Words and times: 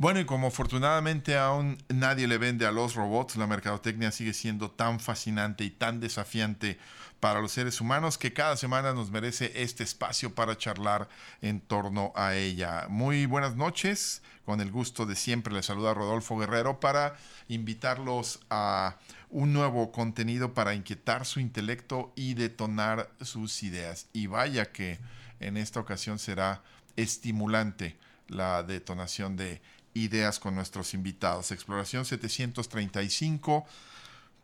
Bueno, 0.00 0.18
y 0.18 0.24
como 0.24 0.46
afortunadamente 0.46 1.36
aún 1.36 1.76
nadie 1.90 2.26
le 2.26 2.38
vende 2.38 2.64
a 2.64 2.72
los 2.72 2.94
robots, 2.94 3.36
la 3.36 3.46
mercadotecnia 3.46 4.10
sigue 4.10 4.32
siendo 4.32 4.70
tan 4.70 4.98
fascinante 4.98 5.62
y 5.62 5.68
tan 5.68 6.00
desafiante 6.00 6.78
para 7.20 7.42
los 7.42 7.52
seres 7.52 7.82
humanos 7.82 8.16
que 8.16 8.32
cada 8.32 8.56
semana 8.56 8.94
nos 8.94 9.10
merece 9.10 9.52
este 9.56 9.84
espacio 9.84 10.34
para 10.34 10.56
charlar 10.56 11.10
en 11.42 11.60
torno 11.60 12.14
a 12.16 12.34
ella. 12.34 12.86
Muy 12.88 13.26
buenas 13.26 13.56
noches, 13.56 14.22
con 14.46 14.62
el 14.62 14.70
gusto 14.70 15.04
de 15.04 15.16
siempre 15.16 15.52
les 15.52 15.66
saluda 15.66 15.92
Rodolfo 15.92 16.38
Guerrero 16.38 16.80
para 16.80 17.16
invitarlos 17.48 18.40
a 18.48 18.96
un 19.28 19.52
nuevo 19.52 19.92
contenido 19.92 20.54
para 20.54 20.72
inquietar 20.72 21.26
su 21.26 21.40
intelecto 21.40 22.10
y 22.16 22.32
detonar 22.32 23.10
sus 23.20 23.62
ideas. 23.62 24.06
Y 24.14 24.28
vaya 24.28 24.72
que 24.72 24.98
en 25.40 25.58
esta 25.58 25.78
ocasión 25.78 26.18
será 26.18 26.62
estimulante 26.96 27.98
la 28.28 28.62
detonación 28.62 29.36
de 29.36 29.60
ideas 29.94 30.38
con 30.38 30.54
nuestros 30.54 30.94
invitados. 30.94 31.50
Exploración 31.50 32.04
735 32.04 33.64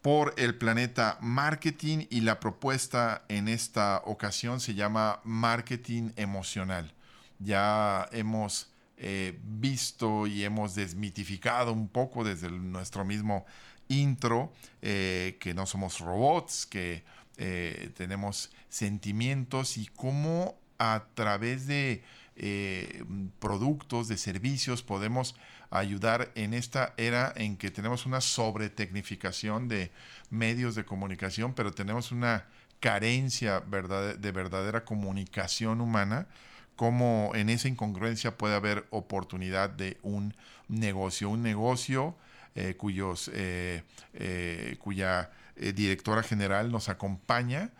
por 0.02 0.34
el 0.36 0.54
planeta 0.56 1.18
Marketing 1.20 2.06
y 2.10 2.20
la 2.20 2.38
propuesta 2.38 3.24
en 3.28 3.48
esta 3.48 4.02
ocasión 4.04 4.60
se 4.60 4.74
llama 4.74 5.20
Marketing 5.24 6.10
Emocional. 6.16 6.92
Ya 7.38 8.08
hemos 8.12 8.68
eh, 8.98 9.38
visto 9.44 10.26
y 10.26 10.44
hemos 10.44 10.74
desmitificado 10.74 11.72
un 11.72 11.88
poco 11.88 12.24
desde 12.24 12.50
nuestro 12.50 13.04
mismo 13.04 13.44
intro 13.88 14.52
eh, 14.80 15.36
que 15.40 15.54
no 15.54 15.66
somos 15.66 16.00
robots, 16.00 16.66
que 16.66 17.04
eh, 17.36 17.90
tenemos 17.96 18.50
sentimientos 18.68 19.76
y 19.76 19.86
cómo 19.86 20.58
a 20.78 21.04
través 21.14 21.66
de 21.66 22.02
eh, 22.36 23.04
productos, 23.38 24.08
de 24.08 24.18
servicios, 24.18 24.82
podemos 24.82 25.34
ayudar 25.70 26.30
en 26.34 26.54
esta 26.54 26.92
era 26.96 27.32
en 27.36 27.56
que 27.56 27.70
tenemos 27.70 28.06
una 28.06 28.20
sobretecnificación 28.20 29.68
de 29.68 29.90
medios 30.30 30.74
de 30.74 30.84
comunicación, 30.84 31.54
pero 31.54 31.72
tenemos 31.72 32.12
una 32.12 32.46
carencia 32.80 33.60
de 33.60 34.32
verdadera 34.32 34.84
comunicación 34.84 35.80
humana, 35.80 36.26
como 36.76 37.32
en 37.34 37.48
esa 37.48 37.68
incongruencia 37.68 38.36
puede 38.36 38.54
haber 38.54 38.86
oportunidad 38.90 39.70
de 39.70 39.96
un 40.02 40.34
negocio, 40.68 41.30
un 41.30 41.42
negocio 41.42 42.16
eh, 42.54 42.74
cuyos, 42.76 43.30
eh, 43.32 43.82
cuya 44.78 45.30
directora 45.56 46.22
general 46.22 46.70
nos 46.70 46.90
acompaña 46.90 47.70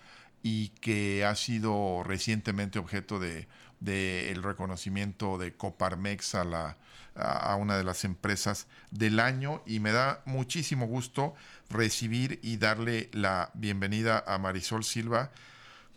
y 0.43 0.69
que 0.81 1.25
ha 1.25 1.35
sido 1.35 2.03
recientemente 2.05 2.79
objeto 2.79 3.19
de 3.19 3.49
del 3.81 4.43
reconocimiento 4.43 5.39
de 5.39 5.53
Coparmex 5.55 6.35
a, 6.35 6.45
la, 6.45 6.77
a 7.15 7.57
una 7.57 7.77
de 7.77 7.85
las 7.85 8.05
empresas 8.05 8.67
del 8.91 9.21
año 9.21 9.63
y 9.67 9.81
me 9.81 9.93
da 9.93 10.23
muchísimo 10.25 10.87
gusto 10.87 11.35
recibir 11.69 12.39
y 12.43 12.57
darle 12.57 13.11
la 13.13 13.51
bienvenida 13.55 14.23
a 14.27 14.39
Marisol 14.39 14.85
Silva, 14.85 15.31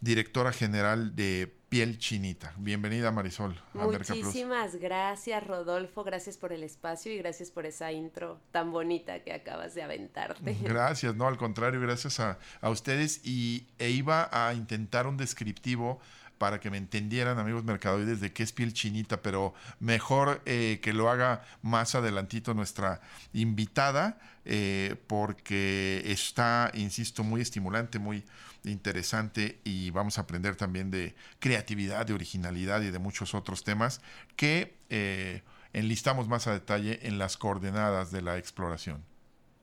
directora 0.02 0.52
general 0.52 1.16
de 1.16 1.54
Piel 1.70 2.00
Chinita. 2.00 2.52
Bienvenida 2.58 3.12
Marisol. 3.12 3.56
A 3.76 3.86
Muchísimas 3.86 4.76
gracias 4.78 5.46
Rodolfo, 5.46 6.04
gracias 6.04 6.36
por 6.36 6.52
el 6.52 6.64
espacio 6.64 7.14
y 7.14 7.18
gracias 7.20 7.52
por 7.52 7.68
esa 7.68 7.92
intro 7.92 8.40
tan 8.52 8.72
bonita 8.72 9.20
que 9.24 9.34
acabas 9.34 9.76
de 9.76 9.84
aventarte. 9.84 10.58
Gracias, 10.64 11.16
no, 11.16 11.28
al 11.28 11.38
contrario, 11.38 11.80
gracias 11.80 12.20
a, 12.20 12.40
a 12.62 12.70
ustedes 12.70 13.22
y 13.24 13.68
e 13.78 13.92
iba 13.92 14.30
a 14.32 14.54
intentar 14.56 15.06
un 15.06 15.18
descriptivo 15.18 16.00
para 16.40 16.60
que 16.60 16.72
me 16.72 16.78
entendieran, 16.78 17.38
amigos 17.38 17.64
mercadoides, 17.64 18.22
de 18.22 18.34
qué 18.34 18.42
es 18.42 18.52
piel 18.52 18.74
chinita, 18.74 19.22
pero 19.22 19.54
mejor 19.80 20.42
eh, 20.46 20.80
que 20.82 20.94
lo 20.94 21.12
haga 21.12 21.44
más 21.62 21.94
adelantito 21.94 22.56
nuestra 22.56 23.02
invitada, 23.34 24.18
eh, 24.46 24.96
porque 25.06 26.02
está, 26.06 26.72
insisto, 26.74 27.24
muy 27.24 27.42
estimulante, 27.42 28.00
muy 28.00 28.24
interesante 28.64 29.60
y 29.64 29.92
vamos 29.92 30.18
a 30.18 30.22
aprender 30.22 30.56
también 30.56 30.90
de 30.90 31.16
creatividad, 31.40 32.06
de 32.06 32.14
originalidad 32.14 32.82
y 32.82 32.90
de 32.90 33.00
muchos 33.00 33.36
otros 33.36 33.64
temas 33.64 34.02
que 34.36 34.78
eh, 34.90 35.44
enlistamos 35.74 36.28
más 36.28 36.48
a 36.48 36.54
detalle 36.54 37.08
en 37.08 37.18
las 37.18 37.38
coordenadas 37.38 38.12
de 38.12 38.22
la 38.22 38.38
exploración. 38.38 39.04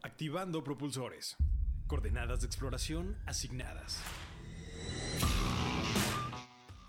Activando 0.02 0.62
propulsores. 0.62 1.36
Coordenadas 1.86 2.40
de 2.40 2.46
exploración 2.46 3.16
asignadas. 3.26 4.02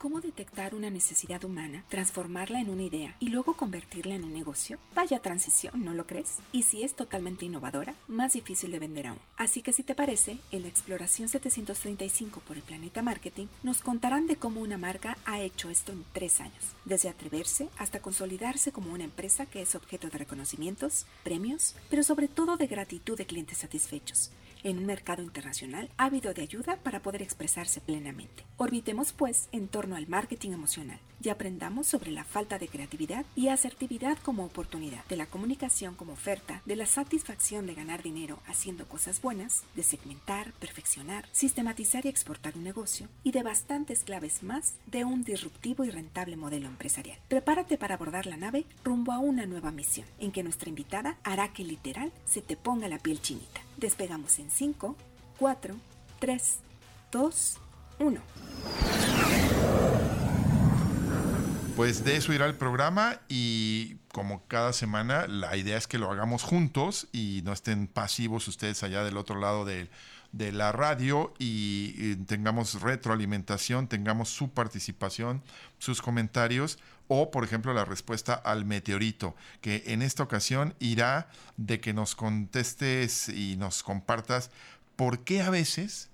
¿Cómo 0.08 0.22
detectar 0.22 0.74
una 0.74 0.90
necesidad 0.90 1.44
humana, 1.44 1.84
transformarla 1.90 2.62
en 2.62 2.70
una 2.70 2.84
idea 2.84 3.18
y 3.20 3.28
luego 3.28 3.58
convertirla 3.58 4.16
en 4.16 4.24
un 4.24 4.32
negocio? 4.32 4.80
Vaya 4.96 5.20
transición, 5.20 5.84
¿no 5.84 5.94
lo 5.94 6.08
crees? 6.08 6.38
Y 6.54 6.64
si 6.64 6.82
es 6.82 6.94
totalmente 6.94 7.44
innovadora, 7.44 7.94
más 8.08 8.32
difícil 8.32 8.72
de 8.72 8.80
vender 8.80 9.08
aún. 9.08 9.20
Así 9.36 9.62
que 9.62 9.74
si 9.74 9.84
te 9.84 9.96
parece, 9.96 10.38
en 10.54 10.62
la 10.62 10.70
exploración 10.70 11.28
735 11.28 12.40
por 12.40 12.56
el 12.56 12.64
planeta 12.64 13.02
marketing 13.02 13.48
nos 13.64 13.82
contarán 13.82 14.28
de 14.28 14.38
cómo 14.38 14.62
una 14.62 14.78
marca 14.78 15.18
ha 15.26 15.42
hecho 15.42 15.70
esto 15.70 15.92
en 15.92 16.06
tres 16.14 16.40
años, 16.40 16.78
desde 16.86 17.10
atreverse 17.10 17.68
hasta 17.78 18.00
consolidarse 18.00 18.72
como 18.72 18.94
una 18.94 19.04
empresa 19.04 19.46
que 19.46 19.62
es 19.62 19.76
objeto 19.76 20.08
de 20.08 20.20
reconocimientos, 20.20 21.06
premios, 21.26 21.76
pero 21.90 22.04
sobre 22.04 22.30
todo 22.30 22.56
de 22.56 22.68
gratitud 22.68 23.18
de 23.18 23.26
clientes 23.26 23.58
satisfechos 23.58 24.32
en 24.64 24.78
un 24.78 24.86
mercado 24.86 25.24
internacional 25.24 25.90
ávido 25.98 26.34
de 26.34 26.42
ayuda 26.42 26.78
para 26.84 27.02
poder 27.02 27.22
expresarse 27.22 27.82
plenamente. 27.82 28.46
Orbitemos 28.58 29.14
pues 29.14 29.50
en 29.52 29.68
torno 29.68 29.96
al 29.96 30.08
marketing 30.08 30.52
emocional 30.52 31.00
y 31.24 31.30
aprendamos 31.30 31.88
sobre 31.88 32.12
la 32.12 32.24
falta 32.24 32.58
de 32.58 32.68
creatividad 32.68 33.26
y 33.36 33.50
asertividad 33.50 34.18
como 34.20 34.46
oportunidad, 34.46 35.06
de 35.06 35.18
la 35.18 35.26
comunicación 35.26 35.96
como 35.96 36.14
oferta, 36.14 36.62
de 36.66 36.76
la 36.76 36.86
satisfacción 36.86 37.68
de 37.68 37.76
ganar 37.76 38.04
dinero 38.04 38.40
haciendo 38.48 38.88
cosas 38.88 39.22
buenas, 39.22 39.64
de 39.76 39.84
segmentar, 39.84 40.54
perfeccionar, 40.54 41.26
sistematizar 41.32 42.06
y 42.06 42.10
exportar 42.10 42.56
un 42.56 42.64
negocio 42.64 43.08
y 43.24 43.32
de 43.32 43.44
bastantes 43.44 44.04
claves 44.04 44.44
más 44.44 44.76
de 44.86 45.06
un 45.06 45.24
disruptivo 45.24 45.84
y 45.84 45.90
rentable 45.90 46.36
modelo 46.36 46.68
empresarial. 46.68 47.18
Prepárate 47.28 47.78
para 47.78 47.96
abordar 47.96 48.26
la 48.26 48.38
nave 48.38 48.66
rumbo 48.84 49.12
a 49.12 49.20
una 49.20 49.46
nueva 49.46 49.72
misión, 49.72 50.08
en 50.20 50.32
que 50.32 50.44
nuestra 50.44 50.70
invitada 50.70 51.18
hará 51.24 51.54
que 51.54 51.64
literal 51.64 52.12
se 52.26 52.42
te 52.42 52.56
ponga 52.56 52.88
la 52.88 53.00
piel 53.00 53.22
chinita. 53.22 53.62
Despegamos 53.78 54.40
en 54.40 54.50
5, 54.50 54.96
4, 55.40 55.76
3, 56.20 56.60
2, 57.12 57.58
1. 58.00 59.87
Pues 61.78 62.04
de 62.04 62.16
eso 62.16 62.34
irá 62.34 62.48
el 62.48 62.56
programa 62.56 63.22
y 63.30 63.98
como 64.12 64.48
cada 64.48 64.74
semana 64.74 65.28
la 65.28 65.56
idea 65.58 65.78
es 65.78 65.86
que 65.86 66.00
lo 66.00 66.12
hagamos 66.12 66.42
juntos 66.42 67.08
y 67.12 67.44
no 67.46 67.54
estén 67.54 67.86
pasivos 67.86 68.48
ustedes 68.48 68.82
allá 68.82 69.04
del 69.04 69.16
otro 69.16 69.40
lado 69.40 69.64
de, 69.64 69.88
la 70.34 70.72
radio 70.72 71.36
y, 71.38 71.94
y, 71.96 72.16
tengamos 72.26 72.82
retroalimentación, 72.82 73.88
tengamos 73.88 74.30
su 74.30 74.50
participación, 74.50 75.44
sus 75.78 76.02
comentarios 76.02 76.80
o 77.08 77.30
por 77.30 77.44
ejemplo 77.44 77.76
la 77.76 77.86
respuesta 77.86 78.34
al 78.34 78.66
meteorito, 78.66 79.36
que 79.62 79.84
en 79.86 80.02
esta 80.02 80.24
ocasión 80.24 80.74
irá 80.80 81.30
de 81.58 81.80
que 81.80 81.94
nos 81.94 82.16
contestes 82.16 83.30
y 83.30 83.56
nos 83.56 83.84
compartas 83.84 84.50
por 84.96 85.20
qué 85.20 85.44
a 85.44 85.52
veces 85.52 86.10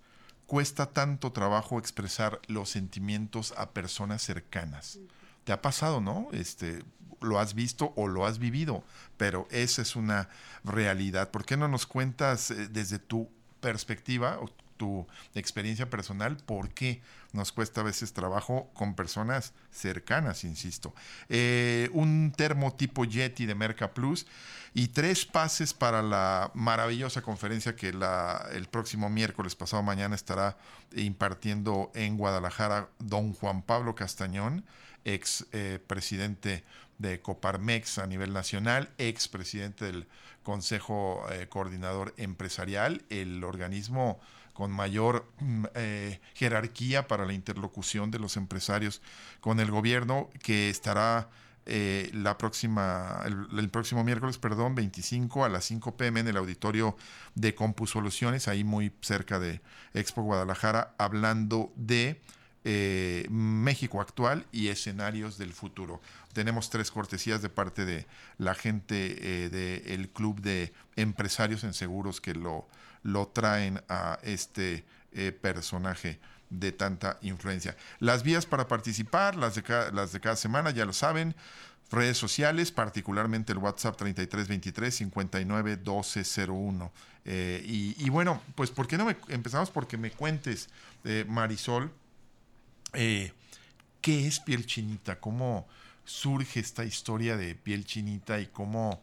cuesta 0.46 0.88
tanto 0.88 1.32
trabajo 1.32 1.80
expresar 1.80 2.42
los 2.48 2.70
sentimientos 2.70 3.54
a 3.56 3.70
personas 3.70 4.22
cercanas 4.22 5.00
te 5.44 5.52
ha 5.52 5.62
pasado, 5.62 6.02
¿no? 6.02 6.28
Este, 6.32 6.84
lo 7.24 7.40
has 7.40 7.54
visto 7.54 7.94
o 7.96 8.08
lo 8.08 8.26
has 8.26 8.38
vivido, 8.38 8.84
pero 9.18 9.48
esa 9.52 9.82
es 9.82 9.96
una 9.96 10.30
realidad. 10.64 11.32
¿Por 11.32 11.46
qué 11.46 11.58
no 11.58 11.68
nos 11.68 11.86
cuentas 11.86 12.52
eh, 12.52 12.68
desde 12.68 13.00
tu 13.00 13.30
perspectiva 13.60 14.40
o 14.40 14.50
tu 14.78 15.08
experiencia 15.36 15.90
personal 15.90 16.38
por 16.38 16.70
qué 16.70 17.02
nos 17.32 17.52
cuesta 17.52 17.82
a 17.82 17.84
veces 17.84 18.12
trabajo 18.14 18.70
con 18.74 18.96
personas 18.96 19.54
cercanas, 19.72 20.44
insisto? 20.44 20.94
Eh, 21.30 21.90
un 21.94 22.34
termo 22.36 22.74
tipo 22.74 23.06
Yeti 23.06 23.46
de 23.46 23.56
Merca 23.56 23.94
Plus 23.94 24.28
y 24.74 24.88
tres 24.90 25.26
pases 25.26 25.74
para 25.74 26.02
la 26.02 26.52
maravillosa 26.54 27.22
conferencia 27.22 27.76
que 27.76 27.94
la, 27.94 28.48
el 28.52 28.68
próximo 28.68 29.10
miércoles 29.10 29.56
pasado 29.56 29.84
mañana 29.84 30.16
estará 30.16 30.58
impartiendo 30.96 31.92
en 31.96 32.18
Guadalajara 32.18 32.90
don 33.00 33.34
Juan 33.34 33.62
Pablo 33.62 33.96
Castañón 33.96 34.66
ex 35.06 35.46
presidente 35.88 36.64
de 36.98 37.22
Coparmex 37.22 37.98
a 37.98 38.08
nivel 38.08 38.34
nacional, 38.34 38.90
ex 38.98 39.28
presidente 39.28 39.86
del 39.86 40.08
Consejo 40.44 41.26
eh, 41.32 41.48
Coordinador 41.48 42.14
Empresarial, 42.18 43.04
el 43.10 43.44
organismo 43.44 44.20
con 44.54 44.72
mayor 44.72 45.26
mm, 45.40 45.66
eh, 45.74 46.20
jerarquía 46.36 47.08
para 47.08 47.26
la 47.26 47.34
interlocución 47.34 48.12
de 48.12 48.20
los 48.20 48.38
empresarios 48.38 49.02
con 49.42 49.60
el 49.60 49.72
gobierno, 49.72 50.30
que 50.44 50.70
estará 50.70 51.30
eh, 51.66 52.12
la 52.14 52.38
próxima, 52.38 53.24
el, 53.26 53.70
próximo 53.70 54.04
miércoles, 54.04 54.38
perdón, 54.38 54.76
25 54.76 55.46
a 55.46 55.50
las 55.50 55.66
5 55.66 55.96
pm 55.96 56.20
en 56.20 56.28
el 56.28 56.38
auditorio 56.38 56.98
de 57.36 57.56
Compus 57.56 57.92
Soluciones, 57.92 58.48
ahí 58.48 58.64
muy 58.64 58.92
cerca 59.02 59.40
de 59.40 59.62
Expo 59.94 60.22
Guadalajara, 60.24 60.94
hablando 60.98 61.72
de 61.78 62.22
eh, 62.64 63.28
México 63.30 64.02
actual 64.02 64.46
y 64.52 64.70
escenarios 64.70 65.38
del 65.38 65.54
futuro. 65.54 66.02
Tenemos 66.34 66.70
tres 66.70 66.92
cortesías 66.92 67.42
de 67.42 67.50
parte 67.50 67.86
de 67.86 68.06
la 68.38 68.56
gente 68.56 69.50
del 69.50 70.10
Club 70.10 70.42
de 70.42 70.74
Empresarios 70.96 71.64
en 71.64 71.74
Seguros 71.74 72.22
que 72.22 72.34
lo 72.34 72.68
lo 73.04 73.28
traen 73.28 73.82
a 73.90 74.18
este 74.24 74.84
eh, 75.12 75.32
personaje 75.32 76.20
de 76.50 76.72
tanta 76.72 77.20
influencia. 77.22 77.76
Las 78.00 78.24
vías 78.24 78.46
para 78.46 78.68
participar, 78.68 79.36
las 79.36 79.56
de, 79.56 79.64
cada, 79.64 79.92
las 79.92 80.12
de 80.14 80.20
cada 80.20 80.36
semana, 80.36 80.72
ya 80.72 80.86
lo 80.86 80.94
saben, 80.94 81.36
redes 81.92 82.18
sociales, 82.18 82.72
particularmente 82.72 83.52
el 83.52 83.60
WhatsApp 83.60 83.98
3323 83.98 84.96
59 84.96 85.78
1201. 85.78 86.92
y, 87.26 88.10
bueno, 88.10 88.42
pues 88.56 88.72
¿por 88.72 88.88
qué 88.88 88.98
no 88.98 89.06
me, 89.06 89.16
empezamos? 89.30 89.70
Porque 89.70 89.98
me 89.98 90.12
cuentes, 90.12 90.70
eh, 91.04 91.26
Marisol, 91.28 91.92
eh, 92.94 93.32
¿qué 94.02 94.28
es 94.28 94.40
piel 94.40 94.66
chinita? 94.66 95.20
¿Cómo 95.20 95.68
surge 96.06 96.60
esta 96.60 96.84
historia 96.86 97.38
de 97.38 97.56
piel 97.56 97.86
chinita 97.86 98.40
y 98.40 98.48
cómo 98.48 99.02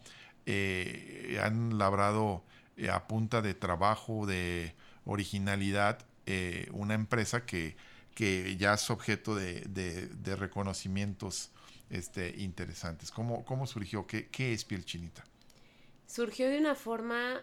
han 1.39 1.77
labrado 1.77 2.43
eh, 2.81 2.89
a 2.89 3.07
punta 3.07 3.41
de 3.41 3.53
trabajo, 3.53 4.25
de 4.25 4.73
originalidad, 5.05 5.99
eh, 6.25 6.67
una 6.71 6.95
empresa 6.95 7.45
que, 7.45 7.75
que, 8.15 8.57
ya 8.57 8.73
es 8.73 8.89
objeto 8.89 9.35
de, 9.35 9.61
de, 9.61 10.35
reconocimientos 10.35 11.51
este, 11.91 12.33
interesantes. 12.37 13.11
¿Cómo, 13.11 13.45
¿Cómo, 13.45 13.67
surgió? 13.67 14.07
¿Qué, 14.07 14.29
¿Qué 14.29 14.53
es 14.53 14.65
Piel 14.65 14.83
Chinita? 14.83 15.23
Surgió 16.07 16.49
de 16.49 16.57
una 16.57 16.73
forma 16.73 17.41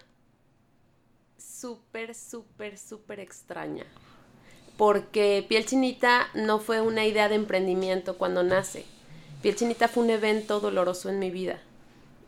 súper, 1.37 2.15
súper, 2.15 2.77
súper 2.79 3.21
extraña. 3.21 3.85
Porque 4.79 5.45
Piel 5.47 5.67
Chinita 5.67 6.29
no 6.33 6.59
fue 6.59 6.81
una 6.81 7.05
idea 7.05 7.29
de 7.29 7.35
emprendimiento 7.35 8.17
cuando 8.17 8.43
nace. 8.43 8.87
Piel 9.43 9.57
Chinita 9.57 9.89
fue 9.89 10.05
un 10.05 10.11
evento 10.11 10.61
doloroso 10.61 11.11
en 11.11 11.19
mi 11.19 11.31
vida. 11.31 11.59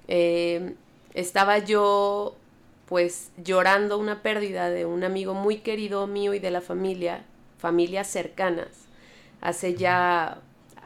Eh, 0.08 0.74
estaba 1.14 1.58
yo 1.58 2.36
pues 2.86 3.30
llorando 3.36 3.98
una 3.98 4.20
pérdida 4.20 4.68
de 4.68 4.84
un 4.84 5.04
amigo 5.04 5.32
muy 5.32 5.58
querido 5.58 6.08
mío 6.08 6.34
y 6.34 6.40
de 6.40 6.50
la 6.50 6.60
familia, 6.60 7.22
familias 7.58 8.08
cercanas, 8.08 8.66
hace 9.40 9.74
ya 9.74 10.40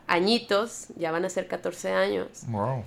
añitos, 0.06 0.88
ya 0.96 1.10
van 1.12 1.24
a 1.24 1.30
ser 1.30 1.48
14 1.48 1.92
años. 1.92 2.28
Wow. 2.48 2.84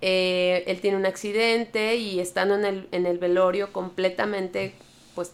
Eh, 0.00 0.64
él 0.66 0.80
tiene 0.80 0.96
un 0.96 1.06
accidente 1.06 1.96
y 1.96 2.18
estando 2.20 2.56
en 2.56 2.64
el, 2.64 2.88
en 2.90 3.06
el 3.06 3.18
velorio 3.18 3.72
completamente, 3.72 4.74
pues, 5.14 5.32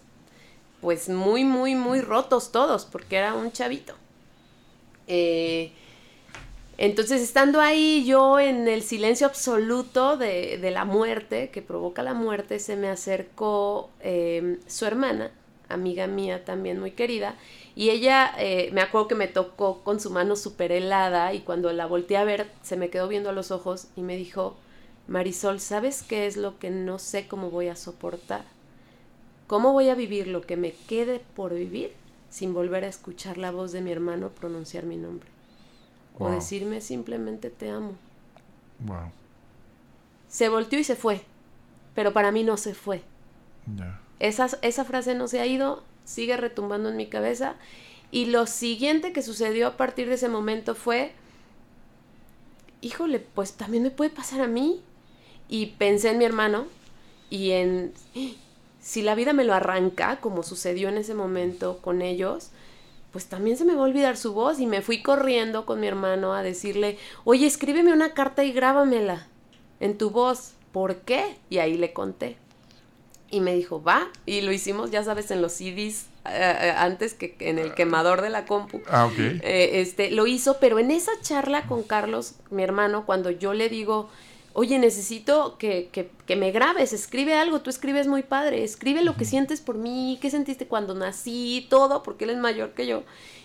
pues 0.80 1.08
muy, 1.08 1.44
muy, 1.44 1.74
muy 1.74 2.00
rotos 2.00 2.52
todos, 2.52 2.84
porque 2.84 3.16
era 3.16 3.34
un 3.34 3.52
chavito. 3.52 3.94
Eh, 5.06 5.72
entonces, 6.76 7.22
estando 7.22 7.60
ahí 7.60 8.04
yo 8.04 8.40
en 8.40 8.66
el 8.66 8.82
silencio 8.82 9.26
absoluto 9.26 10.16
de, 10.16 10.58
la 10.72 10.84
muerte, 10.84 11.50
que 11.50 11.62
provoca 11.62 12.02
la 12.02 12.14
muerte, 12.14 12.58
se 12.58 12.76
me 12.76 12.88
acercó 12.88 13.90
em, 14.00 14.58
su 14.66 14.84
hermana, 14.84 15.30
amiga 15.68 16.06
mía 16.06 16.44
también 16.44 16.80
muy 16.80 16.90
querida, 16.90 17.36
y 17.76 17.90
ella, 17.90 18.32
eh, 18.38 18.70
me 18.72 18.80
acuerdo 18.80 19.08
que 19.08 19.14
me 19.14 19.28
tocó 19.28 19.82
con 19.82 20.00
su 20.00 20.10
mano 20.10 20.36
súper 20.36 20.72
helada 20.72 21.32
y 21.32 21.40
cuando 21.40 21.72
la 21.72 21.86
volteé 21.86 22.16
a 22.16 22.24
ver, 22.24 22.48
se 22.62 22.76
me 22.76 22.90
quedó 22.90 23.08
viendo 23.08 23.30
a 23.30 23.32
los 23.32 23.50
ojos 23.50 23.88
y 23.96 24.02
me 24.02 24.16
dijo, 24.16 24.56
Marisol, 25.06 25.60
¿sabes 25.60 26.02
qué 26.02 26.26
es 26.26 26.36
lo 26.36 26.58
que 26.58 26.70
no 26.70 26.98
sé 26.98 27.28
cómo 27.28 27.50
voy 27.50 27.68
a 27.68 27.76
soportar? 27.76 28.44
¿Cómo 29.54 29.70
voy 29.70 29.88
a 29.88 29.94
vivir 29.94 30.26
lo 30.26 30.42
que 30.42 30.56
me 30.56 30.72
quede 30.72 31.20
por 31.36 31.54
vivir 31.54 31.92
sin 32.28 32.52
volver 32.52 32.82
a 32.82 32.88
escuchar 32.88 33.38
la 33.38 33.52
voz 33.52 33.70
de 33.70 33.82
mi 33.82 33.92
hermano 33.92 34.30
pronunciar 34.30 34.82
mi 34.82 34.96
nombre? 34.96 35.28
o 36.18 36.28
decirme 36.28 36.80
simplemente 36.80 37.50
te 37.50 37.70
amo. 37.70 37.92
Wow. 38.80 39.12
Se 40.26 40.48
volteó 40.48 40.80
y 40.80 40.82
se 40.82 40.96
fue, 40.96 41.20
pero 41.94 42.12
para 42.12 42.32
mí 42.32 42.42
no 42.42 42.56
se 42.56 42.74
fue. 42.74 43.02
Esa, 44.18 44.48
esa 44.62 44.84
frase 44.84 45.14
no 45.14 45.28
se 45.28 45.38
ha 45.38 45.46
ido, 45.46 45.84
sigue 46.04 46.36
retumbando 46.36 46.88
en 46.88 46.96
mi 46.96 47.06
cabeza. 47.06 47.54
Y 48.10 48.26
lo 48.26 48.48
siguiente 48.48 49.12
que 49.12 49.22
sucedió 49.22 49.68
a 49.68 49.76
partir 49.76 50.08
de 50.08 50.14
ese 50.14 50.28
momento 50.28 50.74
fue, 50.74 51.12
híjole, 52.80 53.20
pues 53.20 53.52
también 53.52 53.84
me 53.84 53.92
puede 53.92 54.10
pasar 54.10 54.40
a 54.40 54.48
mí. 54.48 54.82
Y 55.48 55.66
pensé 55.78 56.10
en 56.10 56.18
mi 56.18 56.24
hermano 56.24 56.66
y 57.30 57.52
en, 57.52 57.92
si 58.84 59.00
la 59.00 59.14
vida 59.14 59.32
me 59.32 59.44
lo 59.44 59.54
arranca, 59.54 60.18
como 60.20 60.42
sucedió 60.42 60.90
en 60.90 60.98
ese 60.98 61.14
momento 61.14 61.78
con 61.78 62.02
ellos, 62.02 62.50
pues 63.12 63.24
también 63.24 63.56
se 63.56 63.64
me 63.64 63.74
va 63.74 63.80
a 63.80 63.84
olvidar 63.84 64.18
su 64.18 64.34
voz 64.34 64.60
y 64.60 64.66
me 64.66 64.82
fui 64.82 65.02
corriendo 65.02 65.64
con 65.64 65.80
mi 65.80 65.86
hermano 65.86 66.34
a 66.34 66.42
decirle, 66.42 66.98
oye, 67.24 67.46
escríbeme 67.46 67.94
una 67.94 68.12
carta 68.12 68.44
y 68.44 68.52
grábamela 68.52 69.26
en 69.80 69.96
tu 69.96 70.10
voz. 70.10 70.52
¿Por 70.70 70.96
qué? 70.96 71.38
Y 71.48 71.58
ahí 71.58 71.78
le 71.78 71.94
conté. 71.94 72.36
Y 73.30 73.40
me 73.40 73.54
dijo, 73.54 73.82
va. 73.82 74.10
Y 74.26 74.42
lo 74.42 74.52
hicimos, 74.52 74.90
ya 74.90 75.02
sabes, 75.02 75.30
en 75.30 75.40
los 75.40 75.52
CDs 75.52 76.08
eh, 76.26 76.56
eh, 76.60 76.74
antes 76.76 77.14
que 77.14 77.36
en 77.40 77.58
el 77.58 77.72
quemador 77.72 78.20
de 78.20 78.28
la 78.28 78.44
compu. 78.44 78.82
Ah, 78.90 79.06
ok. 79.06 79.18
Eh, 79.18 79.80
este, 79.80 80.10
lo 80.10 80.26
hizo, 80.26 80.58
pero 80.60 80.78
en 80.78 80.90
esa 80.90 81.12
charla 81.22 81.66
con 81.66 81.84
Carlos, 81.84 82.34
mi 82.50 82.62
hermano, 82.62 83.06
cuando 83.06 83.30
yo 83.30 83.54
le 83.54 83.70
digo, 83.70 84.10
oye, 84.54 84.78
necesito 84.78 85.58
que, 85.58 85.90
que, 85.92 86.36
me 86.36 86.52
grabes, 86.52 86.92
escribe 86.92 87.34
algo, 87.34 87.60
tú 87.60 87.70
escribes 87.70 88.06
muy 88.06 88.22
padre, 88.22 88.62
escribe 88.62 89.02
lo 89.02 89.16
que 89.16 89.24
sientes 89.24 89.60
por 89.60 89.76
mí, 89.76 90.16
qué 90.22 90.30
sentiste 90.30 90.68
cuando 90.68 90.94
nací, 90.94 91.66
todo, 91.68 92.04
porque 92.04 92.24
él 92.24 92.30
es 92.30 92.38
mayor 92.38 92.72
que 92.72 92.86
yo, 92.86 93.02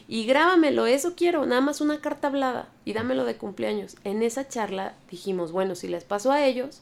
y 0.08 0.26
grábamelo, 0.26 0.86
eso 0.86 1.16
quiero, 1.16 1.46
nada 1.48 1.62
más 1.62 1.82
una 1.82 2.00
carta 2.00 2.28
hablada, 2.28 2.70
y 2.86 2.94
dámelo 2.94 3.26
de 3.26 3.38
cumpleaños. 3.38 3.96
En 4.04 4.22
esa 4.22 4.48
charla 4.48 4.96
dijimos, 5.10 5.52
bueno, 5.52 5.76
si 5.76 5.88
les 5.88 6.04
pasó 6.04 6.32
a 6.32 6.46
ellos, 6.46 6.82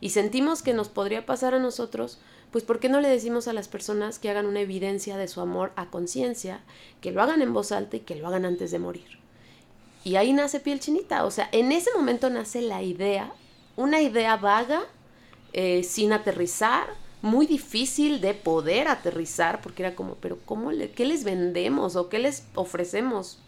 y 0.00 0.10
sentimos 0.10 0.62
que 0.62 0.72
nos 0.72 0.88
podría 0.88 1.26
pasar 1.26 1.54
a 1.54 1.58
nosotros, 1.58 2.18
pues 2.50 2.64
¿por 2.64 2.80
qué 2.80 2.88
no 2.88 3.00
le 3.02 3.08
decimos 3.08 3.46
a 3.46 3.52
las 3.52 3.68
personas 3.68 4.18
que 4.18 4.30
hagan 4.30 4.46
una 4.46 4.60
evidencia 4.60 5.18
de 5.18 5.28
su 5.28 5.42
amor 5.42 5.72
a 5.76 5.90
conciencia, 5.90 6.60
que 7.02 7.12
lo 7.12 7.22
hagan 7.22 7.42
en 7.42 7.52
voz 7.52 7.72
alta 7.72 7.96
y 7.96 8.00
que 8.00 8.16
lo 8.16 8.26
hagan 8.26 8.46
antes 8.46 8.70
de 8.70 8.78
morir? 8.78 9.18
Y 10.02 10.16
ahí 10.16 10.32
nace 10.32 10.60
piel 10.60 10.80
chinita, 10.80 11.26
o 11.26 11.30
sea, 11.30 11.50
en 11.52 11.72
ese 11.72 11.90
momento 11.94 12.30
nace 12.30 12.62
la 12.62 12.82
idea 12.82 13.32
una 13.76 14.00
idea 14.00 14.36
vaga, 14.36 14.82
eh, 15.52 15.82
sin 15.84 16.12
aterrizar, 16.12 16.86
muy 17.22 17.46
difícil 17.46 18.20
de 18.20 18.34
poder 18.34 18.88
aterrizar, 18.88 19.60
porque 19.60 19.82
era 19.82 19.94
como, 19.94 20.14
pero 20.16 20.38
¿cómo 20.44 20.72
le, 20.72 20.90
¿qué 20.90 21.04
les 21.04 21.24
vendemos 21.24 21.96
o 21.96 22.08
qué 22.08 22.18
les 22.18 22.44
ofrecemos? 22.54 23.38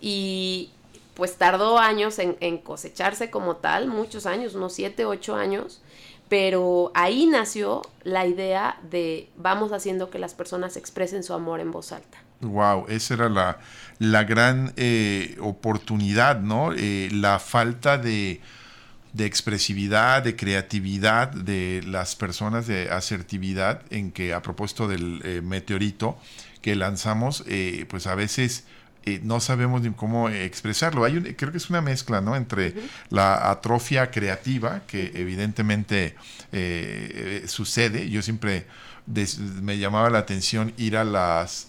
Y 0.00 0.70
pues 1.14 1.36
tardó 1.36 1.78
años 1.78 2.18
en, 2.18 2.58
cosecharse 2.58 3.30
como 3.30 3.56
tal, 3.56 3.86
muchos 3.88 4.26
años, 4.26 4.54
unos 4.54 4.72
siete, 4.74 5.04
ocho 5.04 5.36
años, 5.36 5.80
pero 6.28 6.90
ahí 6.94 7.26
nació 7.26 7.82
la 8.02 8.26
idea 8.26 8.78
de 8.90 9.28
vamos 9.36 9.72
haciendo 9.72 10.10
que 10.10 10.18
las 10.18 10.34
personas 10.34 10.76
expresen 10.76 11.22
su 11.22 11.32
amor 11.32 11.60
en 11.60 11.70
voz 11.70 11.92
alta. 11.92 12.18
Wow, 12.40 12.86
esa 12.88 13.14
era 13.14 13.28
la, 13.28 13.58
la 13.98 14.24
gran 14.24 14.72
eh, 14.76 15.36
oportunidad, 15.40 16.40
¿no? 16.40 16.72
Eh, 16.72 17.08
la 17.12 17.38
falta 17.38 17.96
de 17.96 18.40
de 19.14 19.26
expresividad, 19.26 20.22
de 20.22 20.34
creatividad 20.34 21.30
de 21.30 21.82
las 21.86 22.16
personas, 22.16 22.66
de 22.66 22.90
asertividad, 22.90 23.82
en 23.90 24.10
que 24.10 24.34
a 24.34 24.42
propósito 24.42 24.88
del 24.88 25.22
eh, 25.24 25.40
meteorito 25.40 26.18
que 26.60 26.74
lanzamos, 26.74 27.44
eh, 27.46 27.86
pues 27.88 28.08
a 28.08 28.16
veces 28.16 28.64
eh, 29.04 29.20
no 29.22 29.38
sabemos 29.38 29.82
ni 29.82 29.90
cómo 29.92 30.28
expresarlo. 30.30 31.04
Hay 31.04 31.34
creo 31.34 31.52
que 31.52 31.58
es 31.58 31.70
una 31.70 31.80
mezcla 31.80 32.20
¿no? 32.20 32.34
entre 32.34 32.74
la 33.08 33.50
atrofia 33.50 34.10
creativa, 34.10 34.82
que 34.88 35.12
evidentemente 35.14 36.16
sucede. 37.46 38.10
Yo 38.10 38.20
siempre 38.20 38.66
me 39.62 39.78
llamaba 39.78 40.10
la 40.10 40.18
atención 40.18 40.72
ir 40.76 40.96
a 40.96 41.04
las... 41.04 41.68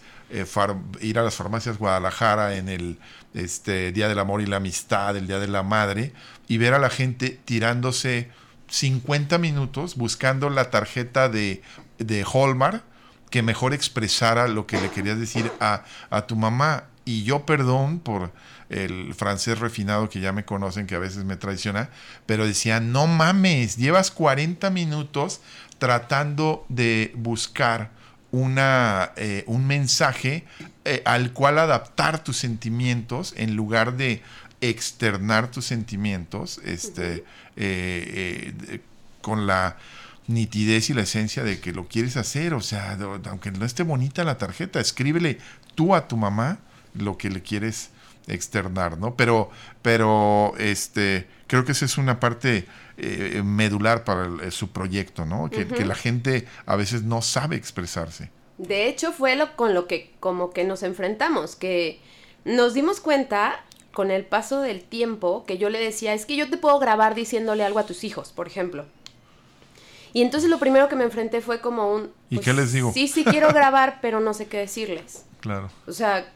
ir 1.02 1.20
a 1.20 1.24
las 1.24 1.36
farmacias 1.36 1.78
Guadalajara 1.78 2.56
en 2.56 2.70
el 2.70 3.00
este, 3.34 3.92
Día 3.92 4.08
del 4.08 4.20
Amor 4.20 4.42
y 4.42 4.46
la 4.46 4.58
Amistad, 4.58 5.16
el 5.18 5.28
Día 5.28 5.40
de 5.40 5.48
la 5.48 5.64
Madre, 5.64 6.14
y 6.48 6.58
ver 6.58 6.74
a 6.74 6.80
la 6.80 6.90
gente 6.90 7.40
tirándose 7.46 8.30
50 8.70 9.38
minutos 9.38 9.96
buscando 9.96 10.50
la 10.50 10.70
tarjeta 10.72 11.30
de, 11.30 11.62
de 12.00 12.24
Hallmark 12.24 12.84
que 13.30 13.42
mejor 13.42 13.74
expresara 13.74 14.48
lo 14.48 14.66
que 14.66 14.80
le 14.80 14.90
querías 14.90 15.20
decir 15.20 15.52
a, 15.60 15.84
a 16.10 16.26
tu 16.26 16.36
mamá. 16.36 16.86
Y 17.04 17.24
yo, 17.24 17.46
perdón 17.46 18.00
por 18.00 18.32
el 18.70 19.14
francés 19.14 19.60
refinado 19.60 20.10
que 20.10 20.22
ya 20.22 20.32
me 20.32 20.46
conocen, 20.46 20.88
que 20.88 20.96
a 20.96 21.00
veces 21.00 21.24
me 21.24 21.36
traiciona, 21.36 21.90
pero 22.26 22.48
decía, 22.48 22.80
no 22.80 23.08
mames, 23.08 23.78
llevas 23.78 24.10
40 24.12 24.70
minutos 24.70 25.42
tratando 25.78 26.66
de 26.70 27.12
buscar 27.16 27.92
una, 28.36 29.14
eh, 29.16 29.46
un 29.48 29.66
mensaje 29.66 30.44
eh, 30.84 31.02
al 31.06 31.32
cual 31.32 31.58
adaptar 31.58 32.22
tus 32.22 32.36
sentimientos 32.36 33.34
en 33.38 33.56
lugar 33.56 33.96
de 33.96 34.22
externar 34.60 35.50
tus 35.52 35.66
sentimientos 35.66 36.60
este, 36.66 37.24
eh, 37.56 38.82
con 39.22 39.48
la 39.48 39.78
nitidez 40.28 40.90
y 40.90 40.94
la 40.94 41.04
esencia 41.04 41.46
de 41.46 41.62
que 41.62 41.72
lo 41.72 41.88
quieres 41.88 42.18
hacer. 42.18 42.54
O 42.54 42.62
sea, 42.62 42.98
aunque 43.30 43.52
no 43.52 43.64
esté 43.64 43.84
bonita 43.84 44.26
la 44.26 44.38
tarjeta, 44.38 44.82
escríbele 44.82 45.38
tú 45.76 45.96
a 45.96 46.10
tu 46.10 46.18
mamá 46.18 46.58
lo 46.94 47.18
que 47.18 47.30
le 47.30 47.42
quieres 47.42 47.92
externar, 48.28 48.98
¿no? 48.98 49.16
Pero, 49.16 49.50
pero 49.82 50.54
este, 50.58 51.28
creo 51.48 51.66
que 51.66 51.74
esa 51.74 51.86
es 51.86 51.98
una 51.98 52.20
parte 52.20 52.66
eh, 52.98 53.42
medular 53.44 54.04
para 54.04 54.28
eh, 54.44 54.52
su 54.52 54.70
proyecto, 54.70 55.26
¿no? 55.26 55.50
Que, 55.50 55.68
que, 55.68 55.86
la 55.86 55.96
gente 55.96 56.48
a 56.66 56.76
veces 56.76 57.04
no 57.04 57.22
sabe 57.22 57.56
expresarse. 57.56 58.30
De 58.58 58.88
hecho, 58.88 59.12
fue 59.12 59.36
lo 59.36 59.56
con 59.56 59.74
lo 59.74 59.88
que 59.88 60.14
como 60.20 60.52
que 60.52 60.64
nos 60.64 60.84
enfrentamos, 60.84 61.56
que 61.56 62.00
nos 62.46 62.74
dimos 62.74 63.02
cuenta 63.02 63.64
con 63.96 64.12
el 64.12 64.26
paso 64.26 64.62
del 64.62 64.84
tiempo 64.84 65.46
que 65.46 65.58
yo 65.58 65.70
le 65.70 65.80
decía, 65.80 66.14
es 66.14 66.26
que 66.26 66.36
yo 66.36 66.50
te 66.50 66.58
puedo 66.58 66.78
grabar 66.80 67.16
diciéndole 67.16 67.64
algo 67.64 67.80
a 67.80 67.86
tus 67.86 68.04
hijos, 68.04 68.32
por 68.32 68.46
ejemplo. 68.46 68.86
Y 70.14 70.22
entonces 70.22 70.50
lo 70.50 70.60
primero 70.60 70.88
que 70.88 70.96
me 70.96 71.04
enfrenté 71.04 71.42
fue 71.42 71.60
como 71.60 71.94
un... 71.94 72.12
¿Y 72.30 72.40
qué 72.40 72.54
les 72.54 72.72
digo? 72.72 72.94
Sí, 72.94 73.08
sí 73.10 73.26
quiero 73.26 73.50
grabar, 73.50 74.00
pero 74.02 74.22
no 74.22 74.34
sé 74.34 74.48
qué 74.48 74.60
decirles. 74.60 75.24
Claro. 75.46 75.70
O 75.86 75.92
sea, 75.92 76.34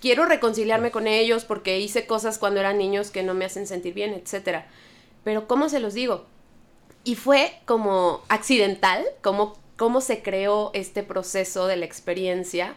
quiero 0.00 0.26
reconciliarme 0.26 0.90
con 0.90 1.06
ellos 1.06 1.44
porque 1.44 1.80
hice 1.80 2.06
cosas 2.06 2.38
cuando 2.38 2.60
eran 2.60 2.78
niños 2.78 3.10
que 3.10 3.22
no 3.22 3.34
me 3.34 3.44
hacen 3.44 3.66
sentir 3.66 3.94
bien, 3.94 4.14
etcétera. 4.14 4.66
Pero 5.24 5.46
¿cómo 5.46 5.68
se 5.68 5.80
los 5.80 5.94
digo? 5.94 6.26
Y 7.04 7.16
fue 7.16 7.60
como 7.64 8.22
accidental, 8.28 9.04
como 9.22 9.58
cómo 9.76 10.00
se 10.00 10.22
creó 10.22 10.70
este 10.74 11.02
proceso 11.02 11.66
de 11.66 11.76
la 11.76 11.84
experiencia, 11.84 12.74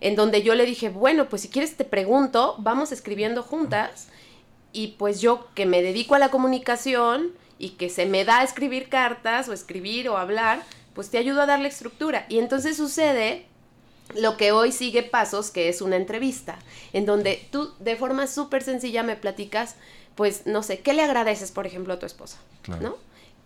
en 0.00 0.16
donde 0.16 0.42
yo 0.42 0.54
le 0.54 0.66
dije, 0.66 0.88
bueno, 0.88 1.28
pues 1.28 1.42
si 1.42 1.48
quieres 1.48 1.76
te 1.76 1.84
pregunto, 1.84 2.56
vamos 2.58 2.92
escribiendo 2.92 3.42
juntas, 3.42 4.08
y 4.72 4.88
pues 4.98 5.20
yo 5.20 5.48
que 5.54 5.66
me 5.66 5.82
dedico 5.82 6.14
a 6.14 6.18
la 6.18 6.30
comunicación, 6.30 7.32
y 7.58 7.70
que 7.70 7.88
se 7.88 8.06
me 8.06 8.24
da 8.24 8.42
escribir 8.42 8.88
cartas 8.88 9.48
o 9.48 9.52
escribir 9.52 10.08
o 10.08 10.18
hablar, 10.18 10.62
pues 10.94 11.10
te 11.10 11.18
ayudo 11.18 11.42
a 11.42 11.46
darle 11.46 11.68
estructura. 11.68 12.26
Y 12.28 12.38
entonces 12.38 12.76
sucede 12.76 13.46
lo 14.14 14.36
que 14.36 14.52
hoy 14.52 14.72
sigue 14.72 15.02
pasos, 15.02 15.50
que 15.50 15.68
es 15.68 15.80
una 15.82 15.96
entrevista, 15.96 16.58
en 16.92 17.06
donde 17.06 17.46
tú 17.50 17.72
de 17.80 17.96
forma 17.96 18.26
súper 18.26 18.62
sencilla 18.62 19.02
me 19.02 19.16
platicas, 19.16 19.76
pues 20.14 20.46
no 20.46 20.62
sé, 20.62 20.80
¿qué 20.80 20.92
le 20.92 21.02
agradeces, 21.02 21.52
por 21.52 21.66
ejemplo, 21.66 21.94
a 21.94 21.98
tu 21.98 22.06
esposa? 22.06 22.38
¿No? 22.80 22.96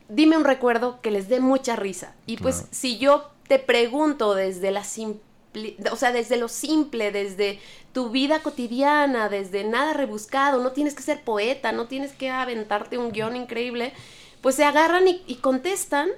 Dime 0.08 0.36
un 0.36 0.44
recuerdo 0.44 1.00
que 1.00 1.10
les 1.10 1.28
dé 1.28 1.40
mucha 1.40 1.76
risa. 1.76 2.14
Y 2.26 2.36
pues 2.36 2.66
si 2.70 2.98
yo 2.98 3.30
te 3.48 3.58
pregunto 3.58 4.34
desde 4.34 4.70
la 4.70 4.84
o 5.90 5.96
sea, 5.96 6.12
desde 6.12 6.36
lo 6.36 6.48
simple, 6.48 7.10
desde 7.10 7.58
tu 7.92 8.10
vida 8.10 8.40
cotidiana, 8.40 9.28
desde 9.28 9.64
nada 9.64 9.92
rebuscado, 9.92 10.62
no 10.62 10.72
tienes 10.72 10.94
que 10.94 11.02
ser 11.02 11.24
poeta, 11.24 11.72
no 11.72 11.86
tienes 11.86 12.12
que 12.12 12.30
aventarte 12.30 12.98
un 12.98 13.10
guion 13.10 13.34
increíble, 13.34 13.92
pues 14.40 14.54
se 14.54 14.64
agarran 14.64 15.04
y, 15.08 15.34
contestan, 15.36 16.08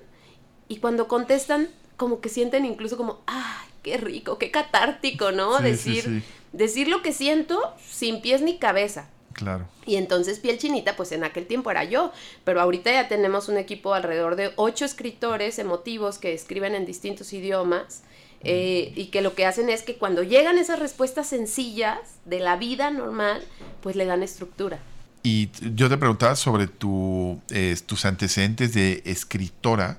y 0.68 0.76
cuando 0.76 1.08
contestan, 1.08 1.68
como 1.96 2.20
que 2.20 2.28
sienten 2.28 2.66
incluso 2.66 2.96
como, 2.96 3.20
¡ay, 3.26 3.68
qué 3.82 3.96
rico, 3.96 4.38
qué 4.38 4.50
catártico, 4.50 5.32
¿no? 5.32 5.58
decir, 5.60 6.22
decir 6.52 6.88
lo 6.88 7.02
que 7.02 7.12
siento 7.12 7.60
sin 7.88 8.20
pies 8.20 8.42
ni 8.42 8.58
cabeza. 8.58 9.08
Claro. 9.32 9.66
Y 9.86 9.96
entonces 9.96 10.38
Piel 10.38 10.58
Chinita, 10.58 10.94
pues 10.96 11.10
en 11.12 11.24
aquel 11.24 11.46
tiempo 11.46 11.70
era 11.70 11.84
yo, 11.84 12.12
pero 12.44 12.60
ahorita 12.60 12.92
ya 12.92 13.08
tenemos 13.08 13.48
un 13.48 13.56
equipo 13.56 13.94
alrededor 13.94 14.36
de 14.36 14.52
ocho 14.56 14.84
escritores 14.84 15.58
emotivos 15.58 16.18
que 16.18 16.34
escriben 16.34 16.74
en 16.74 16.86
distintos 16.86 17.32
idiomas 17.32 18.02
eh, 18.44 18.92
y 18.94 19.06
que 19.06 19.22
lo 19.22 19.34
que 19.34 19.46
hacen 19.46 19.70
es 19.70 19.82
que 19.82 19.96
cuando 19.96 20.22
llegan 20.22 20.58
esas 20.58 20.78
respuestas 20.78 21.28
sencillas 21.28 21.98
de 22.24 22.40
la 22.40 22.56
vida 22.56 22.90
normal, 22.90 23.42
pues 23.80 23.96
le 23.96 24.04
dan 24.04 24.22
estructura. 24.22 24.80
Y 25.22 25.50
yo 25.74 25.88
te 25.88 25.96
preguntaba 25.96 26.34
sobre 26.34 26.66
tu, 26.66 27.40
tus 27.86 28.04
antecedentes 28.04 28.74
de 28.74 29.02
escritora 29.04 29.96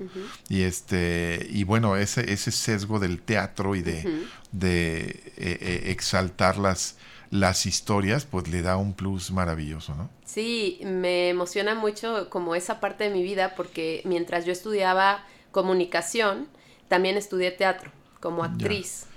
y 0.49 0.63
este 0.63 1.47
y 1.49 1.63
bueno 1.63 1.95
ese, 1.95 2.33
ese 2.33 2.51
sesgo 2.51 2.99
del 2.99 3.21
teatro 3.21 3.75
y 3.75 3.81
de, 3.81 4.25
de 4.51 5.01
eh, 5.05 5.21
eh, 5.37 5.83
exaltar 5.87 6.57
las, 6.57 6.97
las 7.31 7.65
historias, 7.65 8.25
pues 8.25 8.49
le 8.49 8.61
da 8.61 8.75
un 8.75 8.93
plus 8.93 9.31
maravilloso, 9.31 9.95
¿no? 9.95 10.09
Sí, 10.25 10.79
me 10.83 11.29
emociona 11.29 11.73
mucho 11.73 12.29
como 12.29 12.53
esa 12.53 12.79
parte 12.79 13.05
de 13.05 13.09
mi 13.09 13.23
vida 13.23 13.55
porque 13.55 14.01
mientras 14.05 14.45
yo 14.45 14.51
estudiaba 14.51 15.25
comunicación, 15.51 16.47
también 16.89 17.17
estudié 17.17 17.51
teatro 17.51 17.91
como 18.19 18.43
actriz. 18.43 19.07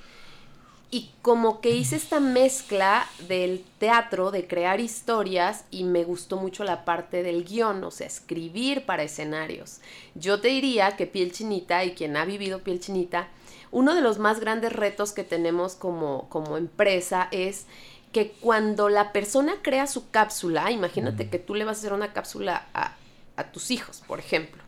Y 0.91 1.11
como 1.21 1.61
que 1.61 1.71
hice 1.71 1.97
esta 1.97 2.21
mezcla 2.21 3.09
del 3.27 3.65
teatro, 3.79 4.31
de 4.31 4.47
crear 4.47 4.81
historias, 4.81 5.65
y 5.71 5.85
me 5.85 6.05
gustó 6.05 6.37
mucho 6.37 6.63
la 6.63 6.85
parte 6.85 7.23
del 7.23 7.45
guion, 7.45 7.83
o 7.83 7.91
sea, 7.91 8.07
escribir 8.07 8.87
para 8.87 9.03
escenarios. 9.03 9.81
Yo 10.15 10.41
te 10.41 10.49
diría 10.49 10.97
que 10.97 11.07
Piel 11.07 11.33
Chinita, 11.33 11.85
y 11.85 11.93
quien 11.95 12.17
ha 12.17 12.25
vivido 12.25 12.61
Piel 12.61 12.81
Chinita, 12.81 13.29
uno 13.73 13.95
de 13.95 14.01
los 14.01 14.19
más 14.19 14.39
grandes 14.41 14.73
retos 14.73 15.13
que 15.13 15.25
tenemos 15.25 15.75
como, 15.75 16.29
como 16.29 16.57
empresa 16.57 17.29
es 17.33 17.67
que 18.13 18.31
cuando 18.41 18.89
la 18.89 19.13
persona 19.13 19.57
crea 19.63 19.87
su 19.87 20.11
cápsula, 20.11 20.71
imagínate 20.71 21.29
que 21.29 21.39
tú 21.39 21.55
le 21.55 21.65
vas 21.65 21.79
a 21.79 21.81
hacer 21.81 21.93
una 21.93 22.13
cápsula 22.13 22.69
a, 22.73 22.97
a 23.37 23.53
tus 23.53 23.71
hijos, 23.71 24.03
por 24.07 24.21
ejemplo. 24.21 24.63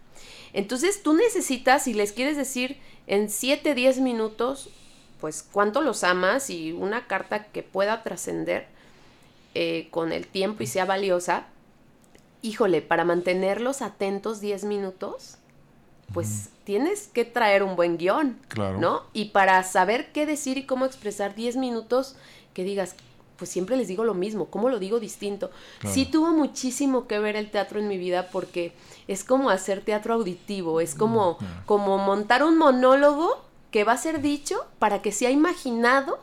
Entonces 0.53 1.03
tú 1.03 1.15
necesitas, 1.15 1.85
si 1.85 1.95
les 1.95 2.13
quieres 2.13 2.37
decir 2.37 2.79
en 3.07 3.31
7, 3.31 3.75
10 3.75 4.01
minutos, 4.01 4.69
pues 5.21 5.43
cuánto 5.43 5.81
los 5.81 6.05
amas 6.05 6.51
y 6.51 6.73
una 6.73 7.07
carta 7.07 7.45
que 7.45 7.63
pueda 7.63 8.03
trascender 8.03 8.67
eh, 9.55 9.89
con 9.91 10.13
el 10.13 10.27
tiempo 10.27 10.63
y 10.63 10.67
sea 10.67 10.85
valiosa, 10.85 11.47
híjole, 12.43 12.83
para 12.83 13.05
mantenerlos 13.05 13.83
atentos 13.83 14.41
10 14.41 14.65
minutos, 14.65 15.39
pues 16.13 16.51
tienes 16.65 17.09
que 17.09 17.25
traer 17.25 17.63
un 17.63 17.77
buen 17.77 17.99
guion, 17.99 18.39
claro. 18.49 18.79
¿no? 18.79 19.03
Y 19.13 19.27
para 19.27 19.63
saber 19.63 20.13
qué 20.13 20.27
decir 20.27 20.59
y 20.59 20.65
cómo 20.65 20.87
expresar 20.87 21.35
10 21.35 21.57
minutos, 21.57 22.17
que 22.55 22.65
digas, 22.65 22.95
pues 23.39 23.51
siempre 23.51 23.77
les 23.77 23.89
digo 23.89 24.05
lo 24.05 24.15
mismo, 24.15 24.47
¿cómo 24.47 24.69
lo 24.69 24.79
digo 24.79 24.99
distinto? 24.99 25.51
Sí 25.87 26.07
tuvo 26.07 26.33
muchísimo 26.33 27.07
que 27.07 27.19
ver 27.21 27.37
el 27.37 27.51
teatro 27.51 27.79
en 27.79 27.89
mi 27.89 27.97
vida 27.97 28.29
porque 28.33 28.73
es 29.07 29.23
como 29.23 29.49
hacer 29.49 29.81
teatro 29.81 30.15
auditivo, 30.15 30.81
es 30.81 30.95
como, 30.95 31.39
mm, 31.41 31.67
como 31.67 31.99
montar 31.99 32.43
un 32.43 32.59
monólogo 32.59 33.48
que 33.71 33.85
va 33.85 33.93
a 33.93 33.99
ser 33.99 34.21
dicho 34.21 34.67
para 34.79 35.03
que 35.03 35.13
sea 35.13 35.31
imaginado 35.31 36.21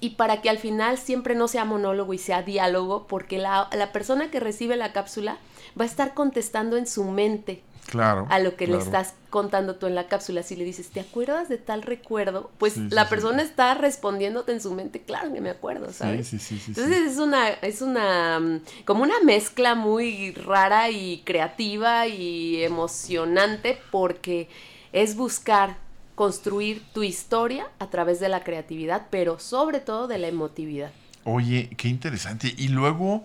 y 0.00 0.10
para 0.10 0.40
que 0.40 0.48
al 0.48 0.58
final 0.58 0.98
siempre 0.98 1.34
no 1.34 1.46
sea 1.46 1.64
monólogo 1.64 2.14
y 2.14 2.18
sea 2.18 2.42
diálogo, 2.42 3.06
porque 3.06 3.38
la, 3.38 3.68
la 3.72 3.92
persona 3.92 4.30
que 4.30 4.40
recibe 4.40 4.76
la 4.76 4.92
cápsula 4.92 5.38
va 5.78 5.84
a 5.84 5.88
estar 5.88 6.14
contestando 6.14 6.76
en 6.76 6.86
su 6.86 7.04
mente 7.04 7.62
claro, 7.90 8.26
a 8.30 8.38
lo 8.38 8.56
que 8.56 8.66
le 8.66 8.78
estás 8.78 9.14
contando 9.28 9.76
tú 9.76 9.86
en 9.86 9.94
la 9.94 10.08
cápsula. 10.08 10.42
Si 10.42 10.56
le 10.56 10.64
dices, 10.64 10.88
¿te 10.90 11.00
acuerdas 11.00 11.48
de 11.48 11.58
tal 11.58 11.82
recuerdo? 11.82 12.50
Pues 12.58 12.76
la 12.76 13.08
persona 13.08 13.42
está 13.42 13.74
respondiéndote 13.74 14.52
en 14.52 14.60
su 14.60 14.74
mente, 14.74 15.02
claro 15.02 15.32
que 15.32 15.40
me 15.40 15.50
acuerdo, 15.50 15.92
¿sabes? 15.92 16.28
Sí, 16.28 16.38
sí, 16.38 16.58
sí. 16.58 16.64
Entonces 16.68 17.12
es 17.12 17.18
una, 17.18 17.48
es 17.50 17.82
una, 17.82 18.40
mm, 18.40 18.60
como 18.84 19.02
una 19.02 19.20
mezcla 19.22 19.74
muy 19.74 20.32
rara 20.32 20.90
y 20.90 21.22
creativa 21.24 22.06
y 22.06 22.62
emocionante 22.62 23.78
porque 23.90 24.48
es 24.92 25.16
buscar 25.16 25.76
construir 26.14 26.82
tu 26.92 27.02
historia 27.02 27.66
a 27.78 27.88
través 27.88 28.20
de 28.20 28.28
la 28.28 28.44
creatividad, 28.44 29.06
pero 29.10 29.38
sobre 29.38 29.80
todo 29.80 30.06
de 30.06 30.18
la 30.18 30.28
emotividad. 30.28 30.92
Oye, 31.24 31.70
qué 31.76 31.88
interesante. 31.88 32.54
Y 32.56 32.68
luego, 32.68 33.24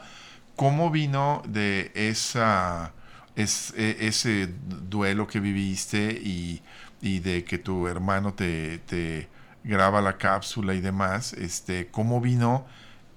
¿cómo 0.56 0.92
vino 0.92 1.42
de 1.48 1.92
esa 1.96 2.94
es, 3.36 3.74
e, 3.77 4.08
ese 4.08 4.50
duelo 4.89 5.27
que 5.27 5.39
viviste 5.39 6.12
y, 6.12 6.62
de 7.01 7.44
que 7.44 7.60
tu 7.60 7.88
hermano 7.88 8.34
te, 8.34 8.80
te, 8.80 9.30
graba 9.63 10.01
la 10.01 10.18
cápsula 10.18 10.74
y 10.74 10.82
demás, 10.82 11.34
este, 11.34 11.88
¿cómo 11.88 12.20
vino 12.22 12.65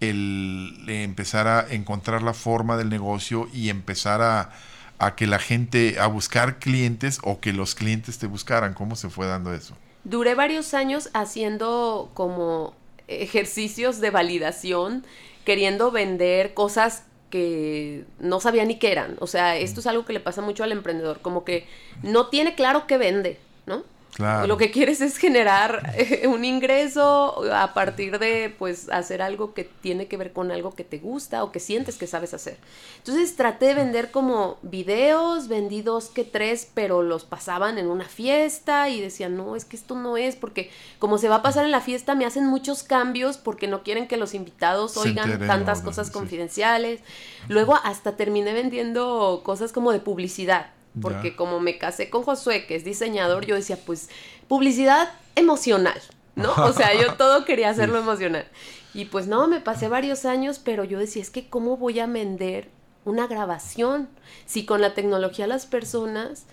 el 0.01 0.85
empezar 0.89 1.47
a 1.47 1.67
encontrar 1.71 2.23
la 2.23 2.35
forma 2.35 2.77
del 2.77 2.89
negocio 2.89 3.49
y 3.53 3.69
empezar 3.69 4.23
a, 4.23 4.51
a 4.99 5.15
que 5.15 5.27
la 5.27 5.39
gente, 5.39 5.99
a 6.01 6.07
buscar 6.07 6.59
clientes 6.59 7.19
o 7.23 7.41
que 7.41 7.53
los 7.53 7.75
clientes 7.75 8.19
te 8.19 8.27
buscaran? 8.27 8.75
¿Cómo 8.75 8.97
se 8.97 9.09
fue 9.09 9.27
dando 9.27 9.55
eso? 9.55 9.77
Duré 10.05 10.35
varios 10.35 10.75
años 10.75 11.11
haciendo 11.13 12.11
como 12.15 12.75
ejercicios 13.09 14.01
de 14.01 14.11
validación, 14.11 15.05
queriendo 15.45 15.91
vender 15.91 16.55
cosas 16.55 17.05
que 17.31 18.05
no 18.19 18.41
sabía 18.41 18.65
ni 18.65 18.79
qué 18.79 18.93
eran. 18.93 19.17
O 19.21 19.27
sea, 19.27 19.57
esto 19.57 19.81
es 19.81 19.87
algo 19.87 20.05
que 20.05 20.13
le 20.13 20.21
pasa 20.21 20.41
mucho 20.41 20.65
al 20.65 20.73
emprendedor, 20.73 21.21
como 21.21 21.45
que 21.45 21.67
no 22.03 22.29
tiene 22.29 22.55
claro 22.55 22.87
qué 22.87 22.99
vende, 22.99 23.39
¿no? 23.67 23.85
Claro. 24.19 24.49
Lo 24.49 24.57
que 24.57 24.73
quieres 24.73 25.01
es 25.01 25.17
generar 25.17 25.95
eh, 25.97 26.27
un 26.27 26.45
ingreso 26.45 27.41
a 27.55 27.73
partir 27.73 28.19
de 28.19 28.53
pues 28.59 28.89
hacer 28.91 29.23
algo 29.23 29.55
que 29.55 29.63
tiene 29.63 30.09
que 30.09 30.17
ver 30.17 30.33
con 30.33 30.51
algo 30.51 30.75
que 30.75 30.83
te 30.83 30.99
gusta 30.99 31.45
o 31.45 31.53
que 31.53 31.61
sientes 31.61 31.99
que 31.99 32.09
sabes 32.09 32.35
hacer. 32.35 32.57
Entonces 32.97 33.37
traté 33.37 33.67
de 33.67 33.75
vender 33.75 34.11
como 34.11 34.59
videos, 34.63 35.47
vendí 35.47 35.83
dos 35.83 36.07
que 36.09 36.25
tres, 36.25 36.69
pero 36.75 37.05
los 37.05 37.25
pasaban 37.25 37.79
en 37.79 37.87
una 37.87 38.07
fiesta 38.07 38.89
y 38.89 39.01
decían, 39.01 39.37
no, 39.37 39.55
es 39.55 39.65
que 39.65 39.77
esto 39.77 39.95
no 39.95 40.17
es, 40.17 40.35
porque 40.35 40.69
como 40.99 41.19
se 41.19 41.29
va 41.29 41.37
a 41.37 41.43
pasar 41.43 41.65
en 41.65 41.71
la 41.71 41.81
fiesta 41.81 42.17
me 42.17 42.27
hacen 42.27 42.45
muchos 42.45 42.83
cambios 42.83 43.39
porque 43.39 43.69
no 43.69 43.85
quieren 43.85 44.09
que 44.09 44.17
los 44.17 44.35
invitados 44.35 44.97
oigan 44.97 45.47
tantas 45.47 45.81
cosas 45.81 46.09
sí. 46.09 46.13
confidenciales. 46.13 47.03
Luego 47.49 47.79
hasta 47.85 48.17
terminé 48.17 48.53
vendiendo 48.53 49.43
cosas 49.45 49.71
como 49.71 49.93
de 49.93 50.01
publicidad. 50.01 50.73
Porque 51.01 51.37
como 51.37 51.61
me 51.61 51.79
casé 51.79 52.11
con 52.11 52.23
Josué, 52.23 52.67
que 52.67 52.75
es 52.75 52.85
diseñador, 52.85 53.47
yo 53.47 53.55
decía, 53.55 53.79
pues, 53.85 54.09
publicidad 54.49 55.11
emocional, 55.37 56.01
¿no? 56.35 56.53
O 56.53 56.73
sea, 56.73 56.93
yo 56.95 57.15
todo 57.15 57.45
quería 57.47 57.71
hacerlo 57.71 57.99
emocional. 57.99 58.47
Y 58.95 59.05
pues 59.05 59.27
no, 59.27 59.47
me 59.47 59.61
pasé 59.61 59.89
varios 59.89 60.25
años, 60.25 60.59
pero 60.59 60.85
yo 60.85 60.99
decía, 60.99 61.23
es 61.23 61.31
que 61.31 61.49
¿cómo 61.49 61.77
voy 61.77 62.01
a 62.01 62.07
vender 62.07 62.69
una 63.05 63.27
grabación? 63.27 64.09
Si 64.47 64.65
con 64.65 64.81
la 64.81 64.95
tecnología 64.95 65.47
las 65.47 65.67
personas, 65.67 66.47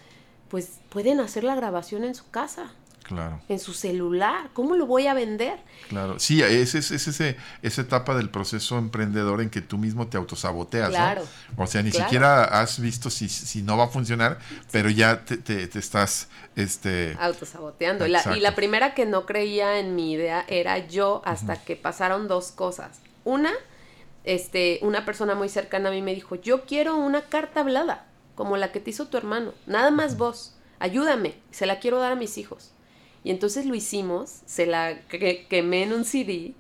pues, 0.50 0.80
pueden 0.90 1.20
hacer 1.20 1.44
la 1.44 1.56
grabación 1.56 2.04
en 2.04 2.14
su 2.14 2.30
casa, 2.30 2.72
Claro, 3.08 3.40
en 3.50 3.60
su 3.60 3.74
celular. 3.74 4.50
¿Cómo 4.54 4.76
lo 4.76 4.88
voy 4.88 5.06
a 5.06 5.14
vender? 5.14 5.60
claro. 5.90 6.20
Sí, 6.20 6.42
es, 6.42 6.74
es, 6.74 6.90
es 6.90 7.08
ese, 7.08 7.38
esa 7.62 7.82
etapa 7.82 8.16
del 8.16 8.32
proceso 8.32 8.80
emprendedor 8.80 9.42
en 9.42 9.52
que 9.52 9.62
tú 9.62 9.78
mismo 9.78 10.08
te 10.08 10.18
autosaboteas, 10.18 10.90
¿no? 10.90 10.96
Claro, 10.96 11.28
O 11.56 11.68
sea, 11.68 11.84
ni 11.84 11.92
claro. 11.92 12.06
siquiera 12.06 12.44
has 12.46 12.80
visto 12.80 13.12
si, 13.12 13.30
si 13.30 13.62
no 13.62 13.78
va 13.78 13.84
a 13.84 13.88
funcionar, 13.90 14.40
pero 14.72 14.90
ya 14.90 15.24
te, 15.24 15.38
te- 15.38 15.68
te 15.68 15.78
estás, 15.78 16.30
este... 16.56 17.16
autosaboteando. 17.20 18.08
Y 18.08 18.10
la, 18.10 18.24
y 18.36 18.40
la 18.40 18.56
primera 18.56 18.96
que 18.96 19.06
no 19.06 19.28
creía 19.28 19.78
en 19.80 19.96
mi 19.96 20.14
idea 20.14 20.44
era 20.48 20.80
yo 20.88 21.22
hasta 21.26 21.58
que 21.64 21.76
pasaron 21.76 22.28
dos 22.28 22.52
cosas. 22.52 23.02
Una, 23.24 23.52
este, 24.24 24.80
una 24.82 25.06
persona 25.06 25.36
muy 25.36 25.50
cercana 25.50 25.90
a 25.90 25.92
mí 25.92 26.02
me 26.02 26.16
dijo, 26.16 26.36
yo 26.36 26.66
quiero 26.66 26.96
una 26.98 27.22
carta 27.22 27.60
hablada, 27.60 28.06
como 28.34 28.58
la 28.58 28.72
que 28.72 28.80
te 28.80 28.90
hizo 28.90 29.08
tu 29.08 29.18
hermano, 29.18 29.54
nada 29.68 29.92
más 29.92 30.18
vos, 30.18 30.56
ayúdame, 30.80 31.36
se 31.52 31.66
la 31.68 31.80
quiero 31.80 32.00
dar 32.00 32.12
a 32.12 32.16
mis 32.16 32.38
hijos. 32.38 32.72
Y 33.26 33.32
entonces 33.32 33.66
lo 33.66 33.76
hicimos, 33.76 34.42
se 34.46 34.66
la 34.66 35.02
que- 35.10 35.48
quemé 35.50 35.84
en 35.84 35.92
un 35.94 36.06
CD 36.06 36.54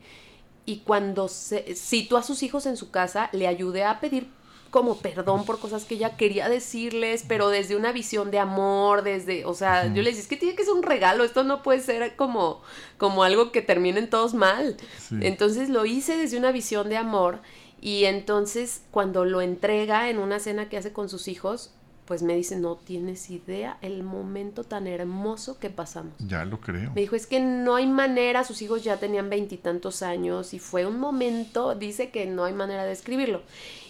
y 0.65 0.77
cuando 0.79 1.27
se, 1.29 1.75
citó 1.75 2.17
a 2.17 2.23
sus 2.23 2.43
hijos 2.43 2.65
en 2.65 2.75
su 2.75 2.89
casa, 2.89 3.29
le 3.31 3.47
ayudé 3.47 3.83
a 3.85 3.99
pedir 4.01 4.27
como 4.71 4.97
perdón 4.97 5.45
por 5.45 5.59
cosas 5.59 5.85
que 5.85 5.95
ella 5.95 6.17
quería 6.17 6.49
decirles, 6.49 7.23
pero 7.25 7.47
desde 7.49 7.77
una 7.77 7.93
visión 7.93 8.29
de 8.31 8.39
amor, 8.39 9.03
desde, 9.03 9.45
o 9.45 9.53
sea, 9.53 9.93
yo 9.93 10.01
les 10.01 10.15
dije, 10.15 10.21
es 10.23 10.27
que 10.27 10.35
tiene 10.35 10.55
que 10.55 10.65
ser 10.65 10.73
un 10.73 10.83
regalo, 10.83 11.23
esto 11.23 11.45
no 11.45 11.63
puede 11.63 11.79
ser 11.79 12.17
como, 12.17 12.61
como 12.97 13.23
algo 13.23 13.53
que 13.53 13.61
terminen 13.61 14.09
todos 14.09 14.33
mal. 14.33 14.75
Sí. 14.99 15.15
Entonces 15.21 15.69
lo 15.69 15.85
hice 15.85 16.17
desde 16.17 16.37
una 16.37 16.51
visión 16.51 16.89
de 16.89 16.97
amor 16.97 17.39
y 17.79 18.03
entonces 18.05 18.81
cuando 18.91 19.23
lo 19.23 19.39
entrega 19.41 20.09
en 20.09 20.17
una 20.17 20.39
cena 20.39 20.67
que 20.67 20.77
hace 20.77 20.91
con 20.91 21.07
sus 21.09 21.27
hijos, 21.29 21.71
pues 22.05 22.21
me 22.21 22.35
dice, 22.35 22.57
no 22.57 22.75
tienes 22.75 23.29
idea 23.29 23.77
el 23.81 24.03
momento 24.03 24.63
tan 24.63 24.87
hermoso 24.87 25.59
que 25.59 25.69
pasamos. 25.69 26.13
Ya 26.19 26.45
lo 26.45 26.59
creo. 26.61 26.91
Me 26.93 27.01
dijo, 27.01 27.15
es 27.15 27.25
que 27.25 27.39
no 27.39 27.75
hay 27.75 27.87
manera, 27.87 28.43
sus 28.43 28.61
hijos 28.61 28.83
ya 28.83 28.97
tenían 28.97 29.29
veintitantos 29.29 30.03
años 30.03 30.53
y 30.53 30.59
fue 30.59 30.85
un 30.85 30.99
momento, 30.99 31.73
dice 31.73 32.11
que 32.11 32.25
no 32.25 32.43
hay 32.43 32.53
manera 32.53 32.85
de 32.85 32.91
escribirlo. 32.91 33.41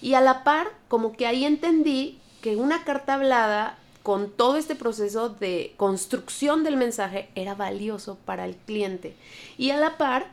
Y 0.01 0.13
a 0.13 0.22
la 0.22 0.43
par, 0.43 0.67
como 0.88 1.13
que 1.13 1.27
ahí 1.27 1.45
entendí 1.45 2.19
que 2.41 2.55
una 2.55 2.84
carta 2.84 3.15
hablada 3.15 3.77
con 4.01 4.29
todo 4.29 4.55
este 4.55 4.75
proceso 4.75 5.29
de 5.29 5.74
construcción 5.77 6.63
del 6.63 6.77
mensaje 6.77 7.29
era 7.36 7.55
valioso 7.55 8.17
para 8.24 8.45
el 8.45 8.55
cliente. 8.55 9.15
Y 9.57 9.72
a 9.72 9.77
la 9.77 9.98
par, 9.98 10.27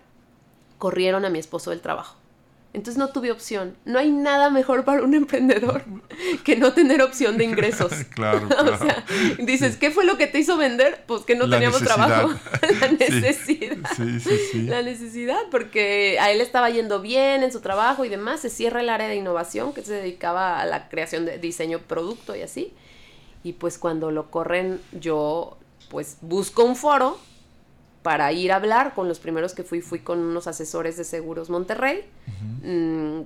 corrieron 0.79 1.25
a 1.25 1.31
mi 1.31 1.39
esposo 1.39 1.71
del 1.71 1.81
trabajo. 1.81 2.17
Entonces 2.75 2.97
no 2.97 3.09
tuve 3.09 3.31
opción. 3.31 3.77
No 3.85 3.99
hay 3.99 4.11
nada 4.11 4.49
mejor 4.49 4.85
para 4.85 5.03
un 5.03 5.13
emprendedor 5.13 5.85
que 6.45 6.57
no 6.57 6.73
tener 6.73 7.03
opción 7.03 7.37
de 7.37 7.45
ingresos. 7.45 7.93
Claro, 8.15 8.49
o 8.73 8.79
sea, 8.79 9.05
dices, 9.39 9.77
¿qué 9.77 9.91
fue 9.91 10.05
lo 10.05 10.17
que 10.17 10.27
te 10.27 10.39
hizo 10.39 10.57
vender? 10.57 11.05
Pues 11.07 11.23
que 11.23 11.35
no 11.35 11.47
La 11.47 11.57
teníamos 11.57 11.83
necesidad. 11.83 12.09
trabajo. 12.09 12.41
La 12.81 12.89
necesidad. 12.93 13.77
Sí, 13.97 14.21
sí, 14.21 14.39
sí. 14.53 14.63
La 14.63 14.83
necesidad, 14.83 15.41
porque 15.51 16.19
a 16.21 16.31
él 16.31 16.41
estaba 16.41 16.71
yendo 16.71 17.01
bien 17.01 17.43
en 17.43 17.53
su 17.53 17.61
trabajo 17.61 18.05
y 18.05 18.09
demás. 18.09 18.41
Se 18.41 18.49
cierra 18.51 18.81
el 18.81 18.89
área 18.89 19.09
de 19.09 19.17
innovación 19.17 19.73
que 19.75 19.83
se 19.83 19.93
dedicaba 19.95 20.61
a 20.61 20.67
la 20.67 20.89
creación 20.89 21.27
de 21.27 21.39
diseño 21.39 21.79
producto 21.81 22.35
y 22.37 22.43
así. 22.43 22.73
Y 23.45 23.55
pues 23.55 23.79
cuando 23.79 24.11
lo 24.11 24.31
corren, 24.31 24.81
yo 24.93 25.59
pues 25.91 26.17
busco 26.21 26.65
un 26.65 26.77
foro 26.77 27.19
para 28.03 28.33
ir 28.33 28.53
a 28.53 28.57
hablar. 28.57 28.95
Con 28.95 29.09
los 29.09 29.19
primeros 29.21 29.55
que 29.55 29.63
fui, 29.63 29.81
fui 29.81 30.01
con 30.01 30.19
unos 30.19 30.47
asesores 30.47 30.97
de 30.97 31.05
seguros 31.05 31.51
Monterrey. 31.51 32.05
Mm, 32.63 33.21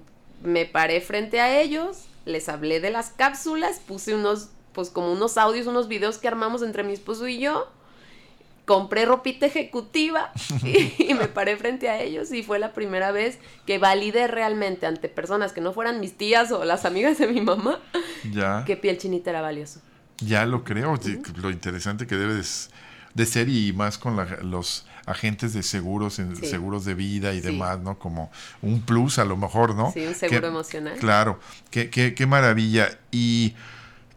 me 0.44 0.66
paré 0.66 1.00
frente 1.00 1.40
a 1.40 1.60
ellos, 1.60 2.04
les 2.24 2.48
hablé 2.48 2.80
de 2.80 2.90
las 2.90 3.10
cápsulas, 3.10 3.80
puse 3.80 4.14
unos, 4.14 4.50
pues 4.72 4.90
como 4.90 5.12
unos 5.12 5.38
audios, 5.38 5.66
unos 5.66 5.88
videos 5.88 6.18
que 6.18 6.28
armamos 6.28 6.62
entre 6.62 6.82
mi 6.84 6.92
esposo 6.92 7.26
y 7.28 7.38
yo. 7.38 7.68
Compré 8.66 9.04
ropita 9.06 9.46
ejecutiva 9.46 10.32
y, 10.64 10.92
y 11.10 11.14
me 11.14 11.28
paré 11.28 11.56
frente 11.56 11.88
a 11.88 12.02
ellos 12.02 12.32
y 12.32 12.42
fue 12.42 12.58
la 12.58 12.72
primera 12.72 13.12
vez 13.12 13.38
que 13.64 13.78
validé 13.78 14.26
realmente 14.26 14.86
ante 14.86 15.08
personas 15.08 15.52
que 15.52 15.60
no 15.60 15.72
fueran 15.72 16.00
mis 16.00 16.16
tías 16.18 16.50
o 16.50 16.64
las 16.64 16.84
amigas 16.84 17.16
de 17.18 17.28
mi 17.28 17.40
mamá 17.40 17.78
Ya, 18.32 18.64
que 18.66 18.76
piel 18.76 18.98
chinita 18.98 19.30
era 19.30 19.40
valioso. 19.40 19.80
ya 20.18 20.44
lo 20.46 20.64
creo. 20.64 20.98
Lo 21.36 21.50
interesante 21.50 22.08
que 22.08 22.16
debe 22.16 22.40
de, 23.16 23.22
s- 23.22 23.26
de 23.26 23.26
ser 23.26 23.48
y 23.48 23.72
más 23.72 23.98
con 23.98 24.16
la- 24.16 24.38
los 24.42 24.86
agentes 25.06 25.52
de 25.52 25.62
seguros, 25.62 26.18
en- 26.18 26.36
Sí. 26.36 26.46
seguros 26.46 26.84
de 26.84 26.94
vida 26.94 27.32
y 27.32 27.40
Sí. 27.40 27.46
demás, 27.46 27.78
¿no? 27.80 27.98
Como 27.98 28.30
un 28.62 28.80
plus 28.82 29.18
a 29.18 29.24
lo 29.24 29.36
mejor, 29.36 29.74
¿no? 29.74 29.92
Sí, 29.92 30.04
un 30.06 30.14
seguro 30.14 30.40
Qué- 30.42 30.46
emocional. 30.48 30.98
Claro, 30.98 31.40
qué, 31.70 31.90
qué- 31.90 32.14
qué 32.14 32.26
maravilla. 32.26 32.98
Y 33.10 33.54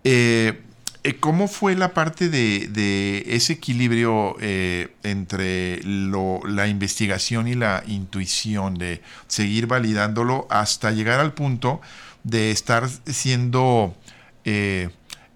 eh, 0.04 0.62
eh, 1.04 1.16
¿cómo 1.20 1.48
fue 1.48 1.76
la 1.76 1.94
parte 1.94 2.30
de, 2.30 2.68
de 2.70 3.24
ese 3.28 3.54
equilibrio 3.54 4.36
eh, 4.42 4.90
entre 5.04 5.82
lo- 5.84 6.42
la 6.46 6.68
investigación 6.68 7.48
y 7.48 7.56
la 7.56 7.84
intuición, 7.88 8.78
de 8.78 9.02
seguir 9.28 9.68
validándolo 9.68 10.48
hasta 10.50 10.92
llegar 10.92 11.20
al 11.20 11.34
punto 11.34 11.80
de 12.24 12.52
estar 12.52 12.90
siendo, 13.06 13.96
eh, 14.46 14.90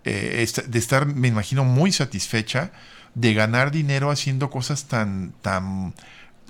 eh, 0.05 0.45
de 0.67 0.79
estar, 0.79 1.05
me 1.05 1.27
imagino, 1.29 1.63
muy 1.63 1.91
satisfecha 1.91 2.71
de 3.15 3.33
ganar 3.33 3.71
dinero 3.71 4.11
haciendo 4.11 4.49
cosas 4.49 4.85
tan, 4.85 5.33
tan 5.41 5.93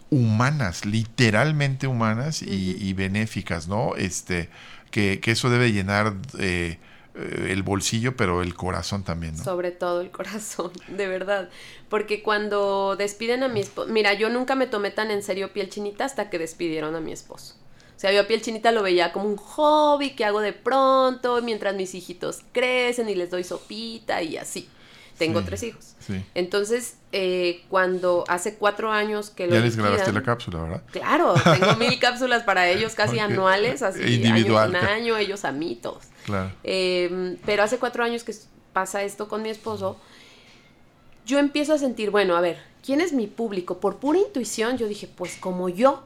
humanas, 0.10 0.86
literalmente 0.86 1.88
humanas 1.88 2.41
y, 2.41 2.78
y 2.80 2.93
benéficas, 2.93 3.67
¿no? 3.67 3.95
Este, 3.95 4.49
que, 4.91 5.19
que 5.19 5.32
eso 5.32 5.49
debe 5.49 5.71
llenar 5.71 6.13
eh, 6.38 6.78
el 7.15 7.63
bolsillo, 7.63 8.15
pero 8.15 8.41
el 8.41 8.56
corazón 8.56 9.04
también, 9.04 9.36
¿no? 9.36 9.43
Sobre 9.43 9.71
todo 9.71 10.02
el 10.02 10.12
corazón, 10.12 10.71
de 10.88 11.08
verdad. 11.08 11.49
Porque 11.89 12.23
cuando 12.23 12.95
despiden 12.95 13.43
a 13.43 13.47
mi 13.47 13.60
esposo, 13.60 13.91
mira, 13.91 14.13
yo 14.13 14.30
nunca 14.30 14.56
me 14.56 14.67
tomé 14.67 14.91
tan 14.91 15.12
en 15.12 15.23
serio 15.23 15.54
piel 15.54 15.69
chinita 15.69 16.06
hasta 16.06 16.30
que 16.30 16.39
despidieron 16.39 16.95
a 16.95 16.99
mi 16.99 17.12
esposo. 17.12 17.56
O 17.95 17.99
sea, 18.04 18.12
yo 18.12 18.21
a 18.21 18.28
piel 18.28 18.41
chinita 18.41 18.71
lo 18.71 18.84
veía 18.84 19.13
como 19.13 19.30
un 19.30 19.38
hobby 19.38 20.12
que 20.12 20.26
hago 20.26 20.41
de 20.41 20.54
pronto 20.54 21.41
mientras 21.41 21.76
mis 21.76 21.93
hijitos 21.95 22.41
crecen 22.52 23.08
y 23.08 23.15
les 23.15 23.30
doy 23.30 23.43
sopita 23.43 24.21
y 24.21 24.38
así. 24.38 24.67
Tengo 25.17 25.39
Sí, 25.41 25.45
tres 25.45 25.63
hijos. 25.63 25.95
Sí. 25.99 26.23
Entonces, 26.34 26.95
eh, 27.12 27.63
cuando 27.69 28.23
hace 28.28 28.56
cuatro 28.56 28.91
años 28.91 29.30
que 29.30 29.47
lo 29.47 29.54
Ya 29.54 29.62
les 29.62 29.76
grabaste 29.78 30.12
la 30.12 30.23
cápsula, 30.23 30.62
¿verdad? 30.63 30.84
Claro, 30.91 31.36
tengo 31.43 31.76
mil 31.78 31.99
cápsulas 31.99 32.43
para 32.43 32.67
ellos 32.69 32.95
casi 32.95 33.19
anuales, 33.19 33.82
así 33.84 34.02
Individual. 34.02 34.76
año 34.76 34.80
con 34.80 34.89
año, 34.89 35.17
ellos 35.17 35.45
a 35.45 35.52
mí, 35.52 35.78
todos. 35.82 36.06
Claro. 36.26 36.52
Eh, 36.63 37.38
pero 37.45 37.63
hace 37.63 37.78
cuatro 37.78 38.04
años 38.04 38.23
que 38.23 38.34
pasa 38.73 39.04
esto 39.04 39.28
con 39.28 39.43
mi 39.43 39.49
esposo, 39.49 39.97
yo 41.26 41.39
empiezo 41.39 41.73
a 41.73 41.78
sentir, 41.78 42.10
bueno, 42.10 42.36
a 42.36 42.41
ver, 42.41 42.58
¿quién 42.86 42.99
es 43.02 43.13
mi 43.13 43.28
público? 43.28 43.80
Por 43.80 43.97
pura 43.97 44.19
intuición 44.19 44.78
yo 44.78 44.88
dije, 44.88 45.08
pues 45.08 45.38
como 45.38 45.69
yo. 45.69 46.04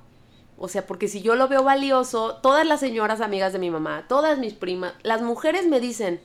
O 0.59 0.67
sea, 0.67 0.87
porque 0.87 1.07
si 1.07 1.21
yo 1.21 1.35
lo 1.35 1.47
veo 1.47 1.63
valioso, 1.63 2.39
todas 2.41 2.65
las 2.65 2.79
señoras 2.79 3.21
amigas 3.21 3.53
de 3.53 3.59
mi 3.59 3.69
mamá, 3.69 4.05
todas 4.09 4.39
mis 4.39 4.53
primas, 4.53 4.93
las 5.03 5.21
mujeres 5.21 5.67
me 5.67 5.79
dicen, 5.79 6.19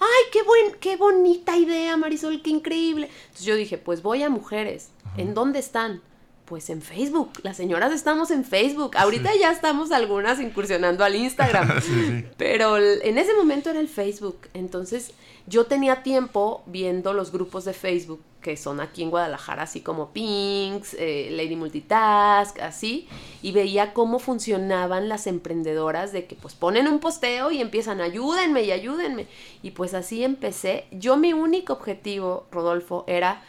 ay, 0.00 0.30
qué, 0.32 0.42
buen, 0.42 0.72
qué 0.80 0.96
bonita 0.96 1.56
idea, 1.56 1.96
Marisol, 1.96 2.42
qué 2.42 2.50
increíble. 2.50 3.08
Entonces 3.22 3.46
yo 3.46 3.56
dije, 3.56 3.78
pues 3.78 4.02
voy 4.02 4.22
a 4.22 4.30
mujeres. 4.30 4.90
¿En 5.16 5.34
dónde 5.34 5.58
están? 5.58 6.02
Pues 6.44 6.70
en 6.70 6.80
Facebook. 6.80 7.32
Las 7.42 7.56
señoras 7.56 7.92
estamos 7.92 8.30
en 8.30 8.44
Facebook. 8.44 8.96
Ahorita 8.96 9.30
ya 9.38 9.50
estamos 9.50 9.92
algunas 9.92 10.40
incursionando 10.40 11.04
al 11.04 11.14
Instagram. 11.14 11.80
Sí, 11.82 12.04
sí. 12.06 12.24
Pero 12.36 12.78
en 12.78 13.18
ese 13.18 13.34
momento 13.34 13.70
era 13.70 13.80
el 13.80 13.88
Facebook. 13.88 14.48
Entonces 14.54 15.12
yo 15.46 15.66
tenía 15.66 16.02
tiempo 16.02 16.62
viendo 16.66 17.12
los 17.12 17.32
grupos 17.32 17.64
de 17.64 17.72
Facebook 17.72 18.20
que 18.40 18.56
son 18.56 18.80
aquí 18.80 19.02
en 19.02 19.10
Guadalajara, 19.10 19.64
así 19.64 19.80
como 19.80 20.12
Pinks, 20.12 20.94
eh, 20.98 21.28
Lady 21.32 21.56
Multitask, 21.56 22.58
así, 22.60 23.08
y 23.42 23.52
veía 23.52 23.92
cómo 23.92 24.18
funcionaban 24.18 25.08
las 25.08 25.26
emprendedoras 25.26 26.12
de 26.12 26.26
que 26.26 26.36
pues 26.36 26.54
ponen 26.54 26.86
un 26.86 27.00
posteo 27.00 27.50
y 27.50 27.60
empiezan, 27.60 28.00
ayúdenme 28.00 28.62
y 28.62 28.70
ayúdenme. 28.70 29.26
Y 29.62 29.72
pues 29.72 29.94
así 29.94 30.22
empecé. 30.22 30.86
Yo 30.92 31.16
mi 31.16 31.32
único 31.32 31.72
objetivo, 31.72 32.46
Rodolfo, 32.52 33.04
era 33.08 33.42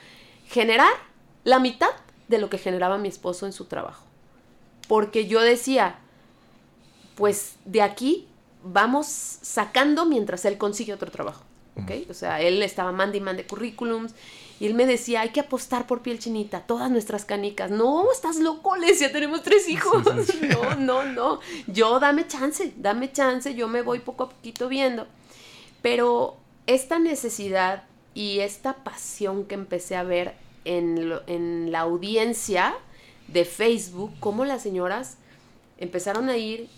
generar 0.47 0.91
la 1.43 1.59
mitad 1.59 1.91
de 2.27 2.39
lo 2.39 2.49
que 2.49 2.57
generaba 2.57 2.97
mi 2.97 3.09
esposo 3.09 3.45
en 3.45 3.53
su 3.53 3.65
trabajo. 3.65 4.05
Porque 4.87 5.27
yo 5.27 5.41
decía, 5.41 5.99
pues 7.15 7.57
de 7.65 7.83
aquí 7.83 8.27
vamos 8.63 9.05
sacando 9.07 10.05
mientras 10.05 10.45
él 10.45 10.57
consigue 10.57 10.93
otro 10.93 11.11
trabajo. 11.11 11.43
¿ok? 11.77 12.09
O 12.09 12.13
sea, 12.13 12.41
él 12.41 12.61
estaba 12.63 12.91
mande 12.91 13.19
y 13.19 13.21
mande 13.21 13.45
currículums 13.45 14.13
y 14.59 14.65
él 14.65 14.73
me 14.73 14.85
decía, 14.85 15.21
hay 15.21 15.29
que 15.29 15.39
apostar 15.39 15.87
por 15.87 16.01
piel 16.01 16.19
chinita, 16.19 16.61
todas 16.61 16.91
nuestras 16.91 17.23
canicas. 17.23 17.71
No, 17.71 18.11
estás 18.11 18.37
loco, 18.37 18.75
les 18.75 18.99
ya 18.99 19.11
tenemos 19.11 19.41
tres 19.43 19.69
hijos. 19.69 20.03
No, 20.41 20.75
no, 20.75 21.05
no. 21.05 21.39
Yo 21.67 21.99
dame 21.99 22.27
chance, 22.27 22.73
dame 22.75 23.11
chance, 23.11 23.53
yo 23.55 23.67
me 23.67 23.81
voy 23.81 23.99
poco 23.99 24.23
a 24.25 24.29
poquito 24.29 24.67
viendo. 24.67 25.07
Pero 25.81 26.37
esta 26.67 26.99
necesidad 26.99 27.83
y 28.13 28.39
esta 28.39 28.83
pasión 28.83 29.45
que 29.45 29.55
empecé 29.55 29.95
a 29.95 30.03
ver 30.03 30.35
en, 30.65 31.13
en 31.27 31.71
la 31.71 31.81
audiencia 31.81 32.75
de 33.27 33.45
Facebook, 33.45 34.11
cómo 34.19 34.43
las 34.43 34.63
señoras 34.63 35.17
empezaron 35.77 36.29
a 36.29 36.37
ir 36.37 36.69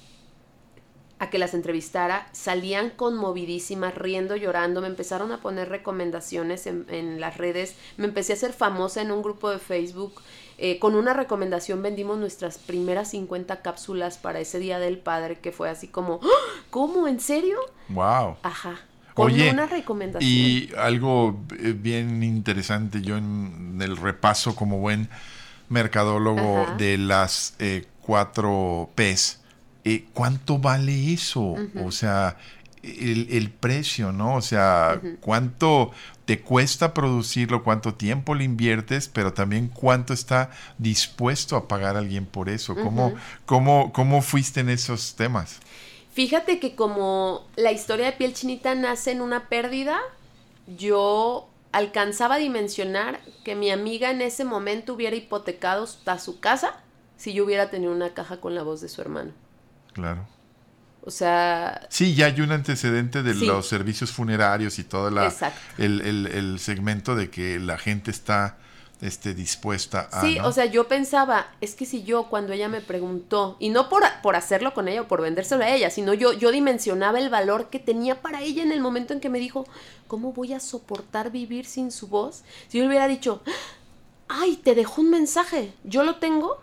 a 1.21 1.29
que 1.29 1.37
las 1.37 1.53
entrevistara, 1.53 2.27
salían 2.31 2.89
conmovidísimas, 2.89 3.93
riendo, 3.93 4.35
llorando, 4.35 4.81
me 4.81 4.87
empezaron 4.87 5.31
a 5.31 5.37
poner 5.37 5.69
recomendaciones 5.69 6.65
en, 6.65 7.19
las 7.19 7.37
redes, 7.37 7.75
me 7.97 8.07
empecé 8.07 8.33
a 8.33 8.35
hacer 8.37 8.53
famosa 8.53 9.03
en 9.03 9.11
un 9.11 9.21
grupo 9.21 9.51
de 9.51 9.59
Facebook, 9.59 10.23
eh, 10.57 10.79
con 10.79 10.95
una 10.95 11.13
recomendación 11.13 11.83
vendimos 11.83 12.17
nuestras 12.17 12.57
primeras 12.57 13.11
50 13.11 13.61
cápsulas 13.61 14.17
para 14.17 14.39
ese 14.39 14.57
Día 14.57 14.79
del 14.79 14.97
Padre, 14.97 15.37
que 15.37 15.51
fue 15.51 15.69
así 15.69 15.87
como, 15.87 16.21
¡Ah! 16.23 16.63
¿cómo? 16.71 17.07
¿En 17.07 17.19
serio? 17.19 17.59
¡Wow! 17.89 18.37
Ajá. 18.41 18.79
Con 19.13 19.31
una 19.31 19.67
recomendación. 19.67 20.27
Y 20.27 20.69
algo 20.75 21.39
eh, 21.59 21.75
bien 21.77 22.23
interesante, 22.23 23.03
yo 23.03 23.17
en 23.17 23.77
el 23.79 23.95
repaso 23.95 24.55
como 24.55 24.79
buen 24.79 25.07
mercadólogo 25.69 26.65
de 26.79 26.97
las 26.97 27.53
eh, 27.59 27.85
cuatro 28.01 28.89
P's, 28.95 29.40
eh, 29.83 30.05
¿cuánto 30.13 30.59
vale 30.59 31.13
eso? 31.13 31.55
O 31.83 31.91
sea, 31.91 32.37
el, 32.83 33.51
precio, 33.59 34.11
¿no? 34.11 34.35
O 34.35 34.41
sea, 34.41 35.01
cuánto 35.19 35.91
te 36.25 36.41
cuesta 36.41 36.93
producirlo, 36.93 37.63
cuánto 37.63 37.93
tiempo 37.93 38.35
le 38.35 38.43
inviertes, 38.43 39.09
pero 39.09 39.33
también 39.33 39.67
cuánto 39.67 40.13
está 40.13 40.51
dispuesto 40.77 41.55
a 41.55 41.67
pagar 41.67 41.97
alguien 41.97 42.25
por 42.25 42.49
eso. 42.49 42.75
¿Cómo, 42.75 43.13
cómo, 43.45 43.91
cómo 43.93 44.21
fuiste 44.21 44.61
en 44.61 44.69
esos 44.69 45.15
temas? 45.15 45.59
Fíjate 46.13 46.59
que 46.59 46.75
como 46.75 47.47
la 47.55 47.71
historia 47.71 48.05
de 48.05 48.11
piel 48.13 48.33
chinita 48.33 48.75
nace 48.75 49.11
en 49.11 49.21
una 49.21 49.47
pérdida, 49.47 49.99
yo 50.67 51.47
alcanzaba 51.71 52.35
a 52.35 52.39
dimensionar 52.39 53.21
que 53.45 53.55
mi 53.55 53.71
amiga 53.71 54.11
en 54.11 54.21
ese 54.21 54.43
momento 54.43 54.93
hubiera 54.93 55.15
hipotecado 55.15 55.83
hasta 55.83 56.19
su 56.19 56.39
casa 56.39 56.81
si 57.17 57.33
yo 57.33 57.45
hubiera 57.45 57.69
tenido 57.69 57.93
una 57.93 58.13
caja 58.13 58.41
con 58.41 58.55
la 58.55 58.63
voz 58.63 58.81
de 58.81 58.89
su 58.89 58.99
hermano. 58.99 59.31
Claro. 59.93 60.27
O 61.03 61.11
sea... 61.11 61.87
Sí, 61.89 62.13
ya 62.13 62.27
hay 62.27 62.41
un 62.41 62.51
antecedente 62.51 63.23
de 63.23 63.33
los 63.33 63.67
servicios 63.67 64.11
funerarios 64.11 64.77
y 64.79 64.83
todo 64.83 65.09
la, 65.09 65.33
el, 65.77 66.27
el, 66.27 66.59
segmento 66.59 67.15
de 67.15 67.31
que 67.31 67.59
la 67.59 67.79
gente 67.79 68.11
está 68.11 68.57
este, 69.01 69.33
dispuesta 69.33 70.09
a... 70.11 70.21
Sí, 70.21 70.37
o 70.39 70.51
sea, 70.51 70.65
yo 70.65 70.87
pensaba, 70.87 71.47
es 71.59 71.73
que 71.73 71.87
si 71.87 72.03
yo 72.03 72.25
cuando 72.25 72.53
ella 72.53 72.69
me 72.69 72.81
preguntó, 72.81 73.57
y 73.59 73.69
no 73.69 73.89
por, 73.89 74.03
por 74.21 74.35
hacerlo 74.35 74.75
con 74.75 74.87
ella 74.87 75.01
o 75.01 75.07
por 75.07 75.21
vendérselo 75.21 75.63
a 75.63 75.69
ella, 75.69 75.89
sino 75.89 76.13
yo, 76.13 76.33
yo 76.33 76.51
dimensionaba 76.51 77.17
el 77.17 77.29
valor 77.29 77.69
que 77.71 77.79
tenía 77.79 78.21
para 78.21 78.41
ella 78.41 78.61
en 78.61 78.71
el 78.71 78.79
momento 78.79 79.13
en 79.13 79.21
que 79.21 79.29
me 79.29 79.39
dijo, 79.39 79.65
¿cómo 80.07 80.33
voy 80.33 80.53
a 80.53 80.59
soportar 80.59 81.31
vivir 81.31 81.65
sin 81.65 81.91
su 81.91 82.09
voz? 82.09 82.43
Si 82.67 82.77
yo 82.77 82.83
le 82.83 82.89
hubiera 82.89 83.07
dicho, 83.07 83.41
ay, 84.27 84.57
te 84.57 84.75
dejó 84.75 85.01
un 85.01 85.09
mensaje, 85.09 85.73
yo 85.83 86.03
lo 86.03 86.17
tengo, 86.17 86.61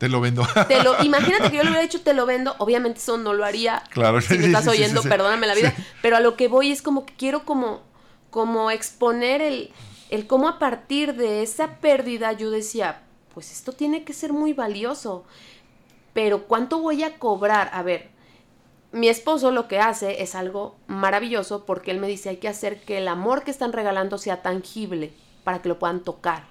te 0.00 0.08
lo 0.08 0.22
vendo. 0.22 0.48
Te 0.66 0.82
lo, 0.82 1.04
imagínate 1.04 1.50
que 1.50 1.58
yo 1.58 1.62
le 1.62 1.68
hubiera 1.68 1.82
dicho 1.82 2.00
te 2.00 2.14
lo 2.14 2.24
vendo. 2.24 2.54
Obviamente 2.56 3.00
eso 3.00 3.18
no 3.18 3.34
lo 3.34 3.44
haría. 3.44 3.82
Claro. 3.90 4.22
Si 4.22 4.38
me 4.38 4.46
estás 4.46 4.66
oyendo, 4.66 5.02
perdóname 5.02 5.46
la 5.46 5.54
vida. 5.54 5.74
Pero 6.00 6.16
a 6.16 6.20
lo 6.20 6.36
que 6.36 6.48
voy 6.48 6.72
es 6.72 6.80
como 6.80 7.04
que 7.04 7.12
quiero 7.12 7.44
como, 7.44 7.82
como 8.30 8.70
exponer 8.70 9.42
el, 9.42 9.70
el 10.08 10.26
cómo 10.26 10.48
a 10.48 10.58
partir 10.58 11.16
de 11.16 11.42
esa 11.42 11.80
pérdida 11.80 12.32
yo 12.32 12.50
decía, 12.50 13.02
pues 13.34 13.52
esto 13.52 13.72
tiene 13.72 14.04
que 14.04 14.14
ser 14.14 14.32
muy 14.32 14.54
valioso. 14.54 15.26
Pero 16.14 16.44
¿cuánto 16.44 16.78
voy 16.78 17.02
a 17.02 17.18
cobrar? 17.18 17.68
A 17.74 17.82
ver, 17.82 18.08
mi 18.92 19.10
esposo 19.10 19.50
lo 19.50 19.68
que 19.68 19.80
hace 19.80 20.22
es 20.22 20.34
algo 20.34 20.76
maravilloso 20.86 21.66
porque 21.66 21.90
él 21.90 22.00
me 22.00 22.08
dice 22.08 22.30
hay 22.30 22.36
que 22.38 22.48
hacer 22.48 22.80
que 22.80 22.96
el 22.96 23.06
amor 23.06 23.44
que 23.44 23.50
están 23.50 23.74
regalando 23.74 24.16
sea 24.16 24.40
tangible 24.40 25.12
para 25.44 25.60
que 25.60 25.68
lo 25.68 25.78
puedan 25.78 26.00
tocar. 26.00 26.48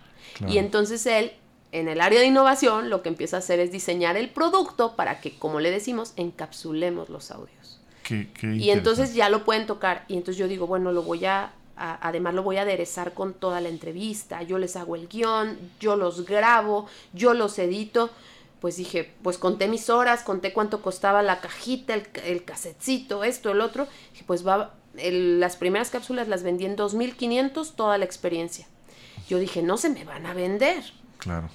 Y 0.47 0.59
entonces 0.59 1.07
él 1.07 1.33
en 1.71 1.87
el 1.87 2.01
área 2.01 2.19
de 2.19 2.25
innovación 2.25 2.89
lo 2.89 3.01
que 3.01 3.09
empieza 3.09 3.37
a 3.37 3.39
hacer 3.39 3.59
es 3.59 3.71
diseñar 3.71 4.17
el 4.17 4.29
producto 4.29 4.95
para 4.95 5.21
que, 5.21 5.37
como 5.37 5.59
le 5.59 5.71
decimos, 5.71 6.13
encapsulemos 6.15 7.09
los 7.09 7.31
audios. 7.31 7.79
y 8.09 8.71
entonces 8.71 9.13
ya 9.13 9.29
lo 9.29 9.45
pueden 9.45 9.67
tocar. 9.67 10.05
Y 10.07 10.15
entonces 10.15 10.37
yo 10.37 10.47
digo, 10.47 10.65
bueno, 10.65 10.91
lo 10.91 11.03
voy 11.03 11.25
a, 11.25 11.53
además 11.75 12.33
lo 12.33 12.41
voy 12.41 12.57
a 12.57 12.63
aderezar 12.63 13.13
con 13.13 13.33
toda 13.33 13.61
la 13.61 13.69
entrevista. 13.69 14.41
Yo 14.41 14.57
les 14.57 14.75
hago 14.75 14.95
el 14.95 15.07
guion, 15.07 15.57
yo 15.79 15.95
los 15.95 16.25
grabo, 16.25 16.87
yo 17.13 17.33
los 17.33 17.59
edito. 17.59 18.09
Pues 18.61 18.75
dije, 18.75 19.13
pues 19.21 19.37
conté 19.37 19.67
mis 19.67 19.89
horas, 19.89 20.23
conté 20.23 20.51
cuánto 20.51 20.81
costaba 20.81 21.21
la 21.21 21.39
cajita, 21.39 21.93
el, 21.93 22.07
el 22.25 22.43
casetcito, 22.43 23.23
esto, 23.23 23.51
el 23.51 23.61
otro. 23.61 23.87
Dije, 24.11 24.23
pues 24.25 24.45
va, 24.45 24.73
las 24.95 25.55
primeras 25.55 25.91
cápsulas 25.91 26.27
las 26.27 26.43
vendí 26.43 26.65
en 26.65 26.75
2.500 26.75 27.75
toda 27.75 27.97
la 27.97 28.05
experiencia. 28.05 28.67
Yo 29.29 29.37
dije, 29.37 29.61
no 29.61 29.77
se 29.77 29.89
me 29.89 30.03
van 30.03 30.25
a 30.25 30.33
vender. 30.33 30.83
Claro 31.19 31.49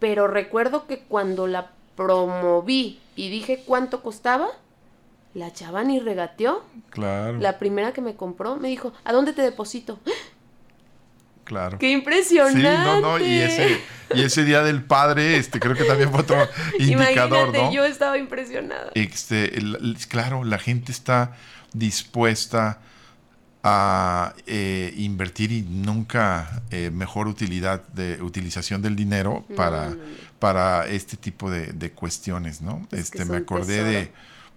pero 0.00 0.26
recuerdo 0.26 0.86
que 0.86 0.98
cuando 0.98 1.46
la 1.46 1.70
promoví 1.94 2.98
y 3.14 3.30
dije 3.30 3.62
cuánto 3.64 4.02
costaba, 4.02 4.48
la 5.34 5.52
chava 5.52 5.84
ni 5.84 6.00
regateó. 6.00 6.64
Claro. 6.88 7.38
La 7.38 7.58
primera 7.58 7.92
que 7.92 8.00
me 8.00 8.16
compró 8.16 8.56
me 8.56 8.68
dijo, 8.68 8.92
¿a 9.04 9.12
dónde 9.12 9.32
te 9.32 9.42
deposito? 9.42 10.00
Claro. 11.44 11.78
¡Qué 11.78 11.90
impresionante! 11.90 12.60
Sí, 12.60 12.84
no, 12.84 13.00
no, 13.00 13.18
y 13.18 13.40
ese, 13.40 13.80
y 14.14 14.22
ese 14.22 14.44
día 14.44 14.62
del 14.62 14.82
padre, 14.84 15.36
este, 15.36 15.60
creo 15.60 15.74
que 15.74 15.84
también 15.84 16.10
fue 16.10 16.20
otro 16.20 16.36
indicador, 16.78 17.48
Imagínate, 17.48 17.74
yo 17.74 17.84
estaba 17.84 18.16
impresionada. 18.18 18.90
Este, 18.94 19.52
claro, 20.08 20.44
la 20.44 20.58
gente 20.58 20.92
está 20.92 21.36
dispuesta 21.72 22.80
a 23.62 24.34
eh, 24.46 24.94
invertir 24.96 25.52
y 25.52 25.62
nunca 25.62 26.62
eh, 26.70 26.90
mejor 26.90 27.28
utilidad 27.28 27.86
de 27.88 28.22
utilización 28.22 28.80
del 28.80 28.96
dinero 28.96 29.44
para, 29.54 29.94
para 30.38 30.86
este 30.86 31.16
tipo 31.16 31.50
de, 31.50 31.92
cuestiones, 31.92 32.62
¿no? 32.62 32.86
este, 32.90 33.24
me 33.26 33.36
acordé 33.36 33.84
de, 33.84 34.12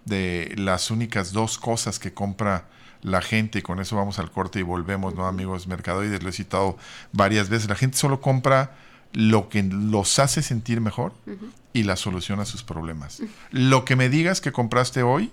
de, 0.06 0.54
las 0.56 0.90
únicas 0.90 1.32
dos 1.32 1.58
cosas 1.58 1.98
que 1.98 2.14
compra 2.14 2.66
la 3.02 3.20
gente, 3.20 3.58
y 3.58 3.62
con 3.62 3.80
eso 3.80 3.96
vamos 3.96 4.18
al 4.18 4.30
corte 4.30 4.60
y 4.60 4.62
volvemos, 4.62 5.14
¿no, 5.14 5.26
amigos 5.26 5.66
mercadoides? 5.66 6.22
Lo 6.22 6.30
he 6.30 6.32
citado 6.32 6.78
varias 7.12 7.50
veces. 7.50 7.68
La 7.68 7.74
gente 7.74 7.98
solo 7.98 8.22
compra 8.22 8.74
lo 9.12 9.50
que 9.50 9.62
los 9.62 10.18
hace 10.18 10.40
sentir 10.40 10.80
mejor 10.80 11.12
y 11.74 11.82
la 11.82 11.96
solución 11.96 12.40
a 12.40 12.46
sus 12.46 12.62
problemas. 12.62 13.22
Lo 13.50 13.84
que 13.84 13.94
me 13.94 14.08
digas 14.08 14.40
que 14.40 14.52
compraste 14.52 15.02
hoy 15.02 15.30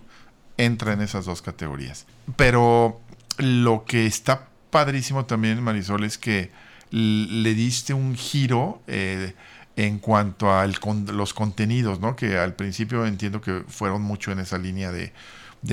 entra 0.57 0.91
en 0.91 1.01
esas 1.01 1.23
dos 1.23 1.41
categorías. 1.41 2.05
Pero 2.35 2.99
lo 3.41 3.85
que 3.85 4.05
está 4.05 4.47
padrísimo 4.69 5.25
también, 5.25 5.61
Marisol, 5.61 6.03
es 6.03 6.17
que 6.17 6.51
le 6.91 7.53
diste 7.53 7.93
un 7.93 8.15
giro 8.15 8.81
eh, 8.87 9.33
en 9.75 9.99
cuanto 9.99 10.51
a 10.51 10.67
los 10.67 11.33
contenidos, 11.33 11.99
¿no? 11.99 12.15
Que 12.15 12.37
al 12.37 12.55
principio 12.55 13.05
entiendo 13.05 13.41
que 13.41 13.63
fueron 13.67 14.01
mucho 14.01 14.31
en 14.31 14.39
esa 14.39 14.57
línea 14.57 14.91
de, 14.91 15.11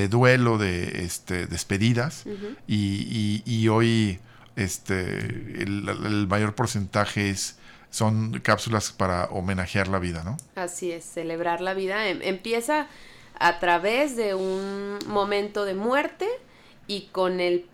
duelo, 0.09 0.59
de 0.59 1.04
este, 1.04 1.46
despedidas, 1.46 2.24
y, 2.66 3.68
hoy 3.68 4.20
este, 4.57 5.62
el, 5.62 6.26
mayor 6.28 6.54
porcentaje 6.54 7.31
es 7.31 7.59
son 7.90 8.40
cápsulas 8.40 8.92
para 8.92 9.24
homenajear 9.26 9.88
la 9.88 9.98
vida, 9.98 10.22
¿no? 10.22 10.37
Así 10.57 10.92
es, 10.92 11.04
celebrar 11.04 11.62
la 11.62 11.72
vida. 11.72 12.07
Em, 12.07 12.20
empieza 12.22 12.87
a 13.38 13.59
través 13.61 14.14
de 14.14 14.35
un 14.35 14.98
momento 15.07 15.64
de 15.64 15.72
muerte 15.72 16.28
y 16.88 17.03
con 17.12 17.38
el 17.38 17.66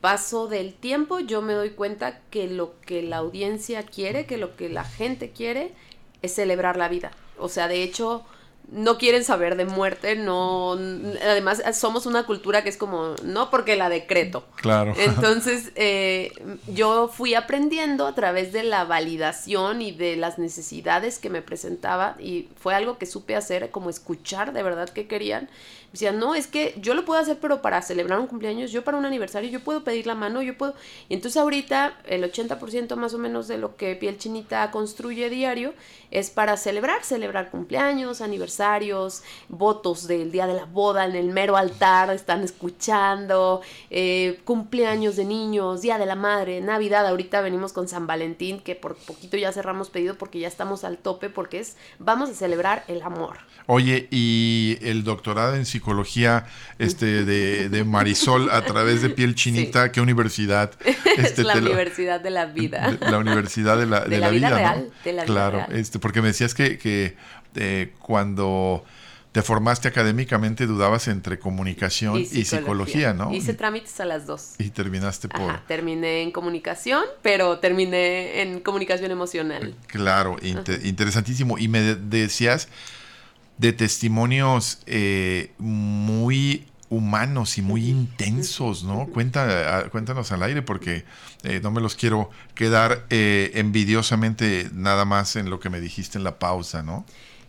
paso 0.00 0.48
del 0.48 0.74
tiempo 0.74 1.20
yo 1.20 1.40
me 1.40 1.54
doy 1.54 1.70
cuenta 1.70 2.20
que 2.30 2.48
lo 2.48 2.78
que 2.80 3.02
la 3.02 3.18
audiencia 3.18 3.84
quiere, 3.84 4.26
que 4.26 4.36
lo 4.36 4.56
que 4.56 4.68
la 4.68 4.84
gente 4.84 5.30
quiere 5.30 5.72
es 6.20 6.34
celebrar 6.34 6.76
la 6.76 6.88
vida. 6.88 7.12
O 7.38 7.48
sea, 7.48 7.68
de 7.68 7.82
hecho, 7.82 8.24
no 8.70 8.98
quieren 8.98 9.24
saber 9.24 9.56
de 9.56 9.66
muerte, 9.66 10.16
no, 10.16 10.72
además 10.72 11.62
somos 11.74 12.06
una 12.06 12.24
cultura 12.24 12.62
que 12.62 12.70
es 12.70 12.76
como, 12.76 13.14
no 13.22 13.50
porque 13.50 13.76
la 13.76 13.88
decreto. 13.88 14.44
Claro. 14.56 14.94
Entonces, 14.98 15.72
eh, 15.74 16.32
yo 16.66 17.08
fui 17.08 17.34
aprendiendo 17.34 18.06
a 18.06 18.14
través 18.14 18.52
de 18.52 18.62
la 18.62 18.84
validación 18.84 19.82
y 19.82 19.92
de 19.92 20.16
las 20.16 20.38
necesidades 20.38 21.18
que 21.18 21.30
me 21.30 21.42
presentaba 21.42 22.16
y 22.18 22.48
fue 22.56 22.74
algo 22.74 22.98
que 22.98 23.06
supe 23.06 23.36
hacer, 23.36 23.70
como 23.70 23.90
escuchar 23.90 24.52
de 24.52 24.62
verdad 24.62 24.88
que 24.88 25.06
querían 25.06 25.48
Decía, 25.94 26.10
no, 26.10 26.34
es 26.34 26.48
que 26.48 26.74
yo 26.78 26.94
lo 26.94 27.04
puedo 27.04 27.20
hacer, 27.20 27.38
pero 27.40 27.62
para 27.62 27.80
celebrar 27.80 28.18
un 28.18 28.26
cumpleaños, 28.26 28.72
yo 28.72 28.82
para 28.82 28.96
un 28.96 29.04
aniversario, 29.04 29.48
yo 29.48 29.60
puedo 29.60 29.84
pedir 29.84 30.08
la 30.08 30.16
mano, 30.16 30.42
yo 30.42 30.58
puedo. 30.58 30.74
Y 31.08 31.14
entonces 31.14 31.40
ahorita 31.40 31.96
el 32.06 32.24
80% 32.24 32.96
más 32.96 33.14
o 33.14 33.18
menos 33.18 33.46
de 33.46 33.58
lo 33.58 33.76
que 33.76 33.94
Piel 33.94 34.18
Chinita 34.18 34.72
construye 34.72 35.30
diario 35.30 35.72
es 36.10 36.30
para 36.30 36.56
celebrar, 36.56 37.04
celebrar 37.04 37.48
cumpleaños, 37.48 38.22
aniversarios, 38.22 39.22
votos 39.48 40.08
del 40.08 40.32
día 40.32 40.48
de 40.48 40.54
la 40.54 40.64
boda 40.64 41.04
en 41.06 41.14
el 41.14 41.28
mero 41.28 41.56
altar, 41.56 42.10
están 42.10 42.42
escuchando, 42.42 43.60
eh, 43.88 44.40
cumpleaños 44.44 45.14
de 45.14 45.24
niños, 45.24 45.80
día 45.80 45.96
de 45.96 46.06
la 46.06 46.16
madre, 46.16 46.60
Navidad, 46.60 47.06
ahorita 47.06 47.40
venimos 47.40 47.72
con 47.72 47.86
San 47.86 48.08
Valentín, 48.08 48.58
que 48.58 48.74
por 48.74 48.96
poquito 48.96 49.36
ya 49.36 49.52
cerramos 49.52 49.90
pedido 49.90 50.16
porque 50.16 50.40
ya 50.40 50.48
estamos 50.48 50.82
al 50.82 50.98
tope, 50.98 51.30
porque 51.30 51.60
es, 51.60 51.76
vamos 52.00 52.30
a 52.30 52.34
celebrar 52.34 52.82
el 52.88 53.00
amor. 53.02 53.38
Oye, 53.66 54.08
y 54.10 54.76
el 54.82 55.04
doctorado 55.04 55.54
en 55.54 55.64
psicología 55.64 55.83
este, 56.78 57.24
de, 57.24 57.84
Marisol 57.84 58.50
a 58.50 58.64
través 58.64 59.02
de 59.02 59.10
piel 59.10 59.34
chinita, 59.34 59.92
¿qué 59.92 60.00
universidad? 60.00 60.72
Este, 60.84 61.42
es 61.42 61.46
la 61.46 61.56
universidad 61.56 62.20
de 62.20 62.30
la 62.30 62.46
vida. 62.46 62.96
La 63.00 63.18
universidad 63.18 63.78
de 63.78 63.86
la, 63.86 64.00
de 64.00 64.18
la, 64.18 64.30
vida, 64.30 64.50
real. 64.50 64.90
De 65.04 65.12
la 65.12 65.24
claro, 65.24 65.58
vida 65.58 65.66
real. 65.66 65.80
Este, 65.80 65.98
porque 65.98 66.22
me 66.22 66.28
decías 66.28 66.54
que, 66.54 66.78
que 66.78 67.16
eh, 67.54 67.92
cuando 68.00 68.84
te 69.34 69.42
formaste 69.42 69.88
académicamente, 69.88 70.64
dudabas 70.64 71.08
entre 71.08 71.40
comunicación 71.40 72.20
y 72.20 72.44
psicología, 72.44 73.14
¿no? 73.14 73.34
Hice 73.34 73.52
trámites 73.52 73.98
a 73.98 74.04
las 74.04 74.26
dos. 74.26 74.54
Y 74.58 74.70
terminaste 74.70 75.28
por... 75.28 75.50
Ajá, 75.50 75.64
terminé 75.66 76.22
en 76.22 76.30
comunicación, 76.30 77.02
pero 77.20 77.58
terminé 77.58 78.42
en 78.42 78.60
comunicación 78.60 79.10
emocional. 79.10 79.74
Claro, 79.88 80.36
interesantísimo. 80.40 81.58
Y 81.58 81.66
me 81.66 81.80
decías 81.96 82.68
de 83.58 83.72
testimonios 83.72 84.80
eh, 84.86 85.52
muy 85.58 86.66
humanos 86.90 87.58
y 87.58 87.62
muy 87.62 87.88
intensos, 87.88 88.84
¿no? 88.84 89.06
Cuenta, 89.06 89.88
cuéntanos 89.90 90.30
al 90.32 90.42
aire 90.42 90.62
porque 90.62 91.04
eh, 91.42 91.60
no 91.62 91.70
me 91.70 91.80
los 91.80 91.96
quiero 91.96 92.30
quedar 92.54 93.06
eh, 93.10 93.52
envidiosamente 93.54 94.70
nada 94.72 95.04
más 95.04 95.36
en 95.36 95.50
lo 95.50 95.60
que 95.60 95.70
me 95.70 95.80
dijiste 95.80 96.18
en 96.18 96.24
la 96.24 96.38
pausa, 96.38 96.82
¿no? 96.82 97.04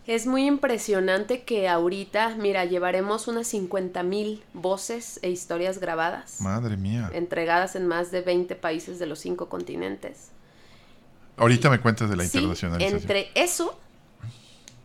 Es 0.07 0.27
muy 0.27 0.45
impresionante 0.45 1.43
que 1.43 1.67
ahorita, 1.67 2.35
mira, 2.35 2.63
llevaremos 2.65 3.27
unas 3.27 3.47
50 3.47 4.03
mil 4.03 4.43
voces 4.53 5.19
e 5.23 5.31
historias 5.31 5.79
grabadas. 5.79 6.41
Madre 6.41 6.77
mía. 6.77 7.09
Entregadas 7.11 7.75
en 7.75 7.87
más 7.87 8.11
de 8.11 8.21
20 8.21 8.55
países 8.55 8.99
de 8.99 9.07
los 9.07 9.17
cinco 9.17 9.49
continentes. 9.49 10.29
Ahorita 11.37 11.71
me 11.71 11.79
cuentas 11.79 12.09
de 12.09 12.15
la 12.15 12.23
internacionalización. 12.23 13.01
Entre 13.01 13.31
eso 13.33 13.79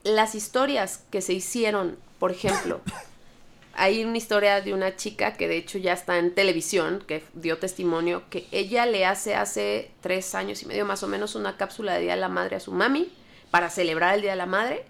las 0.02 0.34
historias 0.34 1.04
que 1.10 1.20
se 1.20 1.32
hicieron, 1.32 1.98
por 2.18 2.30
ejemplo, 2.30 2.80
hay 3.74 4.04
una 4.04 4.18
historia 4.18 4.60
de 4.60 4.74
una 4.74 4.96
chica 4.96 5.34
que 5.34 5.48
de 5.48 5.56
hecho 5.56 5.78
ya 5.78 5.92
está 5.92 6.18
en 6.18 6.34
televisión, 6.34 7.02
que 7.06 7.22
dio 7.34 7.58
testimonio, 7.58 8.22
que 8.30 8.46
ella 8.52 8.86
le 8.86 9.06
hace 9.06 9.34
hace 9.34 9.90
tres 10.00 10.34
años 10.34 10.62
y 10.62 10.66
medio 10.66 10.84
más 10.84 11.02
o 11.02 11.08
menos 11.08 11.34
una 11.34 11.56
cápsula 11.56 11.94
de 11.94 12.02
Día 12.02 12.14
de 12.14 12.20
la 12.20 12.28
Madre 12.28 12.56
a 12.56 12.60
su 12.60 12.72
mami 12.72 13.10
para 13.50 13.70
celebrar 13.70 14.14
el 14.14 14.22
Día 14.22 14.32
de 14.32 14.36
la 14.36 14.46
Madre. 14.46 14.84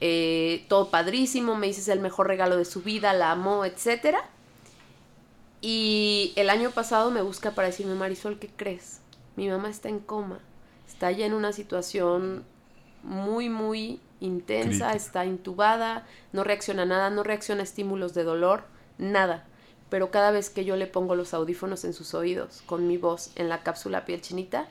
Eh, 0.00 0.66
todo 0.68 0.90
padrísimo, 0.90 1.56
me 1.56 1.68
dices 1.68 1.88
el 1.88 2.00
mejor 2.00 2.28
regalo 2.28 2.56
de 2.56 2.64
su 2.64 2.82
vida, 2.82 3.12
la 3.14 3.32
amó, 3.32 3.64
etc. 3.64 4.16
Y 5.60 6.32
el 6.36 6.50
año 6.50 6.70
pasado 6.70 7.10
me 7.10 7.22
busca 7.22 7.52
para 7.52 7.68
decirme, 7.68 7.94
Marisol, 7.94 8.38
¿qué 8.38 8.48
crees? 8.48 9.00
Mi 9.36 9.48
mamá 9.48 9.70
está 9.70 9.88
en 9.88 10.00
coma, 10.00 10.40
está 10.86 11.10
ya 11.12 11.26
en 11.26 11.34
una 11.34 11.52
situación 11.52 12.44
muy, 13.02 13.48
muy 13.48 14.00
intensa, 14.20 14.92
está 14.92 15.24
intubada, 15.24 16.06
no 16.32 16.44
reacciona 16.44 16.82
a 16.82 16.86
nada, 16.86 17.10
no 17.10 17.22
reacciona 17.22 17.62
a 17.62 17.64
estímulos 17.64 18.14
de 18.14 18.24
dolor, 18.24 18.64
nada. 18.98 19.44
Pero 19.88 20.10
cada 20.10 20.30
vez 20.30 20.50
que 20.50 20.64
yo 20.64 20.76
le 20.76 20.86
pongo 20.86 21.14
los 21.14 21.34
audífonos 21.34 21.84
en 21.84 21.92
sus 21.92 22.14
oídos 22.14 22.62
con 22.66 22.88
mi 22.88 22.96
voz 22.96 23.30
en 23.36 23.48
la 23.48 23.62
cápsula 23.62 24.04
piel 24.04 24.20
chinita, 24.20 24.66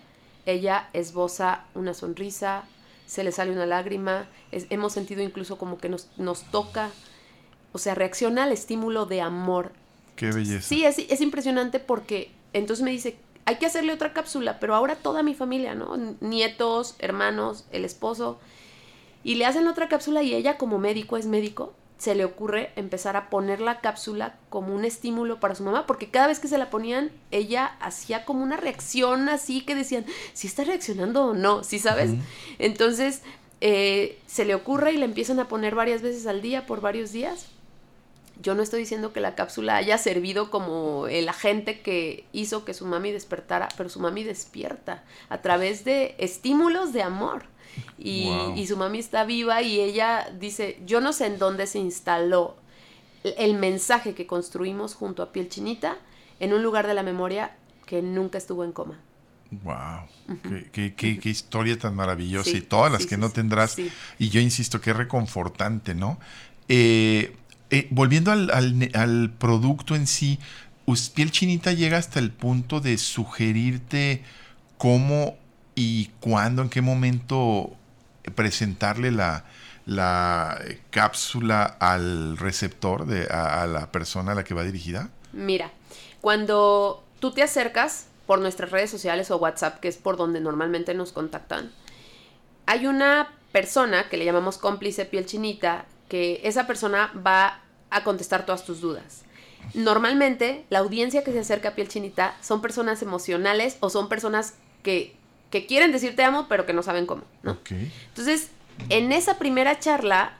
ella 0.45 0.89
esboza 0.93 1.65
una 1.73 1.93
sonrisa, 1.93 2.65
se 3.05 3.23
le 3.23 3.31
sale 3.31 3.51
una 3.51 3.65
lágrima, 3.65 4.27
hemos 4.51 4.93
sentido 4.93 5.21
incluso 5.21 5.57
como 5.57 5.77
que 5.77 5.89
nos, 5.89 6.09
nos 6.17 6.43
toca, 6.51 6.89
o 7.71 7.77
sea, 7.77 7.95
reacciona 7.95 8.43
al 8.43 8.51
estímulo 8.51 9.05
de 9.05 9.21
amor. 9.21 9.71
Qué 10.15 10.31
belleza. 10.31 10.67
Sí, 10.67 10.85
es, 10.85 10.97
es 10.97 11.21
impresionante 11.21 11.79
porque 11.79 12.31
entonces 12.53 12.83
me 12.83 12.91
dice, 12.91 13.17
hay 13.45 13.57
que 13.57 13.67
hacerle 13.67 13.93
otra 13.93 14.13
cápsula, 14.13 14.59
pero 14.59 14.75
ahora 14.75 14.95
toda 14.95 15.23
mi 15.23 15.35
familia, 15.35 15.75
¿no? 15.75 15.97
Nietos, 16.19 16.95
hermanos, 16.99 17.65
el 17.71 17.85
esposo, 17.85 18.39
y 19.25 19.35
le 19.35 19.47
hacen 19.47 19.67
otra 19.67 19.89
cápsula 19.89 20.21
y 20.21 20.35
ella 20.35 20.55
como 20.55 20.77
médico 20.77 21.17
es 21.17 21.25
médico, 21.25 21.73
se 21.97 22.13
le 22.13 22.25
ocurre 22.25 22.71
empezar 22.75 23.17
a 23.17 23.31
poner 23.31 23.59
la 23.59 23.81
cápsula 23.81 24.35
como 24.49 24.75
un 24.75 24.85
estímulo 24.85 25.39
para 25.39 25.55
su 25.55 25.63
mamá, 25.63 25.87
porque 25.87 26.11
cada 26.11 26.27
vez 26.27 26.39
que 26.39 26.47
se 26.47 26.59
la 26.59 26.69
ponían, 26.69 27.09
ella 27.31 27.75
hacía 27.79 28.23
como 28.23 28.43
una 28.43 28.55
reacción 28.55 29.27
así 29.27 29.61
que 29.61 29.73
decían, 29.73 30.05
si 30.33 30.45
está 30.45 30.63
reaccionando 30.63 31.25
o 31.25 31.33
no, 31.33 31.63
¿sí 31.63 31.79
sabes? 31.79 32.11
Entonces, 32.59 33.23
eh, 33.61 34.19
se 34.27 34.45
le 34.45 34.53
ocurre 34.53 34.93
y 34.93 34.97
le 34.97 35.05
empiezan 35.05 35.39
a 35.39 35.47
poner 35.47 35.73
varias 35.73 36.03
veces 36.03 36.27
al 36.27 36.43
día 36.43 36.67
por 36.67 36.79
varios 36.79 37.11
días. 37.11 37.47
Yo 38.43 38.53
no 38.53 38.61
estoy 38.61 38.81
diciendo 38.81 39.11
que 39.11 39.21
la 39.21 39.33
cápsula 39.33 39.77
haya 39.77 39.97
servido 39.97 40.51
como 40.51 41.07
el 41.07 41.27
agente 41.29 41.79
que 41.79 42.25
hizo 42.31 42.63
que 42.63 42.75
su 42.75 42.85
mami 42.85 43.11
despertara, 43.11 43.69
pero 43.75 43.89
su 43.89 43.99
mami 43.99 44.23
despierta 44.23 45.03
a 45.29 45.41
través 45.41 45.83
de 45.83 46.13
estímulos 46.19 46.93
de 46.93 47.01
amor. 47.01 47.54
Y, 47.97 48.65
su 48.67 48.77
mami 48.77 48.99
está 48.99 49.23
viva 49.25 49.61
y 49.61 49.79
ella 49.79 50.27
dice, 50.39 50.79
yo 50.85 51.01
no 51.01 51.13
sé 51.13 51.27
en 51.27 51.39
dónde 51.39 51.67
se 51.67 51.79
instaló 51.79 52.57
el 53.23 53.55
mensaje 53.55 54.13
que 54.13 54.27
construimos 54.27 54.93
junto 54.93 55.23
a 55.23 55.31
Piel 55.31 55.49
Chinita 55.49 55.97
en 56.39 56.53
un 56.53 56.61
lugar 56.61 56.87
de 56.87 56.93
la 56.93 57.03
memoria 57.03 57.55
que 57.85 58.01
nunca 58.01 58.37
estuvo 58.37 58.63
en 58.63 58.71
coma. 58.71 58.99
Wow, 59.51 60.07
qué, 60.71 61.19
historia 61.23 61.77
tan 61.77 61.95
maravillosa 61.95 62.49
y 62.49 62.61
todas 62.61 62.91
las 62.91 63.05
que 63.05 63.17
no 63.17 63.29
tendrás. 63.29 63.77
Y 64.19 64.29
yo 64.29 64.41
insisto 64.41 64.81
que 64.81 64.91
es 64.91 64.97
reconfortante, 64.97 65.95
¿no? 65.95 66.19
Eh, 66.67 67.35
eh, 67.69 67.87
volviendo 67.91 68.31
al, 68.31 68.49
al, 68.93 69.33
producto 69.37 69.95
en 69.95 70.07
sí, 70.07 70.39
Piel 71.13 71.31
Chinita 71.31 71.73
llega 71.73 71.97
hasta 71.97 72.19
el 72.19 72.31
punto 72.31 72.79
de 72.79 72.97
sugerirte 72.97 74.23
cómo 74.77 75.37
y 75.75 76.07
cuándo, 76.21 76.61
en 76.61 76.69
qué 76.69 76.81
momento 76.81 77.75
presentarle 78.33 79.11
la, 79.11 79.45
la 79.85 80.59
cápsula 80.89 81.63
al 81.63 82.37
receptor, 82.37 83.05
de, 83.05 83.27
a, 83.27 83.67
la 83.67 83.91
persona 83.91 84.31
a 84.31 84.35
la 84.35 84.43
que 84.43 84.53
va 84.53 84.63
dirigida? 84.63 85.09
Mira, 85.33 85.71
cuando 86.21 87.03
tú 87.19 87.31
te 87.31 87.43
acercas 87.43 88.07
por 88.25 88.39
nuestras 88.39 88.71
redes 88.71 88.89
sociales 88.89 89.29
o 89.29 89.37
WhatsApp, 89.37 89.79
que 89.79 89.87
es 89.87 89.97
por 89.97 90.17
donde 90.17 90.39
normalmente 90.39 90.93
nos 90.93 91.11
contactan, 91.11 91.71
hay 92.65 92.87
una 92.87 93.29
persona 93.51 94.09
que 94.09 94.17
le 94.17 94.25
llamamos 94.25 94.57
cómplice 94.57 95.05
piel 95.05 95.25
chinita, 95.25 95.85
que 96.09 96.41
esa 96.43 96.65
persona 96.67 97.11
va 97.25 97.61
a 97.89 98.03
contestar 98.03 98.45
todas 98.45 98.65
tus 98.65 98.81
dudas. 98.81 99.23
Normalmente 99.73 100.65
la 100.69 100.79
audiencia 100.79 101.23
que 101.23 101.31
se 101.31 101.39
acerca 101.39 101.69
a 101.69 101.75
piel 101.75 101.87
chinita 101.87 102.35
son 102.41 102.61
personas 102.61 103.01
emocionales 103.01 103.77
o 103.79 103.89
son 103.89 104.09
personas 104.09 104.55
que 104.83 105.15
que 105.55 105.65
quieren 105.65 105.93
decir 105.93 106.17
te 106.17 106.23
amo, 106.25 106.47
pero 106.49 106.65
que 106.65 106.73
no 106.73 106.83
saben 106.83 107.05
cómo, 107.05 107.23
¿no? 107.41 107.57
Entonces, 108.09 108.49
en 108.89 109.13
esa 109.13 109.37
primera 109.37 109.79
charla, 109.79 110.33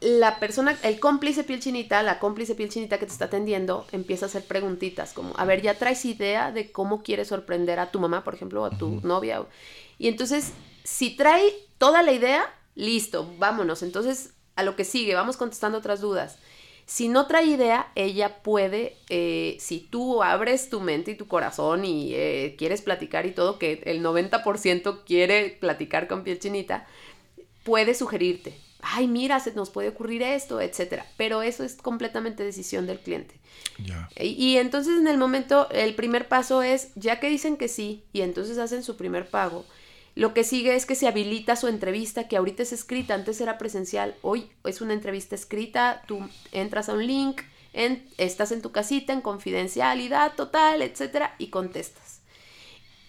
la 0.00 0.38
persona, 0.38 0.78
el 0.84 1.00
cómplice 1.00 1.42
piel 1.42 1.58
chinita, 1.58 2.04
la 2.04 2.20
cómplice 2.20 2.54
piel 2.54 2.68
chinita 2.68 3.00
que 3.00 3.06
te 3.06 3.10
está 3.12 3.24
atendiendo, 3.24 3.84
empieza 3.90 4.26
a 4.26 4.28
hacer 4.28 4.44
preguntitas 4.44 5.12
como, 5.12 5.34
a 5.36 5.44
ver, 5.44 5.60
ya 5.60 5.74
traes 5.74 6.04
idea 6.04 6.52
de 6.52 6.70
cómo 6.70 7.02
quieres 7.02 7.26
sorprender 7.26 7.80
a 7.80 7.90
tu 7.90 7.98
mamá, 7.98 8.22
por 8.22 8.34
ejemplo, 8.34 8.62
o 8.62 8.64
a 8.64 8.70
tu 8.70 9.00
novia. 9.02 9.44
Y 9.98 10.06
entonces, 10.06 10.52
si 10.84 11.16
trae 11.16 11.52
toda 11.78 12.04
la 12.04 12.12
idea, 12.12 12.44
listo, 12.76 13.28
vámonos. 13.38 13.82
Entonces, 13.82 14.34
a 14.54 14.62
lo 14.62 14.76
que 14.76 14.84
sigue, 14.84 15.16
vamos 15.16 15.36
contestando 15.36 15.78
otras 15.78 16.00
dudas. 16.00 16.38
Si 16.86 17.08
no 17.08 17.26
trae 17.26 17.46
idea, 17.46 17.90
ella 17.94 18.42
puede, 18.42 18.96
eh, 19.08 19.56
si 19.60 19.80
tú 19.80 20.22
abres 20.22 20.68
tu 20.68 20.80
mente 20.80 21.12
y 21.12 21.14
tu 21.14 21.26
corazón 21.26 21.84
y 21.84 22.14
eh, 22.14 22.54
quieres 22.58 22.82
platicar 22.82 23.24
y 23.26 23.30
todo, 23.30 23.58
que 23.58 23.82
el 23.86 24.02
90% 24.02 25.00
quiere 25.06 25.56
platicar 25.60 26.08
con 26.08 26.24
piel 26.24 26.38
chinita, 26.38 26.86
puede 27.64 27.94
sugerirte, 27.94 28.54
ay, 28.82 29.06
mira, 29.06 29.40
se 29.40 29.52
nos 29.52 29.70
puede 29.70 29.88
ocurrir 29.88 30.22
esto, 30.22 30.60
etcétera. 30.60 31.06
Pero 31.16 31.42
eso 31.42 31.64
es 31.64 31.76
completamente 31.76 32.42
decisión 32.42 32.86
del 32.86 32.98
cliente. 32.98 33.36
y, 34.20 34.56
entonces 34.56 34.98
en 34.98 35.06
el 35.06 35.16
momento, 35.16 35.70
el 35.70 35.94
primer 35.94 36.28
paso 36.28 36.62
es, 36.62 36.90
ya 36.96 37.20
que 37.20 37.28
dicen 37.28 37.56
que 37.56 37.68
sí, 37.68 38.04
y 38.12 38.20
entonces 38.20 38.58
hacen 38.58 38.82
su 38.82 38.96
primer 38.96 39.30
pago, 39.30 39.64
lo 40.14 40.34
que 40.34 40.44
sigue 40.44 40.74
es 40.74 40.84
que 40.84 40.94
se 40.94 41.08
habilita 41.08 41.56
su 41.56 41.68
entrevista, 41.68 42.28
que 42.28 42.36
ahorita 42.36 42.62
es 42.62 42.72
escrita, 42.72 43.14
antes 43.14 43.40
era 43.40 43.56
presencial, 43.56 44.14
hoy 44.20 44.50
es 44.64 44.80
una 44.80 44.92
entrevista 44.92 45.34
escrita, 45.34 46.02
tú 46.06 46.20
entras 46.52 46.88
a 46.88 46.94
un 46.94 47.06
link, 47.06 47.40
estás 48.18 48.52
en 48.52 48.60
tu 48.60 48.72
casita 48.72 49.14
en 49.14 49.22
confidencialidad 49.22 50.34
total, 50.34 50.82
etcétera, 50.82 51.34
y 51.38 51.48
contestas. 51.48 52.20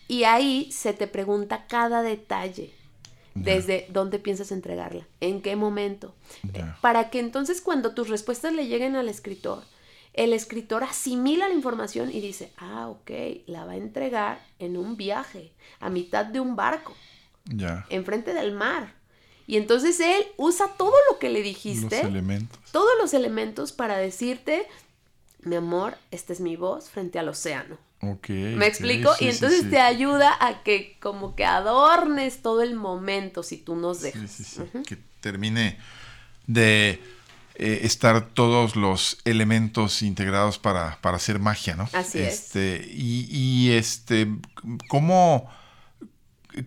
Y 0.07 0.23
ahí 0.23 0.71
se 0.71 0.93
te 0.93 1.07
pregunta 1.07 1.65
cada 1.67 2.01
detalle 2.03 2.73
desde 3.35 3.87
dónde 3.89 4.19
piensas 4.19 4.51
entregarla, 4.51 5.07
en 5.19 5.41
qué 5.41 5.55
momento, 5.55 6.13
para 6.81 7.09
que 7.09 7.19
entonces 7.19 7.61
cuando 7.61 7.93
tus 7.93 8.07
respuestas 8.07 8.53
le 8.53 8.67
lleguen 8.67 8.95
al 8.95 9.09
escritor, 9.09 9.63
el 10.13 10.33
escritor 10.33 10.83
asimila 10.83 11.47
la 11.47 11.53
información 11.53 12.11
y 12.11 12.21
dice, 12.21 12.51
ah, 12.57 12.87
ok, 12.87 13.11
la 13.47 13.65
va 13.65 13.73
a 13.73 13.77
entregar 13.77 14.45
en 14.59 14.77
un 14.77 14.95
viaje, 14.95 15.51
a 15.79 15.89
mitad 15.89 16.25
de 16.25 16.39
un 16.39 16.55
barco, 16.55 16.95
Ya. 17.45 17.85
enfrente 17.89 18.33
del 18.33 18.51
mar. 18.53 18.93
Y 19.47 19.57
entonces 19.57 19.99
él 19.99 20.23
usa 20.37 20.67
todo 20.77 20.93
lo 21.11 21.19
que 21.19 21.29
le 21.29 21.39
Los 21.39 21.47
dijiste, 21.47 21.99
elementos. 22.01 22.59
todos 22.71 22.91
los 23.01 23.13
elementos 23.13 23.71
para 23.73 23.97
decirte, 23.97 24.65
mi 25.41 25.55
amor, 25.57 25.97
esta 26.11 26.31
es 26.31 26.39
mi 26.39 26.55
voz 26.55 26.89
frente 26.89 27.19
al 27.19 27.27
océano. 27.27 27.77
Ok. 28.01 28.29
¿Me 28.29 28.67
explico? 28.67 29.13
sí, 29.15 29.25
y 29.25 29.29
entonces 29.29 29.61
sí. 29.63 29.69
te 29.69 29.79
ayuda 29.79 30.35
a 30.39 30.63
que 30.63 30.97
como 31.01 31.35
que 31.35 31.43
adornes 31.45 32.41
todo 32.41 32.61
el 32.61 32.75
momento 32.75 33.43
si 33.43 33.57
tú 33.57 33.75
nos 33.75 34.01
dejas. 34.01 34.29
sí, 34.31 34.43
sí. 34.43 34.61
Ujú. 34.61 34.83
Que 34.83 34.97
termine 35.21 35.77
de 36.47 37.01
eh, 37.55 37.81
estar 37.83 38.29
todos 38.29 38.75
los 38.75 39.19
elementos 39.25 40.01
integrados 40.01 40.57
para, 40.59 40.97
para 41.01 41.17
hacer 41.17 41.39
magia, 41.39 41.75
¿no? 41.75 41.87
Así 41.93 42.19
es. 42.19 42.33
este, 42.45 42.87
Y, 42.91 43.27
y 43.29 43.71
este, 43.71 44.27
¿cómo, 44.87 45.49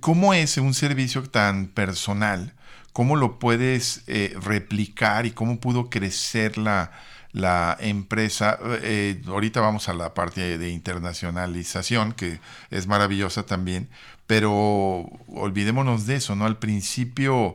¿cómo 0.00 0.34
es 0.34 0.56
un 0.58 0.74
servicio 0.74 1.22
tan 1.24 1.66
personal? 1.66 2.54
¿Cómo 2.92 3.16
lo 3.16 3.38
puedes 3.38 4.04
eh, 4.06 4.34
replicar 4.40 5.26
y 5.26 5.32
cómo 5.32 5.60
pudo 5.60 5.90
crecer 5.90 6.56
la, 6.56 6.92
la 7.32 7.76
empresa? 7.80 8.58
Eh, 8.82 9.20
ahorita 9.26 9.60
vamos 9.60 9.88
a 9.88 9.92
la 9.94 10.14
parte 10.14 10.56
de 10.56 10.70
internacionalización, 10.70 12.12
que 12.12 12.40
es 12.70 12.86
maravillosa 12.86 13.44
también, 13.44 13.90
pero 14.26 15.10
olvidémonos 15.28 16.06
de 16.06 16.16
eso, 16.16 16.34
¿no? 16.36 16.46
Al 16.46 16.58
principio, 16.58 17.54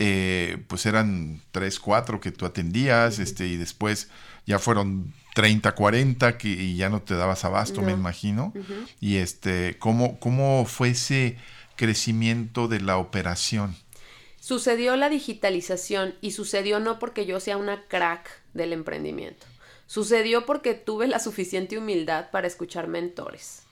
eh, 0.00 0.56
pues 0.66 0.86
eran 0.86 1.40
tres, 1.52 1.78
cuatro 1.78 2.20
que 2.20 2.32
tú 2.32 2.46
atendías, 2.46 3.18
este, 3.20 3.46
y 3.46 3.56
después 3.56 4.08
ya 4.46 4.58
fueron 4.58 5.12
30, 5.34 5.72
40 5.74 6.38
que 6.38 6.48
y 6.48 6.76
ya 6.76 6.88
no 6.88 7.02
te 7.02 7.14
dabas 7.14 7.44
abasto, 7.44 7.82
me 7.82 7.92
No. 7.92 7.98
imagino. 7.98 8.52
Y 9.00 9.16
este, 9.16 9.76
¿cómo, 9.78 10.18
¿cómo 10.18 10.64
fue 10.64 10.88
ese 10.90 11.36
crecimiento 11.76 12.66
de 12.66 12.80
la 12.80 12.96
operación? 12.96 13.76
Sucedió 14.40 14.96
la 14.96 15.10
digitalización 15.10 16.14
y 16.22 16.32
sucedió 16.32 16.80
no 16.80 16.98
porque 16.98 17.26
yo 17.26 17.38
sea 17.40 17.56
una 17.58 17.84
crack 17.86 18.28
del 18.54 18.72
emprendimiento. 18.72 19.46
Sucedió 19.86 20.46
porque 20.46 20.72
tuve 20.74 21.08
la 21.08 21.18
suficiente 21.18 21.76
humildad 21.76 22.30
para 22.30 22.46
escuchar 22.46 22.88
mentores. 22.88 23.62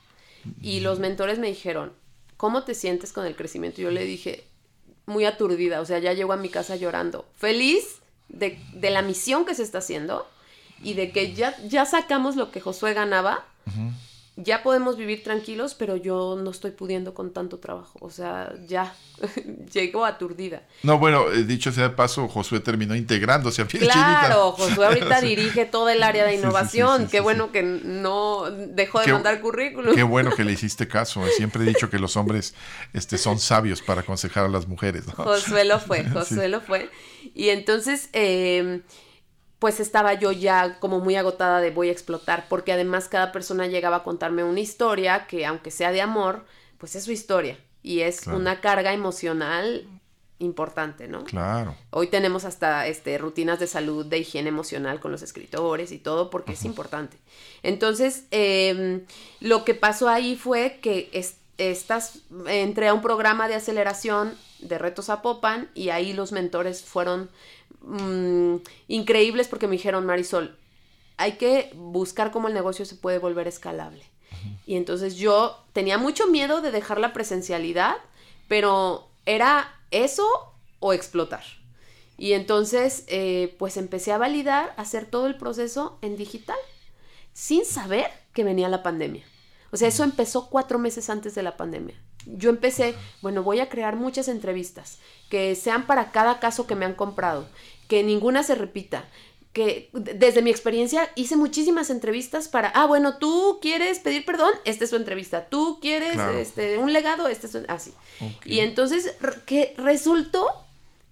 Y 0.60 0.80
los 0.80 0.98
mentores 0.98 1.38
me 1.38 1.48
dijeron, 1.48 1.92
¿cómo 2.36 2.64
te 2.64 2.74
sientes 2.74 3.12
con 3.12 3.24
el 3.26 3.34
crecimiento? 3.34 3.80
Yo 3.80 3.90
le 3.90 4.04
dije, 4.04 4.44
muy 5.08 5.24
aturdida, 5.24 5.80
o 5.80 5.86
sea, 5.86 5.98
ya 5.98 6.12
llego 6.12 6.32
a 6.32 6.36
mi 6.36 6.50
casa 6.50 6.76
llorando, 6.76 7.24
feliz 7.36 8.00
de, 8.28 8.60
de 8.74 8.90
la 8.90 9.02
misión 9.02 9.44
que 9.46 9.54
se 9.54 9.62
está 9.62 9.78
haciendo 9.78 10.28
y 10.82 10.94
de 10.94 11.10
que 11.10 11.34
ya, 11.34 11.56
ya 11.66 11.86
sacamos 11.86 12.36
lo 12.36 12.50
que 12.52 12.60
Josué 12.60 12.94
ganaba, 12.94 13.44
ya 14.40 14.62
podemos 14.62 14.96
vivir 14.96 15.22
tranquilos, 15.24 15.74
pero 15.74 15.96
yo 15.96 16.38
no 16.42 16.50
estoy 16.50 16.70
pudiendo 16.70 17.12
con 17.12 17.32
tanto 17.32 17.58
trabajo, 17.58 17.98
o 18.00 18.08
sea, 18.10 18.52
ya 18.66 18.94
llego 19.72 20.04
aturdida. 20.04 20.62
No, 20.84 20.98
bueno, 20.98 21.30
eh, 21.32 21.42
dicho 21.44 21.72
sea 21.72 21.88
de 21.88 21.94
paso, 21.94 22.28
Josué 22.28 22.60
terminó 22.60 22.94
integrándose 22.94 23.62
a 23.62 23.66
Claro, 23.66 23.92
chinita. 23.92 24.34
Josué 24.68 24.86
ahorita 24.86 25.20
dirige 25.20 25.64
todo 25.66 25.88
el 25.88 26.02
área 26.02 26.24
de 26.24 26.30
Sí, 26.30 26.36
sí, 26.36 26.40
sí, 26.40 26.46
innovación, 26.46 27.02
sí, 27.02 27.08
qué 27.10 27.20
bueno 27.20 27.50
que 27.50 27.62
no 27.62 28.44
dejó 28.50 29.00
de 29.00 29.06
Qué- 29.06 29.12
mandar 29.12 29.40
currículum. 29.40 29.94
Qué 29.94 30.02
bueno 30.04 30.30
que 30.34 30.44
le 30.44 30.52
hiciste 30.52 30.86
caso. 30.86 31.20
Siempre 31.36 31.64
he 31.64 31.66
dicho 31.66 31.90
que 31.90 31.98
los 31.98 32.16
hombres 32.16 32.54
este, 32.92 33.18
son 33.18 33.38
sabios 33.40 33.82
para 33.82 34.02
aconsejar 34.02 34.44
a 34.44 34.48
las 34.48 34.68
mujeres. 34.68 35.06
¿no? 35.06 35.12
Josué 35.14 35.64
lo 35.64 35.80
fue, 35.80 36.04
Josué 36.12 36.48
lo 36.48 36.60
fue. 36.60 36.90
Y 37.34 37.48
entonces, 37.48 38.08
eh, 38.12 38.82
pues 39.58 39.80
estaba 39.80 40.14
yo 40.14 40.30
ya 40.32 40.78
como 40.78 41.00
muy 41.00 41.16
agotada 41.16 41.60
de 41.60 41.70
voy 41.70 41.88
a 41.88 41.92
explotar, 41.92 42.46
porque 42.48 42.72
además 42.72 43.08
cada 43.08 43.32
persona 43.32 43.66
llegaba 43.66 43.96
a 43.96 44.02
contarme 44.04 44.44
una 44.44 44.60
historia 44.60 45.26
que 45.26 45.44
aunque 45.46 45.70
sea 45.70 45.90
de 45.92 46.00
amor, 46.00 46.44
pues 46.78 46.94
es 46.94 47.04
su 47.04 47.12
historia 47.12 47.58
y 47.82 48.00
es 48.00 48.20
Claro. 48.20 48.38
una 48.38 48.60
carga 48.60 48.92
emocional 48.92 49.86
importante, 50.40 51.08
¿no? 51.08 51.24
Claro. 51.24 51.74
Hoy 51.90 52.06
tenemos 52.06 52.44
hasta 52.44 52.86
este, 52.86 53.18
rutinas 53.18 53.58
de 53.58 53.66
salud, 53.66 54.06
de 54.06 54.18
higiene 54.18 54.50
emocional 54.50 55.00
con 55.00 55.10
los 55.10 55.22
escritores 55.22 55.90
y 55.90 55.98
todo, 55.98 56.30
porque 56.30 56.52
es 56.52 56.64
importante. 56.64 57.16
Entonces, 57.64 58.24
em, 58.30 59.04
lo 59.40 59.64
que 59.64 59.74
pasó 59.74 60.08
ahí 60.08 60.36
fue 60.36 60.78
que 60.80 61.10
es- 61.12 61.38
estas, 61.56 62.20
entré 62.46 62.86
a 62.86 62.94
un 62.94 63.02
programa 63.02 63.48
de 63.48 63.56
aceleración 63.56 64.32
de 64.60 64.78
retos 64.78 65.10
a 65.10 65.22
Popan 65.22 65.68
y 65.74 65.88
ahí 65.88 66.12
los 66.12 66.30
mentores 66.30 66.84
fueron 66.84 67.28
mm, 67.82 68.56
increíbles 68.88 69.48
porque 69.48 69.66
me 69.66 69.72
dijeron, 69.72 70.06
Marisol, 70.06 70.56
hay 71.16 71.32
que 71.32 71.72
buscar 71.74 72.30
cómo 72.30 72.48
el 72.48 72.54
negocio 72.54 72.84
se 72.84 72.94
puede 72.94 73.18
volver 73.18 73.48
escalable. 73.48 74.04
Y 74.66 74.76
entonces 74.76 75.16
yo 75.16 75.56
tenía 75.72 75.98
mucho 75.98 76.28
miedo 76.28 76.60
de 76.60 76.70
dejar 76.70 77.00
la 77.00 77.12
presencialidad, 77.12 77.96
pero 78.46 79.08
era 79.26 79.74
eso 79.90 80.26
o 80.80 80.92
explotar. 80.92 81.42
Y 82.16 82.32
entonces, 82.32 83.04
eh, 83.06 83.54
pues 83.58 83.76
empecé 83.76 84.12
a 84.12 84.18
validar, 84.18 84.74
hacer 84.76 85.06
todo 85.06 85.26
el 85.26 85.36
proceso 85.36 85.98
en 86.02 86.16
digital, 86.16 86.58
sin 87.32 87.64
saber 87.64 88.10
que 88.32 88.44
venía 88.44 88.68
la 88.68 88.82
pandemia. 88.82 89.24
O 89.70 89.76
sea, 89.76 89.88
eso 89.88 90.02
empezó 90.02 90.48
cuatro 90.50 90.78
meses 90.78 91.10
antes 91.10 91.34
de 91.34 91.42
la 91.42 91.56
pandemia. 91.56 91.94
Yo 92.26 92.50
empecé, 92.50 92.94
bueno, 93.22 93.42
voy 93.42 93.60
a 93.60 93.68
crear 93.68 93.96
muchas 93.96 94.28
entrevistas, 94.28 94.98
que 95.30 95.54
sean 95.54 95.86
para 95.86 96.10
cada 96.10 96.40
caso 96.40 96.66
que 96.66 96.74
me 96.74 96.84
han 96.84 96.94
comprado, 96.94 97.48
que 97.88 98.02
ninguna 98.02 98.42
se 98.42 98.54
repita, 98.54 99.04
que 99.52 99.88
desde 99.92 100.42
mi 100.42 100.50
experiencia 100.50 101.10
hice 101.14 101.36
muchísimas 101.36 101.90
entrevistas 101.90 102.48
para, 102.48 102.68
ah, 102.68 102.86
bueno, 102.86 103.16
tú 103.18 103.58
quieres 103.62 103.98
pedir 103.98 104.24
perdón, 104.24 104.52
esta 104.64 104.84
es 104.84 104.90
su 104.90 104.96
entrevista, 104.96 105.48
tú 105.48 105.78
quieres 105.80 106.12
Claro. 106.12 106.38
este, 106.38 106.78
un 106.78 106.92
legado, 106.92 107.28
este 107.28 107.46
es 107.46 107.52
su... 107.52 107.64
así. 107.68 107.94
Y 108.44 108.60
entonces 108.60 109.14
que 109.46 109.74
resultó 109.78 110.46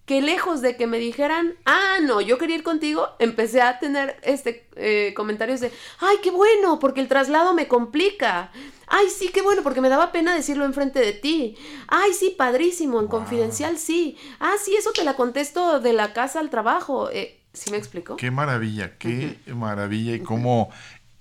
que 0.07 0.23
lejos 0.23 0.63
de 0.63 0.77
que 0.77 0.87
me 0.87 0.99
dijeran, 0.99 1.55
ah, 1.65 1.99
no, 2.01 2.21
yo 2.21 2.39
quería 2.39 2.55
ir 2.55 2.63
contigo, 2.63 3.09
empecé 3.19 3.61
a 3.61 3.81
tener 3.81 4.19
este 4.23 4.69
eh, 4.77 5.13
comentarios 5.17 5.59
de, 5.61 5.73
ay, 5.99 6.17
qué 6.23 6.31
bueno, 6.31 6.79
porque 6.79 7.01
el 7.01 7.09
traslado 7.09 7.55
me 7.55 7.67
complica. 7.67 8.53
Ay, 8.87 9.09
sí, 9.11 9.31
qué 9.35 9.43
bueno, 9.43 9.65
porque 9.65 9.81
me 9.81 9.89
daba 9.89 10.13
pena 10.13 10.33
decirlo 10.35 10.65
enfrente 10.65 11.01
de 11.01 11.13
ti. 11.13 11.57
Ay, 11.89 12.13
sí, 12.13 12.33
padrísimo, 12.39 13.01
en 13.01 13.09
confidencial 13.09 13.79
sí. 13.79 14.17
Ah, 14.39 14.55
sí, 14.65 14.77
eso 14.77 14.93
te 14.93 15.03
la 15.03 15.15
contesto 15.15 15.81
de 15.81 15.93
la 15.93 16.13
casa 16.13 16.39
al 16.39 16.51
trabajo. 16.51 17.11
Eh, 17.11 17.41
¿Sí 17.53 17.73
me 17.73 17.77
explico? 17.77 18.15
Qué 18.15 18.31
maravilla, 18.31 18.97
qué 18.99 19.39
maravilla 19.49 20.15
y 20.15 20.21
cómo 20.21 20.71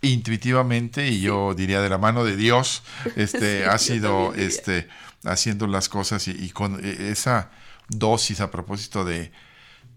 intuitivamente 0.02 1.08
y 1.08 1.22
yo 1.22 1.56
diría 1.56 1.82
de 1.82 1.90
la 1.90 1.98
mano 1.98 2.24
de 2.24 2.36
Dios 2.36 2.84
este 3.16 3.64
Sí, 3.64 3.64
ha 3.64 3.78
sido 3.80 4.36
este 4.36 4.88
haciendo 5.24 5.66
las 5.66 5.90
cosas 5.90 6.28
y, 6.28 6.32
y 6.32 6.50
con 6.52 6.80
eh, 6.86 7.10
esa 7.10 7.50
dosis 7.90 8.42
a 8.42 8.52
propósito 8.52 9.06
de 9.06 9.32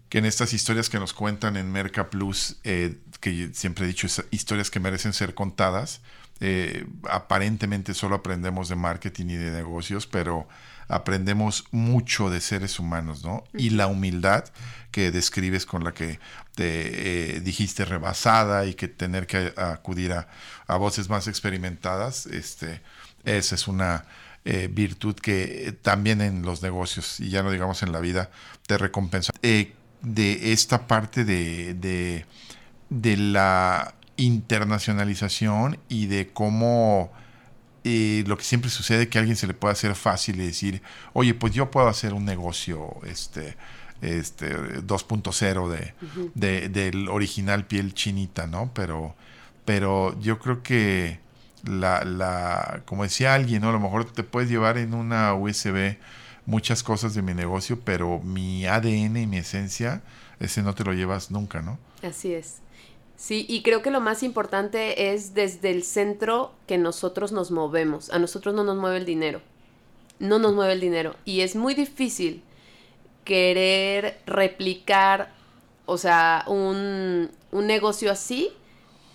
que 0.08 0.18
en 0.18 0.24
estas 0.24 0.52
historias 0.52 0.88
que 0.88 0.98
nos 0.98 1.12
cuentan 1.12 1.56
en 1.56 1.70
Merca 1.70 2.10
Plus, 2.10 2.56
eh, 2.64 2.96
que 3.20 3.50
siempre 3.52 3.84
he 3.84 3.88
dicho, 3.88 4.06
es 4.06 4.24
historias 4.30 4.70
que 4.70 4.80
merecen 4.80 5.12
ser 5.12 5.34
contadas, 5.34 6.00
eh, 6.40 6.86
aparentemente 7.10 7.94
solo 7.94 8.16
aprendemos 8.16 8.68
de 8.68 8.76
marketing 8.76 9.26
y 9.26 9.36
de 9.36 9.50
negocios, 9.50 10.06
pero 10.06 10.48
aprendemos 10.88 11.64
mucho 11.72 12.30
de 12.30 12.40
seres 12.40 12.78
humanos, 12.78 13.24
¿no? 13.24 13.44
Y 13.52 13.70
la 13.70 13.88
humildad 13.88 14.44
que 14.90 15.10
describes 15.10 15.66
con 15.66 15.84
la 15.84 15.92
que 15.92 16.18
te 16.54 17.36
eh, 17.36 17.40
dijiste 17.40 17.84
rebasada 17.84 18.64
y 18.64 18.74
que 18.74 18.88
tener 18.88 19.26
que 19.26 19.52
acudir 19.56 20.12
a, 20.12 20.28
a 20.66 20.76
voces 20.76 21.10
más 21.10 21.28
experimentadas, 21.28 22.26
este, 22.26 22.80
esa 23.24 23.54
es 23.54 23.68
una 23.68 24.06
eh, 24.50 24.68
virtud 24.72 25.14
que 25.14 25.76
también 25.82 26.20
en 26.22 26.40
los 26.42 26.62
negocios, 26.62 27.20
y 27.20 27.28
ya 27.28 27.42
no 27.42 27.50
digamos 27.50 27.82
en 27.82 27.92
la 27.92 28.00
vida, 28.00 28.30
te 28.66 28.78
recompensa. 28.78 29.30
Eh, 29.42 29.74
de 30.00 30.52
esta 30.52 30.86
parte 30.86 31.24
de, 31.24 31.74
de, 31.74 32.24
de 32.88 33.16
la 33.16 33.94
internacionalización 34.16 35.78
y 35.88 36.06
de 36.06 36.28
cómo 36.28 37.12
eh, 37.84 38.24
lo 38.26 38.36
que 38.36 38.44
siempre 38.44 38.70
sucede 38.70 39.08
que 39.08 39.18
a 39.18 39.20
alguien 39.20 39.36
se 39.36 39.46
le 39.46 39.54
puede 39.54 39.72
hacer 39.72 39.94
fácil 39.94 40.40
y 40.40 40.46
decir, 40.46 40.82
oye, 41.12 41.34
pues 41.34 41.52
yo 41.52 41.70
puedo 41.70 41.88
hacer 41.88 42.14
un 42.14 42.24
negocio 42.24 42.96
este, 43.06 43.56
este 44.00 44.56
2.0 44.82 45.68
de, 45.68 45.94
de- 46.34 46.68
del 46.68 47.08
original 47.08 47.66
piel 47.66 47.94
chinita, 47.94 48.46
¿no? 48.46 48.70
Pero, 48.74 49.14
pero 49.64 50.18
yo 50.20 50.38
creo 50.38 50.62
que 50.62 51.20
la, 51.64 52.04
la, 52.04 52.82
como 52.84 53.02
decía 53.02 53.34
alguien, 53.34 53.62
¿no? 53.62 53.70
A 53.70 53.72
lo 53.72 53.80
mejor 53.80 54.10
te 54.10 54.22
puedes 54.22 54.50
llevar 54.50 54.78
en 54.78 54.94
una 54.94 55.34
USB 55.34 55.96
muchas 56.46 56.82
cosas 56.82 57.14
de 57.14 57.22
mi 57.22 57.34
negocio, 57.34 57.78
pero 57.84 58.20
mi 58.20 58.66
ADN 58.66 59.16
y 59.16 59.26
mi 59.26 59.36
esencia, 59.38 60.02
ese 60.40 60.62
no 60.62 60.74
te 60.74 60.84
lo 60.84 60.92
llevas 60.94 61.30
nunca, 61.30 61.60
¿no? 61.60 61.78
Así 62.02 62.32
es. 62.32 62.60
Sí, 63.16 63.44
y 63.48 63.62
creo 63.62 63.82
que 63.82 63.90
lo 63.90 64.00
más 64.00 64.22
importante 64.22 65.12
es 65.12 65.34
desde 65.34 65.70
el 65.70 65.82
centro 65.82 66.52
que 66.66 66.78
nosotros 66.78 67.32
nos 67.32 67.50
movemos. 67.50 68.10
A 68.10 68.18
nosotros 68.18 68.54
no 68.54 68.64
nos 68.64 68.76
mueve 68.76 68.98
el 68.98 69.04
dinero. 69.04 69.42
No 70.20 70.38
nos 70.38 70.54
mueve 70.54 70.72
el 70.72 70.80
dinero. 70.80 71.16
Y 71.24 71.40
es 71.40 71.56
muy 71.56 71.74
difícil 71.74 72.42
querer 73.24 74.20
replicar, 74.24 75.34
o 75.84 75.98
sea, 75.98 76.44
un, 76.46 77.30
un 77.50 77.66
negocio 77.66 78.10
así 78.10 78.50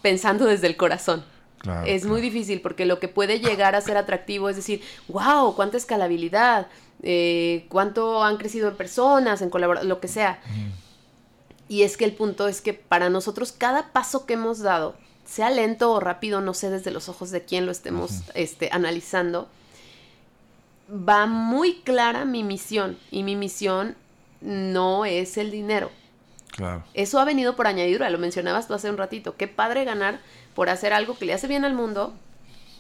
pensando 0.02 0.46
desde 0.46 0.68
el 0.68 0.78
corazón. 0.78 1.26
Claro, 1.64 1.88
es 1.88 2.06
muy 2.06 2.20
difícil 2.20 2.60
porque 2.60 2.86
lo 2.86 3.00
que 3.00 3.08
puede 3.08 3.40
llegar 3.40 3.74
a 3.74 3.82
ser 3.82 3.96
atractivo 3.96 4.50
es 4.50 4.58
decir, 4.58 4.82
wow, 5.08 5.56
cuánta 5.56 5.78
escalabilidad, 5.78 6.68
eh, 7.02 7.66
cuánto 7.70 8.22
han 8.22 8.36
crecido 8.36 8.68
en 8.68 8.76
personas, 8.76 9.42
en 9.42 9.50
colaboración, 9.50 9.88
lo 9.88 10.02
que 10.02 10.10
sea. 10.10 10.42
Y 11.70 11.84
es 11.84 11.96
que 11.96 12.06
el 12.06 12.14
punto 12.14 12.50
es 12.50 12.62
que 12.62 12.74
para 12.74 13.10
nosotros 13.10 13.54
cada 13.54 13.94
paso 13.94 14.26
que 14.26 14.34
hemos 14.34 14.60
dado, 14.60 14.96
sea 15.26 15.50
lento 15.50 15.92
o 15.92 16.00
rápido, 16.00 16.42
no 16.42 16.54
sé 16.54 16.70
desde 16.70 16.92
los 16.92 17.10
ojos 17.10 17.32
de 17.32 17.46
quién 17.46 17.66
lo 17.66 17.72
estemos 17.72 18.22
este, 18.34 18.70
analizando, 18.72 19.48
va 20.90 21.26
muy 21.26 21.82
clara 21.82 22.26
mi 22.26 22.44
misión. 22.44 22.98
Y 23.10 23.24
mi 23.24 23.36
misión 23.36 23.96
no 24.42 25.06
es 25.06 25.38
el 25.38 25.50
dinero. 25.50 25.92
Claro. 26.52 26.84
Eso 26.94 27.20
ha 27.20 27.26
venido 27.26 27.56
por 27.56 27.68
añadidura, 27.68 28.10
lo 28.10 28.20
mencionabas 28.20 28.68
tú 28.68 28.74
hace 28.74 28.90
un 28.90 28.98
ratito. 28.98 29.36
Qué 29.36 29.48
padre 29.48 29.86
ganar 29.86 30.20
por 30.56 30.70
hacer 30.70 30.94
algo 30.94 31.18
que 31.18 31.26
le 31.26 31.34
hace 31.34 31.48
bien 31.48 31.66
al 31.66 31.74
mundo 31.74 32.14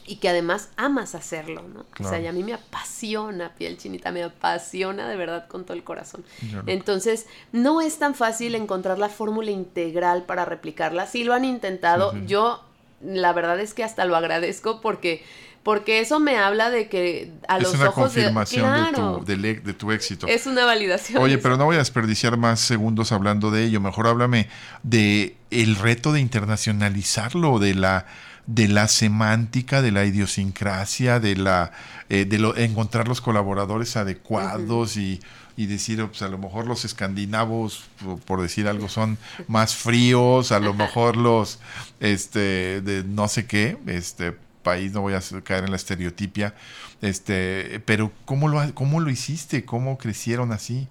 y 0.05 0.17
que 0.17 0.29
además 0.29 0.69
amas 0.75 1.15
hacerlo, 1.15 1.63
¿no? 1.63 1.85
O 1.99 2.07
sea, 2.07 2.19
y 2.19 2.27
a 2.27 2.33
mí 2.33 2.43
me 2.43 2.53
apasiona, 2.53 3.55
piel 3.55 3.77
chinita, 3.77 4.11
me 4.11 4.23
apasiona 4.23 5.07
de 5.07 5.15
verdad 5.15 5.47
con 5.47 5.63
todo 5.63 5.75
el 5.75 5.83
corazón. 5.83 6.23
Entonces, 6.65 7.25
no 7.51 7.81
es 7.81 7.99
tan 7.99 8.13
fácil 8.15 8.55
encontrar 8.55 8.99
la 8.99 9.09
fórmula 9.09 9.51
integral 9.51 10.23
para 10.23 10.45
replicarla. 10.45 11.07
Sí 11.07 11.23
lo 11.23 11.33
han 11.33 11.45
intentado. 11.45 12.13
Yo, 12.25 12.61
la 13.03 13.33
verdad 13.33 13.59
es 13.59 13.73
que 13.73 13.83
hasta 13.83 14.05
lo 14.05 14.15
agradezco 14.15 14.81
porque 14.81 15.23
porque 15.63 16.01
eso 16.01 16.19
me 16.19 16.37
habla 16.37 16.69
de 16.69 16.89
que 16.89 17.31
a 17.47 17.57
los 17.57 17.73
una 17.73 17.89
ojos 17.89 18.13
confirmación 18.13 18.69
de, 18.69 18.77
de, 18.77 18.89
claro, 18.89 19.23
tu, 19.25 19.25
de 19.25 19.73
tu 19.73 19.91
éxito. 19.93 20.27
es 20.27 20.45
una 20.45 20.65
validación. 20.65 21.23
Oye, 21.23 21.37
pero 21.37 21.55
no 21.55 21.65
voy 21.65 21.75
a 21.75 21.79
desperdiciar 21.79 22.35
más 22.37 22.59
segundos 22.59 23.13
hablando 23.13 23.49
de 23.49 23.63
ello. 23.63 23.79
Mejor 23.79 24.07
háblame 24.07 24.49
de 24.83 25.37
el 25.51 25.77
reto 25.77 26.11
de 26.11 26.19
internacionalizarlo, 26.19 27.59
de 27.59 27.75
la 27.75 28.05
de 28.45 28.67
la 28.67 28.89
semántica, 28.89 29.81
de 29.81 29.91
la 29.91 30.03
idiosincrasia, 30.03 31.21
de 31.21 31.37
la 31.37 31.71
eh, 32.09 32.25
de 32.25 32.39
lo, 32.39 32.57
encontrar 32.57 33.07
los 33.07 33.21
colaboradores 33.21 33.95
adecuados 33.95 34.97
y, 34.97 35.21
y 35.55 35.67
decir, 35.67 36.05
pues 36.07 36.21
a 36.21 36.29
lo 36.29 36.37
mejor 36.37 36.65
los 36.67 36.83
escandinavos, 36.85 37.83
por- 38.25 38.41
decir 38.41 38.67
algo, 38.67 38.89
son 38.89 39.17
más 39.47 39.75
fríos, 39.75 40.51
a 40.51 40.59
lo 40.59 40.73
mejor 40.73 41.15
los 41.17 41.59
este 41.99 42.81
de 42.81 43.03
no 43.03 43.27
sé 43.27 43.45
qué, 43.45 43.77
este 43.87 44.33
país, 44.63 44.91
no 44.93 45.01
voy 45.01 45.13
a 45.13 45.21
caer 45.43 45.65
en 45.65 45.71
la 45.71 45.75
estereotipia, 45.75 46.55
este, 47.01 47.81
pero 47.85 48.11
¿cómo 48.25 48.47
lo, 48.47 48.73
cómo 48.73 48.99
lo 49.01 49.09
hiciste? 49.09 49.65
¿Cómo 49.65 49.97
crecieron 49.97 50.51
así? 50.53 50.87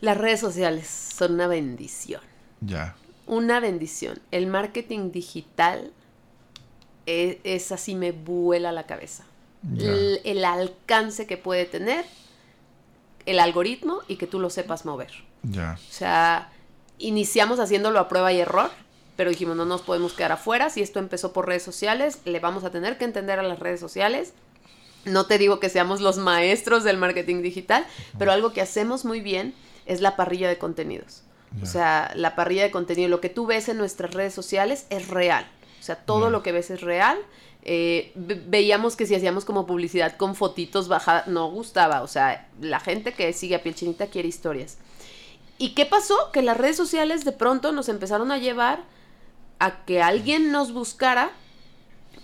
Las 0.00 0.16
redes 0.18 0.40
sociales 0.40 0.86
son 0.88 1.34
una 1.34 1.46
bendición. 1.46 2.20
Ya, 2.60 2.94
Una 3.26 3.60
bendición. 3.60 4.18
El 4.32 4.46
marketing 4.48 5.12
digital 5.12 5.92
es, 7.06 7.36
es 7.44 7.72
así, 7.72 7.94
me 7.94 8.12
vuela 8.12 8.72
la 8.72 8.84
cabeza. 8.84 9.24
El 9.78 10.44
alcance 10.44 11.26
que 11.26 11.38
puede 11.38 11.64
tener 11.64 12.04
el 13.26 13.40
algoritmo 13.40 14.00
y 14.08 14.16
que 14.16 14.26
tú 14.26 14.40
lo 14.40 14.50
sepas 14.50 14.84
mover. 14.84 15.12
ya, 15.42 15.78
O 15.78 15.92
sea, 15.92 16.50
iniciamos 16.98 17.58
haciéndolo 17.58 17.98
a 17.98 18.08
prueba 18.08 18.32
y 18.32 18.40
error, 18.40 18.70
pero 19.16 19.30
dijimos, 19.30 19.56
no 19.56 19.64
nos 19.64 19.82
podemos 19.82 20.12
quedar 20.12 20.32
afuera. 20.32 20.70
Si 20.70 20.82
esto 20.82 20.98
empezó 20.98 21.32
por 21.32 21.46
redes 21.46 21.62
sociales, 21.62 22.18
le 22.24 22.40
vamos 22.40 22.64
a 22.64 22.70
tener 22.70 22.98
que 22.98 23.04
entender 23.04 23.38
a 23.38 23.42
las 23.42 23.58
redes 23.58 23.80
sociales. 23.80 24.32
No 25.04 25.26
te 25.26 25.38
digo 25.38 25.60
que 25.60 25.68
seamos 25.68 26.00
los 26.00 26.16
maestros 26.16 26.82
del 26.82 26.96
marketing 26.96 27.42
digital, 27.42 27.86
pero 28.18 28.32
algo 28.32 28.52
que 28.52 28.62
hacemos 28.62 29.04
muy 29.04 29.20
bien 29.20 29.54
es 29.86 30.00
la 30.00 30.16
parrilla 30.16 30.48
de 30.48 30.58
contenidos. 30.58 31.22
O 31.62 31.66
sea, 31.66 32.10
la 32.16 32.34
parrilla 32.34 32.64
de 32.64 32.72
contenido, 32.72 33.08
lo 33.08 33.20
que 33.20 33.28
tú 33.28 33.46
ves 33.46 33.68
en 33.68 33.78
nuestras 33.78 34.12
redes 34.12 34.34
sociales 34.34 34.86
es 34.90 35.06
real. 35.06 35.46
O 35.84 35.86
sea, 35.86 35.96
todo 35.96 36.24
Ya. 36.24 36.30
lo 36.30 36.42
que 36.42 36.50
ves 36.52 36.70
es 36.70 36.80
real. 36.80 37.18
Eh, 37.62 38.10
ve- 38.14 38.42
veíamos 38.46 38.96
que 38.96 39.04
si 39.04 39.14
hacíamos 39.14 39.44
como 39.44 39.66
publicidad 39.66 40.16
con 40.16 40.34
fotitos 40.34 40.88
bajadas, 40.88 41.26
no 41.26 41.50
gustaba. 41.50 42.00
O 42.00 42.06
sea, 42.06 42.48
la 42.58 42.80
gente 42.80 43.12
que 43.12 43.34
sigue 43.34 43.54
a 43.54 43.62
Piel 43.62 43.74
Chinita 43.74 44.06
quiere 44.06 44.26
historias. 44.26 44.78
¿Y 45.58 45.74
qué 45.74 45.84
pasó? 45.84 46.16
Que 46.32 46.40
las 46.40 46.56
redes 46.56 46.78
sociales 46.78 47.26
de 47.26 47.32
pronto 47.32 47.70
nos 47.72 47.90
empezaron 47.90 48.32
a 48.32 48.38
llevar 48.38 48.82
a 49.58 49.84
que 49.84 50.00
alguien 50.00 50.50
nos 50.52 50.72
buscara 50.72 51.32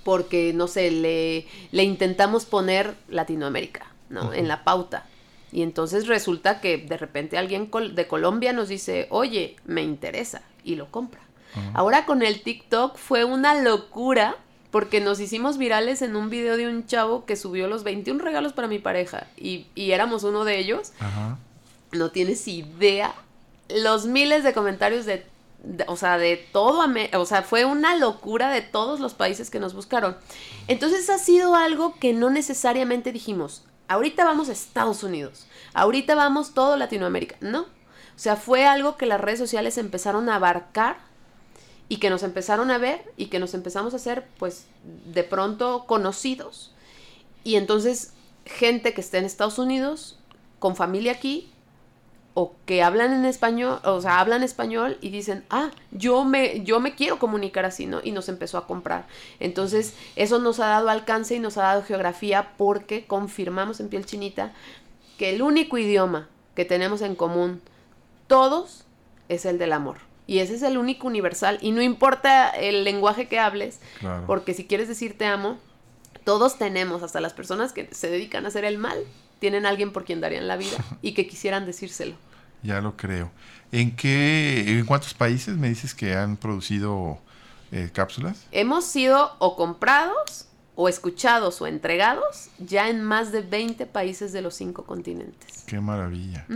porque, 0.05 0.53
no 0.55 0.67
sé, 0.67 0.91
le, 0.91 1.47
le 1.71 1.83
intentamos 1.85 2.47
poner 2.47 2.95
Latinoamérica, 3.09 3.87
¿no? 4.09 4.33
En 4.33 4.49
la 4.49 4.65
pauta. 4.65 5.05
Y 5.53 5.61
entonces 5.61 6.07
resulta 6.07 6.63
que 6.63 6.79
de 6.79 6.97
repente 6.97 7.37
alguien 7.37 7.71
de 7.93 8.09
Colombia 8.09 8.55
nos 8.55 8.69
dice, 8.69 9.07
oye, 9.11 9.57
me 9.67 9.83
interesa, 9.83 10.41
y 10.65 10.77
lo 10.77 10.91
compra. 10.91 11.21
Ahora 11.75 12.07
con 12.07 12.23
el 12.23 12.43
TikTok 12.43 12.97
fue 12.97 13.25
una 13.25 13.55
locura 13.61 14.37
porque 14.71 15.01
nos 15.01 15.19
hicimos 15.19 15.59
virales 15.59 16.01
en 16.03 16.15
un 16.15 16.31
video 16.31 16.57
de 16.57 16.69
un 16.69 16.87
chavo 16.87 17.25
que 17.27 17.35
subió 17.37 17.67
los 17.67 17.83
21 17.83 18.23
regalos 18.23 18.53
para 18.53 18.69
mi 18.69 18.79
pareja 18.79 19.27
y, 19.37 19.67
y 19.75 19.91
éramos 19.93 20.23
uno 20.25 20.45
de 20.45 20.59
ellos. 20.59 20.93
ajá, 21.01 21.39
No 21.93 22.11
tienes 22.11 22.47
idea 22.47 23.13
los 23.69 24.07
miles 24.07 24.45
de 24.45 24.53
comentarios 24.53 25.07
de, 25.07 25.27
de- 25.65 25.85
o 25.89 25.97
sea, 25.97 26.19
de 26.19 26.37
todo, 26.53 26.85
o 27.15 27.27
sea, 27.27 27.43
fue 27.43 27.65
una 27.65 27.97
locura 27.97 28.51
de 28.51 28.63
todos 28.63 29.01
los 29.01 29.15
países 29.15 29.51
que 29.51 29.59
nos 29.61 29.75
buscaron. 29.75 30.17
Entonces 30.69 31.09
ha 31.11 31.19
sido 31.19 31.55
algo 31.57 31.95
que 31.99 32.13
no 32.13 32.31
necesariamente 32.31 33.11
dijimos, 33.13 33.65
ahorita 33.89 34.25
vamos 34.25 34.49
a 34.49 34.53
Estados 34.53 35.03
Unidos, 35.03 35.47
ahorita 35.75 36.15
vamos 36.15 36.55
todo 36.55 36.77
Latinoamérica, 36.77 37.37
no. 37.41 37.63
O 37.63 38.23
sea, 38.23 38.37
fue 38.37 38.67
algo 38.67 38.97
que 38.97 39.07
las 39.07 39.21
redes 39.21 39.39
sociales 39.41 39.79
empezaron 39.79 40.29
a 40.29 40.35
abarcar 40.37 40.99
y 41.91 41.97
que 41.97 42.09
nos 42.09 42.23
empezaron 42.23 42.71
a 42.71 42.79
ver 42.79 43.03
y 43.17 43.27
que 43.27 43.41
nos 43.41 43.53
empezamos 43.53 43.93
a 43.93 43.97
hacer, 43.97 44.25
pues, 44.39 44.67
de 45.13 45.25
pronto 45.25 45.87
conocidos. 45.89 46.71
Y 47.43 47.57
entonces, 47.57 48.13
gente 48.47 48.95
que 48.95 49.01
está 49.01 49.19
en 49.19 49.25
Estados 49.25 49.59
Unidos, 49.59 50.17
con 50.61 50.77
familia 50.77 51.11
aquí, 51.11 51.51
o 52.35 52.55
que 52.65 52.85
hablan 52.85 53.13
en 53.13 53.25
español, 53.25 53.81
o 53.83 54.01
sea, 54.01 54.21
hablan 54.21 54.45
español 54.45 54.99
y 55.01 55.11
dicen, 55.11 55.45
ah, 55.51 55.73
yo 55.91 56.25
me, 56.25 56.63
yo 56.63 56.79
me 56.79 56.95
quiero 56.95 57.19
comunicar 57.19 57.65
así, 57.65 57.87
¿no? 57.87 57.99
Y 58.05 58.13
nos 58.13 58.29
empezó 58.29 58.57
a 58.57 58.69
comprar. 58.69 59.09
Entonces, 59.41 59.95
eso 60.15 60.39
nos 60.39 60.61
ha 60.61 60.69
dado 60.69 60.91
alcance 60.91 61.35
y 61.35 61.41
nos 61.41 61.59
ha 61.59 61.63
dado 61.63 61.83
geografía 61.83 62.53
porque 62.57 63.05
confirmamos 63.05 63.81
en 63.81 63.89
piel 63.89 64.07
chinita 64.07 64.53
que 65.19 65.35
el 65.35 65.43
único 65.43 65.77
idioma 65.77 66.29
que 66.55 66.65
tenemos 66.65 67.03
en 67.03 67.17
común 67.17 67.61
todos 68.29 68.85
es 69.29 69.45
el 69.45 69.59
del 69.59 69.73
amor. 69.73 70.10
Y 70.31 70.39
ese 70.39 70.55
es 70.55 70.63
el 70.63 70.79
único 70.79 71.09
universal. 71.09 71.59
Y 71.61 71.73
no 71.73 71.83
importa 71.83 72.51
el 72.51 72.85
lenguaje 72.85 73.27
que 73.27 73.41
hables, 73.41 73.81
claro. 73.99 74.29
porque 74.29 74.55
si 74.55 74.65
quieres 74.65 74.87
decir 74.87 75.19
te 75.19 75.27
amo, 75.27 75.59
todos 76.23 76.57
tenemos, 76.57 77.03
hasta 77.03 77.21
las 77.21 77.33
personas 77.33 77.73
que 77.73 77.89
se 77.91 78.09
dedican 78.09 78.45
a 78.45 78.49
hacer 78.49 78.65
el 78.65 78.79
mal, 78.79 78.97
tienen 79.41 79.67
alguien 79.67 79.91
por 79.91 80.05
quien 80.05 80.21
darían 80.21 80.47
la 80.47 80.57
vida 80.57 80.77
y 81.03 81.15
que 81.15 81.27
quisieran 81.27 81.67
decírselo. 81.67 82.15
Ya 82.63 82.81
lo 82.81 82.97
creo. 82.97 83.33
¿En 83.73 83.97
qué, 83.97 84.79
en 84.79 84.87
cuántos 84.87 85.15
países 85.15 85.57
me 85.57 85.69
dices 85.69 85.97
que 85.97 86.15
han 86.15 86.37
producido 86.37 87.19
eh, 87.73 87.91
cápsulas? 87.93 88.47
Hemos 88.53 88.85
sido 88.85 89.33
o 89.41 89.57
comprados 89.57 90.47
o 90.83 90.89
escuchados 90.89 91.61
o 91.61 91.67
entregados 91.67 92.49
ya 92.59 92.89
en 92.89 93.03
más 93.03 93.33
de 93.33 93.43
20 93.43 93.85
países 93.85 94.33
de 94.33 94.41
los 94.41 94.55
cinco 94.55 94.85
continentes. 94.87 95.65
Qué 95.67 95.79
maravilla. 95.79 96.47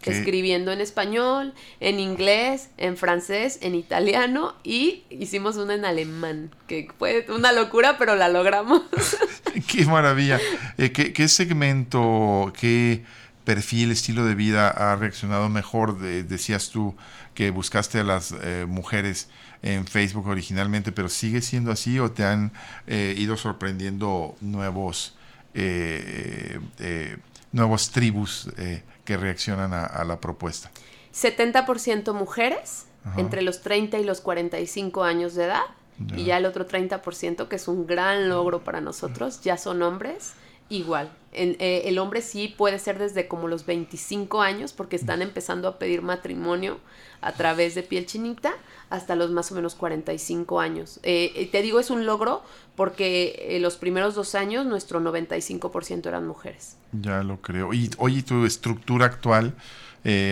Qué- 0.00 0.10
Escribiendo 0.10 0.72
en 0.72 0.80
español, 0.80 1.52
en 1.80 2.00
inglés, 2.00 2.70
en 2.78 2.96
francés, 2.96 3.58
en 3.60 3.74
italiano 3.74 4.54
y 4.64 5.04
hicimos 5.10 5.56
una 5.56 5.74
en 5.74 5.84
alemán, 5.84 6.50
que 6.66 6.88
fue 6.98 7.26
una 7.28 7.52
locura, 7.52 7.96
pero 7.98 8.14
la 8.16 8.30
logramos. 8.30 8.80
Qué 9.70 9.84
maravilla. 9.84 10.40
Eh, 10.78 10.90
¿qué, 10.92 11.12
qué 11.12 11.28
segmento, 11.28 12.52
qué 12.58 13.04
perfil, 13.44 13.90
estilo 13.90 14.24
de 14.24 14.34
vida 14.34 14.68
ha 14.70 14.96
reaccionado 14.96 15.50
mejor? 15.50 15.98
De- 15.98 16.22
decías 16.24 16.70
tú 16.70 16.94
que 17.34 17.50
buscaste 17.50 17.98
a 18.00 18.04
las 18.04 18.32
eh, 18.42 18.64
mujeres 18.66 19.28
en 19.64 19.86
Facebook 19.86 20.28
originalmente, 20.28 20.92
pero 20.92 21.08
¿sigue 21.08 21.40
siendo 21.40 21.72
así 21.72 21.98
o 21.98 22.12
te 22.12 22.22
han 22.22 22.52
eh, 22.86 23.14
ido 23.16 23.38
sorprendiendo 23.38 24.36
nuevos, 24.42 25.16
eh, 25.54 26.60
eh, 26.78 27.16
nuevos 27.50 27.90
tribus 27.90 28.50
eh, 28.58 28.82
que 29.06 29.16
reaccionan 29.16 29.72
a, 29.72 29.84
a 29.86 30.04
la 30.04 30.20
propuesta? 30.20 30.70
70% 31.14 32.12
mujeres 32.12 32.84
Ajá. 33.04 33.18
entre 33.18 33.40
los 33.40 33.62
30 33.62 33.98
y 33.98 34.04
los 34.04 34.20
45 34.20 35.02
años 35.02 35.34
de 35.34 35.44
edad. 35.44 35.62
Ya. 35.98 36.16
Y 36.18 36.24
ya 36.24 36.36
el 36.38 36.44
otro 36.44 36.66
30%, 36.66 37.48
que 37.48 37.56
es 37.56 37.68
un 37.68 37.86
gran 37.86 38.28
logro 38.28 38.64
para 38.64 38.80
nosotros, 38.80 39.40
ya 39.42 39.56
son 39.56 39.80
hombres. 39.80 40.34
Igual, 40.68 41.12
eh, 41.32 41.82
el 41.86 41.98
hombre 41.98 42.22
sí 42.22 42.54
puede 42.56 42.78
ser 42.78 42.98
desde 42.98 43.28
como 43.28 43.48
los 43.48 43.66
25 43.66 44.40
años, 44.40 44.72
porque 44.72 44.96
están 44.96 45.20
empezando 45.20 45.68
a 45.68 45.78
pedir 45.78 46.00
matrimonio 46.00 46.78
a 47.20 47.32
través 47.32 47.74
de 47.74 47.82
piel 47.82 48.06
chinita, 48.06 48.52
hasta 48.88 49.14
los 49.14 49.30
más 49.30 49.50
o 49.52 49.54
menos 49.54 49.74
45 49.74 50.60
años. 50.60 51.00
Eh, 51.02 51.48
te 51.50 51.60
digo, 51.62 51.80
es 51.80 51.90
un 51.90 52.06
logro 52.06 52.42
porque 52.76 53.58
los 53.60 53.76
primeros 53.76 54.14
dos 54.14 54.34
años 54.34 54.64
nuestro 54.64 55.00
95% 55.00 56.06
eran 56.06 56.26
mujeres. 56.26 56.76
Ya 56.92 57.22
lo 57.22 57.40
creo. 57.40 57.74
Y 57.74 57.90
oye, 57.98 58.22
tu 58.22 58.44
estructura 58.46 59.06
actual 59.06 59.54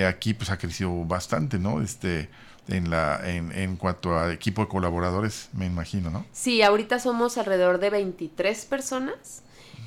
aquí 0.06 0.34
pues 0.34 0.50
ha 0.50 0.58
crecido 0.58 0.92
bastante, 1.04 1.58
¿no? 1.58 1.82
Este, 1.82 2.28
en, 2.68 2.90
la, 2.90 3.20
en, 3.24 3.52
en, 3.52 3.76
cuanto 3.76 4.18
a 4.18 4.32
equipo 4.32 4.62
de 4.62 4.68
colaboradores, 4.68 5.48
me 5.52 5.66
imagino, 5.66 6.10
¿no? 6.10 6.24
Sí, 6.32 6.62
ahorita 6.62 6.98
somos 6.98 7.38
alrededor 7.38 7.78
de 7.78 7.90
23 7.90 8.64
personas. 8.66 9.42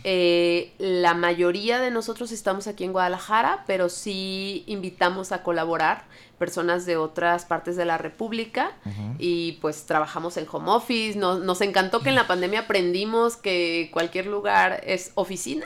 Eh, 0.07 0.71
la 0.77 1.15
mayoría 1.15 1.79
de 1.79 1.89
nosotros 1.89 2.31
estamos 2.31 2.67
aquí 2.67 2.83
en 2.83 2.91
Guadalajara, 2.91 3.63
pero 3.65 3.89
sí 3.89 4.63
invitamos 4.67 5.31
a 5.31 5.41
colaborar 5.41 6.03
personas 6.37 6.85
de 6.85 6.95
otras 6.95 7.45
partes 7.45 7.75
de 7.75 7.85
la 7.85 7.97
República 7.97 8.73
y 9.17 9.53
pues 9.61 9.87
trabajamos 9.87 10.37
en 10.37 10.45
home 10.51 10.69
office. 10.69 11.17
Nos, 11.17 11.39
nos 11.39 11.59
encantó 11.61 12.01
que 12.01 12.09
en 12.09 12.15
la 12.15 12.27
pandemia 12.27 12.61
aprendimos 12.61 13.35
que 13.35 13.89
cualquier 13.91 14.27
lugar 14.27 14.79
es 14.85 15.11
oficina 15.15 15.65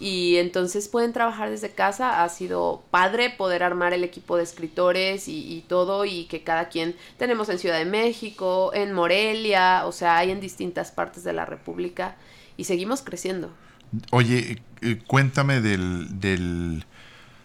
y 0.00 0.36
entonces 0.36 0.88
pueden 0.88 1.12
trabajar 1.12 1.50
desde 1.50 1.68
casa. 1.68 2.24
Ha 2.24 2.28
sido 2.30 2.84
padre 2.90 3.28
poder 3.28 3.62
armar 3.62 3.92
el 3.92 4.02
equipo 4.02 4.38
de 4.38 4.44
escritores 4.44 5.28
y, 5.28 5.62
todo 5.68 6.06
y 6.06 6.24
que 6.24 6.42
cada 6.42 6.70
quien 6.70 6.96
tenemos 7.18 7.50
en 7.50 7.58
Ciudad 7.58 7.76
de 7.76 7.84
México, 7.84 8.70
en 8.72 8.94
Morelia, 8.94 9.82
o 9.84 9.92
sea, 9.92 10.16
hay 10.16 10.30
en 10.30 10.40
distintas 10.40 10.90
partes 10.90 11.22
de 11.22 11.34
la 11.34 11.44
República 11.44 12.16
y 12.58 12.64
seguimos 12.64 13.00
creciendo. 13.00 13.50
Oye, 14.10 14.60
eh, 14.82 14.98
cuéntame 15.06 15.62
del, 15.62 16.20
del, 16.20 16.84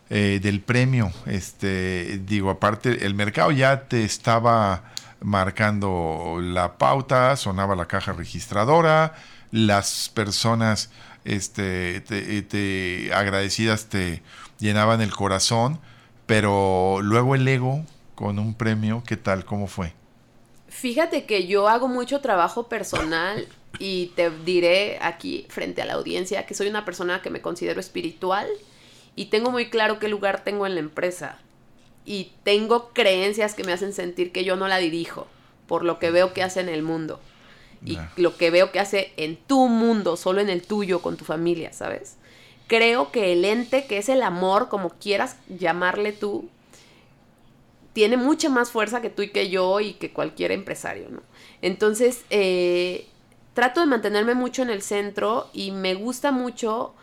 eh, 0.10 0.40
del 0.42 0.60
premio. 0.60 1.14
Este, 1.26 2.20
digo, 2.26 2.50
aparte, 2.50 3.06
el 3.06 3.14
mercado 3.14 3.52
ya 3.52 3.88
te 3.88 4.04
estaba 4.04 4.92
marcando 5.22 6.40
la 6.42 6.78
pauta, 6.78 7.38
sonaba 7.38 7.78
la 7.78 7.86
caja 7.86 8.12
registradora, 8.12 9.16
las 9.52 10.10
personas 10.10 10.90
este, 11.24 12.02
te, 12.02 13.14
agradecidas 13.14 13.86
te 13.86 14.24
llenaban 14.60 15.00
el 15.00 15.12
corazón, 15.12 15.80
pero 16.26 17.00
luego 17.02 17.36
el 17.36 17.48
ego 17.48 17.86
con 18.16 18.40
un 18.40 18.56
premio, 18.56 19.04
¿qué 19.06 19.16
tal? 19.16 19.46
¿Cómo 19.46 19.68
fue? 19.68 19.94
Fíjate 20.68 21.26
que 21.26 21.46
yo 21.48 21.70
hago 21.70 21.88
mucho 21.88 22.20
trabajo 22.20 22.68
personal 22.68 23.48
y 23.80 24.08
te 24.16 24.30
diré 24.30 25.00
aquí 25.02 25.46
frente 25.50 25.82
a 25.82 25.86
la 25.86 25.94
audiencia 25.94 26.46
que 26.46 26.54
soy 26.54 26.68
una 26.68 26.86
persona 26.86 27.22
que 27.22 27.30
me 27.30 27.42
considero 27.42 27.80
espiritual 27.80 28.48
y 29.16 29.26
tengo 29.26 29.52
muy 29.52 29.70
claro 29.70 30.00
qué 30.00 30.08
lugar 30.08 30.44
tengo 30.44 30.66
en 30.66 30.76
la 30.76 30.82
empresa 30.82 31.40
y 32.06 32.32
tengo 32.44 32.90
creencias 32.90 33.54
que 33.54 33.64
me 33.64 33.74
hacen 33.74 33.94
sentir 33.94 34.32
que 34.32 34.44
yo 34.44 34.56
no 34.56 34.68
la 34.68 34.78
dirijo 34.78 35.28
por 35.68 35.84
lo 35.86 36.00
que 36.00 36.12
veo 36.12 36.34
que 36.34 36.44
hace 36.44 36.60
en 36.60 36.70
el 36.70 36.84
mundo 36.84 37.20
y 37.86 37.98
lo 38.16 38.38
que 38.38 38.50
veo 38.50 38.72
que 38.72 38.80
hace 38.80 39.12
en 39.18 39.36
tu 39.36 39.68
mundo, 39.68 40.16
solo 40.16 40.40
en 40.40 40.50
el 40.50 40.62
tuyo, 40.62 41.02
con 41.02 41.18
tu 41.18 41.26
familia, 41.26 41.74
¿sabes? 41.74 42.16
Creo 42.68 43.12
que 43.12 43.34
el 43.34 43.44
ente, 43.44 43.86
que 43.88 43.98
es 43.98 44.08
el 44.08 44.24
amor, 44.24 44.70
como 44.70 44.90
quieras 44.90 45.36
llamarle 45.50 46.14
tú, 46.14 46.50
tiene 47.92 48.16
mucha 48.18 48.50
más 48.50 48.72
fuerza 48.72 49.02
que 49.02 49.10
tú 49.10 49.22
y 49.22 49.32
que 49.32 49.50
yo 49.50 49.80
y 49.80 49.94
que 49.94 50.12
cualquier 50.12 50.52
empresario, 50.52 51.10
¿no? 51.10 51.22
Entonces, 51.62 52.24
eh, 52.30 53.06
trato 53.54 53.82
de 53.82 53.88
mantenerme 53.88 54.36
mucho 54.36 54.62
en 54.62 54.70
el 54.70 54.82
centro 54.82 55.50
y 55.54 55.72
me 55.72 55.96
gusta 55.96 56.32
mucho 56.32 56.94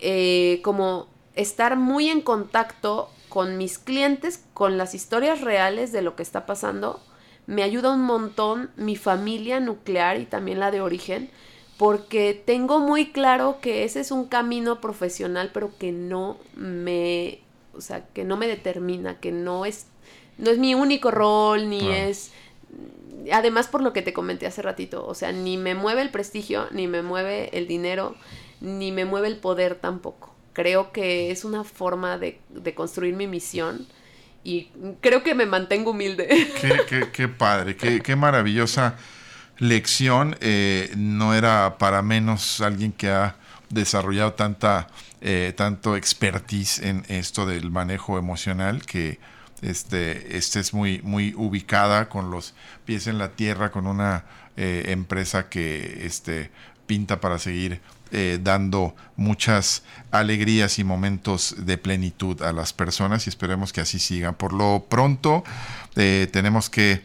eh, 0.00 0.60
como 0.62 1.06
estar 1.34 1.76
muy 1.76 2.08
en 2.08 2.20
contacto 2.20 3.10
con 3.28 3.58
mis 3.58 3.78
clientes, 3.78 4.44
con 4.54 4.78
las 4.78 4.94
historias 4.94 5.40
reales 5.40 5.92
de 5.92 6.02
lo 6.02 6.16
que 6.16 6.22
está 6.22 6.46
pasando. 6.46 7.00
Me 7.46 7.62
ayuda 7.62 7.92
un 7.92 8.02
montón 8.02 8.70
mi 8.76 8.96
familia 8.96 9.60
nuclear 9.60 10.18
y 10.18 10.24
también 10.24 10.58
la 10.58 10.70
de 10.70 10.80
origen, 10.80 11.30
porque 11.76 12.40
tengo 12.46 12.80
muy 12.80 13.12
claro 13.12 13.58
que 13.60 13.84
ese 13.84 14.00
es 14.00 14.10
un 14.10 14.26
camino 14.26 14.80
profesional, 14.80 15.50
pero 15.52 15.76
que 15.78 15.92
no 15.92 16.38
me, 16.54 17.40
o 17.74 17.80
sea, 17.80 18.06
que 18.06 18.24
no 18.24 18.36
me 18.36 18.48
determina, 18.48 19.20
que 19.20 19.32
no 19.32 19.66
es, 19.66 19.86
no 20.38 20.50
es 20.50 20.58
mi 20.58 20.74
único 20.74 21.10
rol, 21.10 21.68
ni 21.68 21.90
es, 21.92 22.32
además 23.32 23.68
por 23.68 23.82
lo 23.82 23.92
que 23.92 24.02
te 24.02 24.12
comenté 24.12 24.46
hace 24.46 24.62
ratito, 24.62 25.06
o 25.06 25.14
sea, 25.14 25.32
ni 25.32 25.56
me 25.56 25.74
mueve 25.74 26.02
el 26.02 26.10
prestigio, 26.10 26.68
ni 26.70 26.86
me 26.86 27.02
mueve 27.02 27.50
el 27.56 27.66
dinero, 27.66 28.16
ni 28.60 28.92
me 28.92 29.04
mueve 29.04 29.28
el 29.28 29.36
poder 29.36 29.76
tampoco. 29.76 30.34
Creo 30.52 30.92
que 30.92 31.30
es 31.30 31.44
una 31.44 31.64
forma 31.64 32.18
de, 32.18 32.40
de 32.48 32.74
construir 32.74 33.14
mi 33.14 33.26
misión 33.26 33.86
y 34.46 34.70
creo 35.00 35.24
que 35.24 35.34
me 35.34 35.44
mantengo 35.44 35.90
humilde. 35.90 36.28
Qué, 37.12 37.28
padre, 37.28 37.76
qué, 37.76 38.16
maravillosa 38.16 38.94
lección. 39.58 40.36
Eh, 40.40 40.92
no 40.96 41.34
era 41.34 41.78
para 41.78 42.00
menos 42.00 42.60
alguien 42.60 42.92
que 42.92 43.10
ha 43.10 43.34
desarrollado 43.70 44.34
tanta, 44.34 44.86
eh, 45.20 45.52
tanto 45.56 45.96
expertise 45.96 46.78
en 46.78 47.04
esto 47.08 47.44
del 47.44 47.72
manejo 47.72 48.18
emocional 48.18 48.86
que 48.86 49.18
este, 49.62 50.36
estés 50.36 50.74
muy, 50.74 51.00
muy 51.02 51.34
ubicada 51.36 52.08
con 52.08 52.30
los 52.30 52.54
pies 52.84 53.06
en 53.06 53.18
la 53.18 53.32
tierra, 53.32 53.70
con 53.70 53.86
una 53.86 54.24
eh, 54.56 54.84
empresa 54.88 55.48
que 55.48 56.06
este, 56.06 56.50
pinta 56.86 57.20
para 57.20 57.38
seguir 57.38 57.80
eh, 58.12 58.38
dando 58.40 58.94
muchas 59.16 59.82
alegrías 60.10 60.78
y 60.78 60.84
momentos 60.84 61.56
de 61.58 61.78
plenitud 61.78 62.40
a 62.42 62.52
las 62.52 62.72
personas 62.72 63.26
y 63.26 63.30
esperemos 63.30 63.72
que 63.72 63.80
así 63.80 63.98
sigan. 63.98 64.34
Por 64.34 64.52
lo 64.52 64.86
pronto, 64.88 65.44
eh, 65.96 66.28
tenemos 66.32 66.70
que 66.70 67.02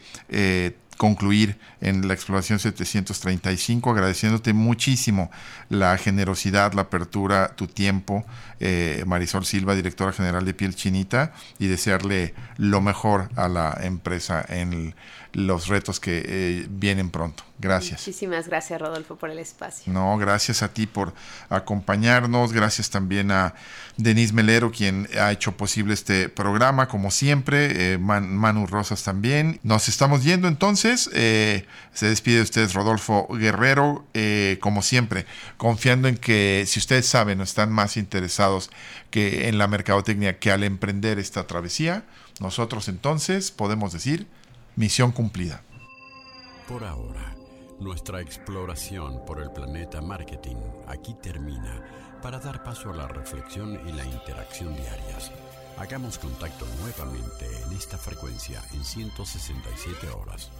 concluir 0.96 1.58
en 1.82 2.08
la 2.08 2.14
exploración 2.14 2.58
735, 2.58 3.90
agradeciéndote 3.90 4.54
muchísimo 4.54 5.30
la 5.68 5.98
generosidad, 5.98 6.72
la 6.72 6.82
apertura, 6.82 7.54
tu 7.56 7.66
tiempo, 7.66 8.24
Marisol 9.06 9.44
Silva, 9.44 9.74
directora 9.74 10.12
general 10.12 10.44
de 10.44 10.54
Piel 10.54 10.74
Chinita, 10.74 11.32
y 11.58 11.66
desearle 11.66 12.34
lo 12.56 12.80
mejor 12.80 13.28
a 13.36 13.48
la 13.48 13.76
empresa 13.82 14.44
en 14.48 14.72
el 14.72 14.94
los 15.32 15.68
retos 15.68 15.98
que 15.98 16.22
eh, 16.24 16.66
vienen 16.68 17.10
pronto. 17.10 17.44
Gracias. 17.58 18.00
Muchísimas 18.00 18.48
gracias, 18.48 18.80
Rodolfo, 18.80 19.16
por 19.16 19.30
el 19.30 19.38
espacio. 19.38 19.92
No, 19.92 20.18
gracias 20.18 20.62
a 20.62 20.68
ti 20.72 20.86
por 20.86 21.14
acompañarnos. 21.48 22.52
Gracias 22.52 22.90
también 22.90 23.30
a 23.30 23.54
Denise 23.96 24.32
Melero, 24.32 24.72
quien 24.72 25.08
ha 25.18 25.30
hecho 25.30 25.56
posible 25.56 25.94
este 25.94 26.28
programa, 26.28 26.88
como 26.88 27.10
siempre. 27.10 27.94
Eh, 27.94 27.98
Manu 27.98 28.66
Rosas 28.66 29.04
también. 29.04 29.60
Nos 29.62 29.88
estamos 29.88 30.24
yendo 30.24 30.48
entonces. 30.48 31.08
Eh, 31.14 31.66
se 31.92 32.06
despide 32.06 32.36
de 32.36 32.42
ustedes 32.42 32.74
Rodolfo 32.74 33.26
Guerrero, 33.30 34.04
como 34.60 34.82
siempre, 34.82 35.26
confiando 35.56 36.08
en 36.08 36.16
que 36.16 36.64
si 36.66 36.78
ustedes 36.78 37.06
saben 37.06 37.40
o 37.40 37.42
están 37.42 37.70
más 37.72 37.96
interesados 37.96 38.70
que 39.10 39.48
en 39.48 39.58
la 39.58 39.68
mercadotecnia 39.68 40.38
que 40.38 40.50
al 40.50 40.64
emprender 40.64 41.18
esta 41.18 41.46
travesía, 41.46 42.04
nosotros 42.40 42.88
entonces 42.88 43.50
podemos 43.50 43.92
decir 43.92 44.26
Misión 44.74 45.12
cumplida. 45.12 45.62
Por 46.66 46.84
ahora, 46.84 47.34
nuestra 47.78 48.20
exploración 48.20 49.24
por 49.26 49.42
el 49.42 49.50
planeta 49.50 50.00
marketing 50.00 50.56
aquí 50.88 51.14
termina 51.22 51.82
para 52.22 52.38
dar 52.38 52.62
paso 52.62 52.90
a 52.90 52.96
la 52.96 53.08
reflexión 53.08 53.78
y 53.86 53.92
la 53.92 54.04
interacción 54.06 54.74
diarias. 54.74 55.30
Hagamos 55.78 56.18
contacto 56.18 56.64
nuevamente 56.80 57.46
en 57.66 57.76
esta 57.76 57.98
frecuencia 57.98 58.62
en 58.72 58.84
167 58.84 60.08
horas. 60.08 60.50